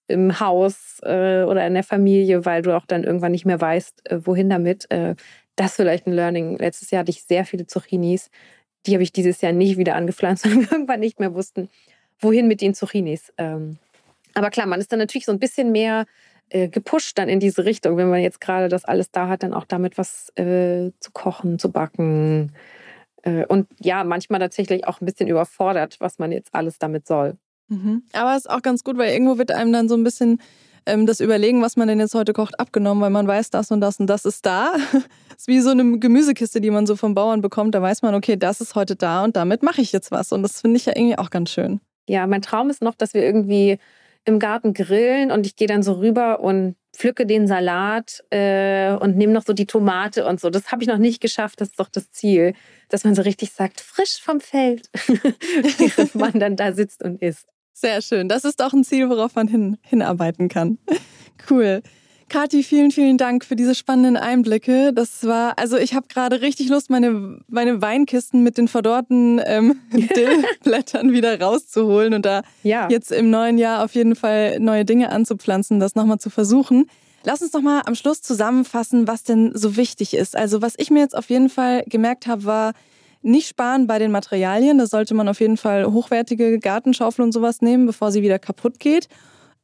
im 0.09 0.40
Haus 0.40 1.01
äh, 1.03 1.42
oder 1.42 1.66
in 1.66 1.75
der 1.75 1.83
Familie, 1.83 2.45
weil 2.45 2.62
du 2.62 2.77
auch 2.77 2.87
dann 2.87 3.05
irgendwann 3.05 3.33
nicht 3.33 3.47
mehr 3.47 3.61
weißt, 3.61 4.11
äh, 4.11 4.27
wohin 4.27 4.49
damit. 4.49 4.90
Äh, 4.90 5.16
das 5.57 5.73
ist 5.73 5.77
vielleicht 5.77 6.07
ein 6.07 6.12
Learning. 6.12 6.59
Letztes 6.59 6.90
Jahr 6.90 7.01
hatte 7.01 7.11
ich 7.11 7.25
sehr 7.25 7.45
viele 7.45 7.66
Zucchinis. 7.66 8.31
Die 8.87 8.95
habe 8.95 9.03
ich 9.03 9.12
dieses 9.12 9.40
Jahr 9.40 9.53
nicht 9.53 9.79
wieder 9.79 9.97
angepflanzt, 9.97 10.45
weil 10.47 10.61
wir 10.61 10.73
irgendwann 10.73 11.01
nicht 11.01 11.19
mehr 11.19 11.35
wussten, 11.35 11.69
wohin 12.21 12.49
mit 12.49 12.61
den 12.61 12.75
Zucchinis. 12.75 13.33
Ähm, 13.38 13.79
aber 14.35 14.51
klar, 14.51 14.66
man 14.66 14.81
ist 14.81 14.92
dann 14.92 14.99
natürlich 14.99 15.27
so 15.27 15.33
ein 15.33 15.38
bisschen 15.38 15.73
mehr 15.73 16.05
äh, 16.51 16.69
gepusht 16.69 17.19
dann 17.19 17.29
in 17.29 17.40
diese 17.40 17.64
Richtung, 17.64 17.97
wenn 17.97 18.09
man 18.09 18.21
jetzt 18.21 18.40
gerade 18.40 18.69
das 18.69 18.85
alles 18.85 19.11
da 19.11 19.29
hat, 19.29 19.42
dann 19.42 19.55
auch 19.55 19.64
damit 19.64 19.99
was 19.99 20.31
äh, 20.37 20.92
zu 21.01 21.11
kochen, 21.12 21.59
zu 21.59 21.73
backen. 21.73 22.53
Äh, 23.23 23.45
und 23.47 23.66
ja, 23.81 24.05
manchmal 24.05 24.40
tatsächlich 24.40 24.87
auch 24.87 25.01
ein 25.01 25.07
bisschen 25.07 25.29
überfordert, 25.29 25.97
was 25.99 26.19
man 26.19 26.31
jetzt 26.31 26.55
alles 26.55 26.79
damit 26.79 27.07
soll. 27.07 27.37
Mhm. 27.68 28.02
Aber 28.12 28.33
es 28.33 28.46
ist 28.46 28.50
auch 28.50 28.62
ganz 28.62 28.85
gut, 28.85 28.98
weil 28.98 29.12
irgendwo 29.12 29.38
wird 29.38 29.50
einem 29.50 29.72
dann 29.72 29.88
so 29.88 29.96
ein 29.96 30.05
bisschen 30.05 30.40
ähm, 30.87 31.05
das 31.07 31.20
Überlegen, 31.20 31.62
was 31.62 31.76
man 31.76 31.88
denn 31.88 31.98
jetzt 31.98 32.14
heute 32.14 32.33
kocht, 32.33 32.59
abgenommen, 32.61 33.02
weil 33.02 33.11
man 33.11 33.26
weiß, 33.26 33.50
das 33.50 33.70
und 33.70 33.81
das 33.81 33.98
und 34.00 34.07
das 34.07 34.24
ist 34.24 34.46
da. 34.46 34.72
das 34.92 35.02
ist 35.38 35.48
wie 35.48 35.61
so 35.61 35.70
eine 35.70 35.98
Gemüsekiste, 35.98 36.61
die 36.61 36.70
man 36.70 36.87
so 36.87 36.96
vom 36.96 37.14
Bauern 37.14 37.42
bekommt. 37.42 37.74
Da 37.74 37.83
weiß 37.83 38.02
man, 38.02 38.14
okay, 38.14 38.37
das 38.37 38.61
ist 38.61 38.74
heute 38.74 38.96
da 38.96 39.24
und 39.24 39.37
damit 39.37 39.62
mache 39.62 39.81
ich 39.81 39.92
jetzt 39.92 40.12
was. 40.12 40.33
Und 40.33 40.42
das 40.42 40.61
finde 40.61 40.76
ich 40.76 40.87
ja 40.87 40.92
irgendwie 40.96 41.18
auch 41.18 41.31
ganz 41.31 41.50
schön. 41.50 41.81
Ja, 42.09 42.26
mein 42.26 42.42
Traum 42.42 42.70
ist 42.70 42.83
noch, 42.83 42.94
dass 42.94 43.14
wir 43.14 43.22
irgendwie 43.24 43.79
im 44.24 44.38
Garten 44.38 44.74
grillen 44.74 45.31
und 45.31 45.46
ich 45.46 45.57
gehe 45.57 45.68
dann 45.68 45.83
so 45.83 45.94
rüber 45.94 46.40
und 46.40 46.76
pflücke 46.92 47.26
den 47.26 47.46
Salat 47.46 48.24
äh, 48.31 48.92
und 48.94 49.16
nehme 49.16 49.33
noch 49.33 49.44
so 49.44 49.52
die 49.52 49.66
Tomate 49.66 50.26
und 50.26 50.40
so. 50.40 50.50
Das 50.50 50.72
habe 50.72 50.83
ich 50.83 50.88
noch 50.88 50.98
nicht 50.98 51.20
geschafft, 51.20 51.61
das 51.61 51.68
ist 51.68 51.81
doch 51.81 51.88
das 51.88 52.11
Ziel, 52.11 52.55
dass 52.88 53.05
man 53.05 53.14
so 53.14 53.22
richtig 53.22 53.52
sagt, 53.52 53.81
frisch 53.81 54.20
vom 54.20 54.40
Feld, 54.40 54.88
während 55.79 56.14
man 56.14 56.33
dann 56.40 56.57
da 56.57 56.72
sitzt 56.72 57.02
und 57.02 57.22
isst. 57.22 57.46
Sehr 57.78 58.00
schön. 58.00 58.26
Das 58.26 58.46
ist 58.46 58.62
auch 58.62 58.72
ein 58.72 58.84
Ziel, 58.84 59.10
worauf 59.10 59.34
man 59.34 59.48
hin, 59.48 59.78
hinarbeiten 59.82 60.48
kann. 60.48 60.78
Cool. 61.48 61.82
Kathi, 62.28 62.64
vielen, 62.64 62.90
vielen 62.90 63.18
Dank 63.18 63.44
für 63.44 63.54
diese 63.54 63.76
spannenden 63.76 64.16
Einblicke. 64.16 64.92
Das 64.92 65.24
war, 65.24 65.56
also 65.60 65.76
ich 65.76 65.94
habe 65.94 66.08
gerade 66.08 66.40
richtig 66.40 66.70
Lust, 66.70 66.90
meine, 66.90 67.38
meine 67.46 67.82
Weinkisten 67.82 68.42
mit 68.42 68.58
den 68.58 68.66
verdorrten 68.66 69.40
ähm, 69.44 69.78
Dillblättern 69.92 71.12
wieder 71.12 71.40
rauszuholen 71.40 72.14
und 72.14 72.26
da 72.26 72.42
ja. 72.64 72.88
jetzt 72.90 73.12
im 73.12 73.30
neuen 73.30 73.58
Jahr 73.58 73.84
auf 73.84 73.94
jeden 73.94 74.16
Fall 74.16 74.58
neue 74.58 74.84
Dinge 74.84 75.12
anzupflanzen, 75.12 75.78
das 75.78 75.94
nochmal 75.94 76.18
zu 76.18 76.30
versuchen. 76.30 76.90
Lass 77.22 77.42
uns 77.42 77.52
nochmal 77.52 77.82
am 77.86 77.94
Schluss 77.94 78.22
zusammenfassen, 78.22 79.06
was 79.06 79.22
denn 79.22 79.52
so 79.54 79.76
wichtig 79.76 80.14
ist. 80.14 80.36
Also 80.36 80.62
was 80.62 80.74
ich 80.78 80.90
mir 80.90 81.00
jetzt 81.00 81.16
auf 81.16 81.30
jeden 81.30 81.50
Fall 81.50 81.84
gemerkt 81.86 82.26
habe, 82.26 82.44
war, 82.44 82.72
nicht 83.26 83.48
sparen 83.48 83.86
bei 83.86 83.98
den 83.98 84.10
Materialien. 84.10 84.78
Da 84.78 84.86
sollte 84.86 85.14
man 85.14 85.28
auf 85.28 85.40
jeden 85.40 85.56
Fall 85.56 85.86
hochwertige 85.86 86.58
Gartenschaufel 86.58 87.24
und 87.24 87.32
sowas 87.32 87.60
nehmen, 87.60 87.86
bevor 87.86 88.12
sie 88.12 88.22
wieder 88.22 88.38
kaputt 88.38 88.78
geht. 88.78 89.08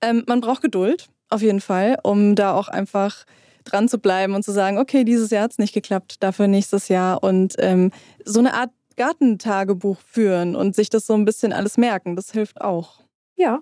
Ähm, 0.03 0.25
man 0.27 0.41
braucht 0.41 0.63
Geduld 0.63 1.09
auf 1.31 1.43
jeden 1.43 1.61
Fall, 1.61 1.97
um 2.03 2.35
da 2.35 2.55
auch 2.55 2.69
einfach 2.69 3.25
dran 3.65 3.89
zu 3.89 3.99
bleiben 3.99 4.35
und 4.35 4.45
zu 4.45 4.53
sagen, 4.53 4.79
okay, 4.79 5.05
dieses 5.05 5.31
Jahr 5.31 5.45
hat 5.45 5.53
es 5.53 5.59
nicht 5.59 5.73
geklappt, 5.73 6.17
dafür 6.21 6.49
nächstes 6.49 6.89
Jahr. 6.89 7.23
Und 7.23 7.55
ähm, 7.59 7.93
so 8.25 8.41
eine 8.41 8.55
Art 8.55 8.71
Gartentagebuch 8.97 9.99
führen 10.01 10.55
und 10.57 10.75
sich 10.75 10.91
das 10.91 11.07
so 11.07 11.15
ein 11.15 11.25
bisschen 11.25 11.53
alles 11.53 11.79
merken, 11.79 12.17
das 12.17 12.33
hilft 12.33 12.61
auch. 12.61 13.01
Ja, 13.37 13.61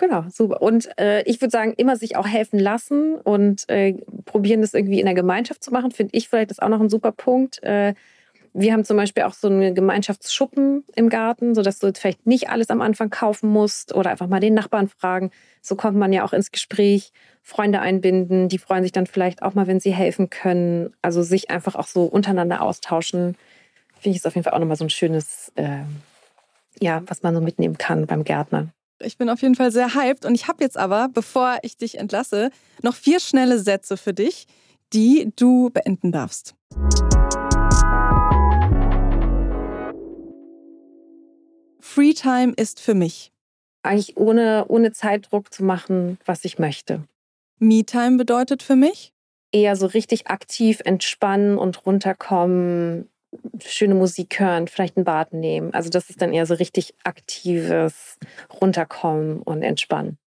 Genau, 0.00 0.24
super. 0.30 0.62
Und 0.62 0.88
äh, 0.98 1.22
ich 1.24 1.42
würde 1.42 1.50
sagen, 1.50 1.74
immer 1.76 1.94
sich 1.94 2.16
auch 2.16 2.26
helfen 2.26 2.58
lassen 2.58 3.16
und 3.16 3.68
äh, 3.68 3.98
probieren, 4.24 4.62
das 4.62 4.72
irgendwie 4.72 4.98
in 4.98 5.04
der 5.04 5.14
Gemeinschaft 5.14 5.62
zu 5.62 5.70
machen, 5.72 5.90
finde 5.90 6.16
ich 6.16 6.30
vielleicht 6.30 6.50
ist 6.50 6.62
auch 6.62 6.70
noch 6.70 6.80
ein 6.80 6.88
super 6.88 7.12
Punkt. 7.12 7.62
Äh, 7.62 7.92
wir 8.52 8.72
haben 8.72 8.84
zum 8.84 8.96
Beispiel 8.96 9.22
auch 9.22 9.32
so 9.32 9.48
eine 9.48 9.72
Gemeinschaftsschuppen 9.72 10.84
im 10.96 11.08
Garten, 11.08 11.54
sodass 11.54 11.78
du 11.78 11.86
jetzt 11.86 12.00
vielleicht 12.00 12.26
nicht 12.26 12.48
alles 12.48 12.70
am 12.70 12.80
Anfang 12.80 13.10
kaufen 13.10 13.50
musst 13.50 13.94
oder 13.94 14.10
einfach 14.10 14.26
mal 14.26 14.40
den 14.40 14.54
Nachbarn 14.54 14.88
fragen. 14.88 15.30
So 15.62 15.76
kommt 15.76 15.96
man 15.96 16.12
ja 16.12 16.24
auch 16.24 16.32
ins 16.32 16.50
Gespräch, 16.50 17.12
Freunde 17.42 17.80
einbinden, 17.80 18.48
die 18.48 18.58
freuen 18.58 18.82
sich 18.82 18.92
dann 18.92 19.06
vielleicht 19.06 19.42
auch 19.42 19.54
mal, 19.54 19.66
wenn 19.66 19.80
sie 19.80 19.92
helfen 19.92 20.30
können. 20.30 20.92
Also 21.00 21.22
sich 21.22 21.50
einfach 21.50 21.74
auch 21.74 21.86
so 21.86 22.04
untereinander 22.04 22.62
austauschen. 22.62 23.36
Finde 23.98 24.10
ich 24.10 24.16
ist 24.16 24.26
auf 24.26 24.34
jeden 24.34 24.44
Fall 24.44 24.54
auch 24.54 24.58
nochmal 24.58 24.76
so 24.76 24.84
ein 24.84 24.90
schönes, 24.90 25.52
äh, 25.54 25.82
ja, 26.80 27.02
was 27.06 27.22
man 27.22 27.34
so 27.34 27.40
mitnehmen 27.40 27.78
kann 27.78 28.06
beim 28.06 28.24
Gärtnern. 28.24 28.72
Ich 29.02 29.16
bin 29.16 29.30
auf 29.30 29.40
jeden 29.40 29.54
Fall 29.54 29.70
sehr 29.70 29.94
hyped 29.94 30.26
und 30.26 30.34
ich 30.34 30.48
habe 30.48 30.62
jetzt 30.62 30.76
aber, 30.76 31.08
bevor 31.12 31.58
ich 31.62 31.76
dich 31.76 31.98
entlasse, 31.98 32.50
noch 32.82 32.94
vier 32.94 33.20
schnelle 33.20 33.58
Sätze 33.58 33.96
für 33.96 34.12
dich, 34.12 34.46
die 34.92 35.32
du 35.36 35.70
beenden 35.70 36.12
darfst. 36.12 36.54
Freetime 41.80 42.52
ist 42.56 42.80
für 42.80 42.94
mich? 42.94 43.32
Eigentlich 43.82 44.16
ohne, 44.16 44.66
ohne 44.68 44.92
Zeitdruck 44.92 45.52
zu 45.52 45.64
machen, 45.64 46.18
was 46.24 46.44
ich 46.44 46.58
möchte. 46.58 47.04
Me-Time 47.58 48.16
bedeutet 48.16 48.62
für 48.62 48.76
mich? 48.76 49.12
Eher 49.52 49.76
so 49.76 49.86
richtig 49.86 50.28
aktiv 50.28 50.80
entspannen 50.84 51.58
und 51.58 51.84
runterkommen, 51.86 53.08
schöne 53.64 53.94
Musik 53.94 54.38
hören, 54.38 54.68
vielleicht 54.68 54.96
ein 54.96 55.04
Bad 55.04 55.32
nehmen. 55.32 55.72
Also 55.74 55.90
das 55.90 56.10
ist 56.10 56.22
dann 56.22 56.32
eher 56.32 56.46
so 56.46 56.54
richtig 56.54 56.94
aktives 57.04 58.18
Runterkommen 58.60 59.42
und 59.42 59.62
Entspannen. 59.62 60.18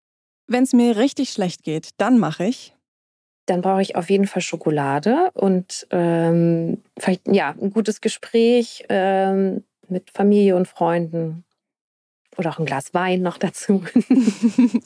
Wenn 0.47 0.65
es 0.65 0.73
mir 0.73 0.97
richtig 0.97 1.31
schlecht 1.31 1.63
geht, 1.63 1.91
dann 1.99 2.19
mache 2.19 2.45
ich. 2.45 2.75
Dann 3.47 3.61
brauche 3.61 3.83
ich 3.83 3.97
auf 3.97 4.11
jeden 4.11 4.27
Fall 4.27 4.43
Schokolade 4.43 5.31
und 5.35 5.87
ähm, 5.91 6.83
vielleicht 6.99 7.27
ja 7.27 7.55
ein 7.61 7.71
gutes 7.71 8.01
Gespräch 8.01 8.85
ähm, 8.89 9.65
mit 9.93 10.11
Familie 10.11 10.57
und 10.57 10.67
Freunden. 10.67 11.45
Oder 12.37 12.51
auch 12.51 12.59
ein 12.59 12.65
Glas 12.65 12.95
Wein 12.95 13.23
noch 13.23 13.39
dazu. 13.39 13.85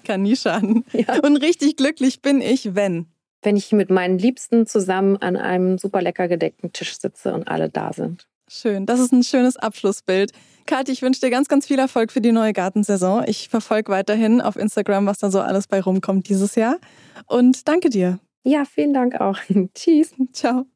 Kann 0.05 0.23
nie 0.23 0.37
schaden. 0.37 0.85
Ja. 0.93 1.21
Und 1.21 1.37
richtig 1.37 1.77
glücklich 1.77 2.21
bin 2.21 2.41
ich, 2.41 2.75
wenn. 2.75 3.07
Wenn 3.43 3.57
ich 3.57 3.71
mit 3.73 3.91
meinen 3.91 4.19
Liebsten 4.19 4.67
zusammen 4.67 5.17
an 5.19 5.37
einem 5.37 5.79
super 5.79 6.03
lecker 6.03 6.27
gedeckten 6.27 6.73
Tisch 6.73 6.99
sitze 6.99 7.33
und 7.33 7.47
alle 7.47 7.69
da 7.69 7.93
sind. 7.93 8.27
Schön, 8.49 8.87
das 8.87 9.01
ist 9.01 9.13
ein 9.13 9.25
schönes 9.25 9.57
Abschlussbild. 9.57 10.33
Kathi, 10.67 10.93
ich 10.93 11.03
wünsche 11.03 11.21
dir 11.21 11.31
ganz, 11.31 11.49
ganz 11.49 11.67
viel 11.67 11.79
Erfolg 11.79 12.13
für 12.13 12.21
die 12.21 12.33
neue 12.33 12.53
Gartensaison. 12.53 13.25
Ich 13.27 13.49
verfolge 13.49 13.91
weiterhin 13.91 14.41
auf 14.41 14.57
Instagram, 14.57 15.07
was 15.07 15.19
da 15.19 15.31
so 15.31 15.41
alles 15.41 15.67
bei 15.67 15.81
rumkommt 15.81 16.29
dieses 16.29 16.55
Jahr. 16.55 16.79
Und 17.27 17.67
danke 17.69 17.91
dir. 17.91 18.19
Ja, 18.45 18.65
vielen 18.65 18.95
Dank 18.95 19.21
auch. 19.21 19.39
Tschüss. 19.75 20.15
Ciao. 20.33 20.67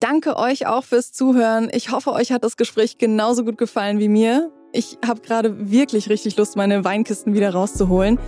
Danke 0.00 0.36
euch 0.36 0.66
auch 0.66 0.84
fürs 0.84 1.12
Zuhören. 1.12 1.68
Ich 1.72 1.90
hoffe, 1.90 2.12
euch 2.12 2.32
hat 2.32 2.42
das 2.42 2.56
Gespräch 2.56 2.96
genauso 2.96 3.44
gut 3.44 3.58
gefallen 3.58 3.98
wie 3.98 4.08
mir. 4.08 4.50
Ich 4.72 4.96
habe 5.06 5.20
gerade 5.20 5.70
wirklich 5.70 6.08
richtig 6.08 6.38
Lust, 6.38 6.56
meine 6.56 6.84
Weinkisten 6.84 7.34
wieder 7.34 7.52
rauszuholen. 7.52 8.18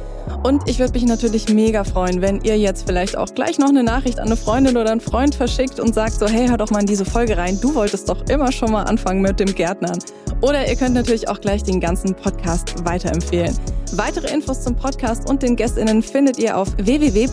Und 0.43 0.69
ich 0.69 0.79
würde 0.81 0.93
mich 0.93 1.07
natürlich 1.07 1.49
mega 1.49 1.85
freuen, 1.85 2.21
wenn 2.21 2.43
ihr 2.43 2.59
jetzt 2.59 2.85
vielleicht 2.87 3.17
auch 3.17 3.33
gleich 3.33 3.59
noch 3.59 3.71
eine 3.71 3.83
Nachricht 3.83 4.19
an 4.19 4.27
eine 4.27 4.37
Freundin 4.37 4.77
oder 4.77 4.91
einen 4.91 5.01
Freund 5.01 5.35
verschickt 5.35 5.81
und 5.81 5.95
sagt 5.95 6.19
so, 6.19 6.27
hey, 6.27 6.49
hör 6.49 6.59
doch 6.59 6.71
mal 6.71 6.81
in 6.81 6.87
diese 6.87 7.07
Folge 7.07 7.39
rein. 7.39 7.59
Du 7.61 7.75
wolltest 7.75 8.07
doch 8.09 8.29
immer 8.29 8.53
schon 8.53 8.73
mal 8.73 8.83
anfangen 8.83 9.23
mit 9.23 9.41
dem 9.41 9.55
Gärtnern. 9.55 9.99
Oder 10.43 10.69
ihr 10.69 10.77
könnt 10.77 10.95
natürlich 10.95 11.29
auch 11.29 11.41
gleich 11.41 11.63
den 11.63 11.81
ganzen 11.81 12.15
Podcast 12.15 12.85
weiterempfehlen. 12.85 13.57
Weitere 13.93 14.31
Infos 14.35 14.63
zum 14.63 14.77
Podcast 14.77 15.31
und 15.31 15.43
den 15.43 15.57
GästInnen 15.57 16.03
findet 16.03 16.39
ihr 16.39 16.59
auf 16.59 16.77
www.aok.de 16.77 17.33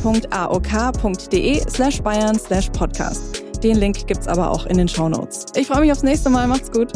slash 1.69 2.01
bayern 2.01 2.39
slash 2.39 2.69
podcast. 2.69 3.48
Den 3.63 3.75
Link 3.75 4.07
gibt's 4.07 4.27
aber 4.27 4.51
auch 4.51 4.65
in 4.65 4.77
den 4.77 4.87
Show 4.87 5.09
Notes. 5.09 5.45
Ich 5.55 5.67
freue 5.67 5.81
mich 5.81 5.91
aufs 5.91 6.03
nächste 6.03 6.29
Mal. 6.29 6.47
Macht's 6.47 6.71
gut. 6.71 6.93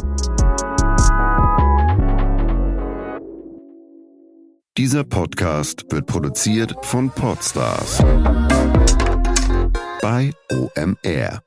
Dieser 4.77 5.03
Podcast 5.03 5.85
wird 5.91 6.07
produziert 6.07 6.73
von 6.81 7.11
Podstars 7.11 7.99
bei 10.01 10.31
OMR. 10.51 11.43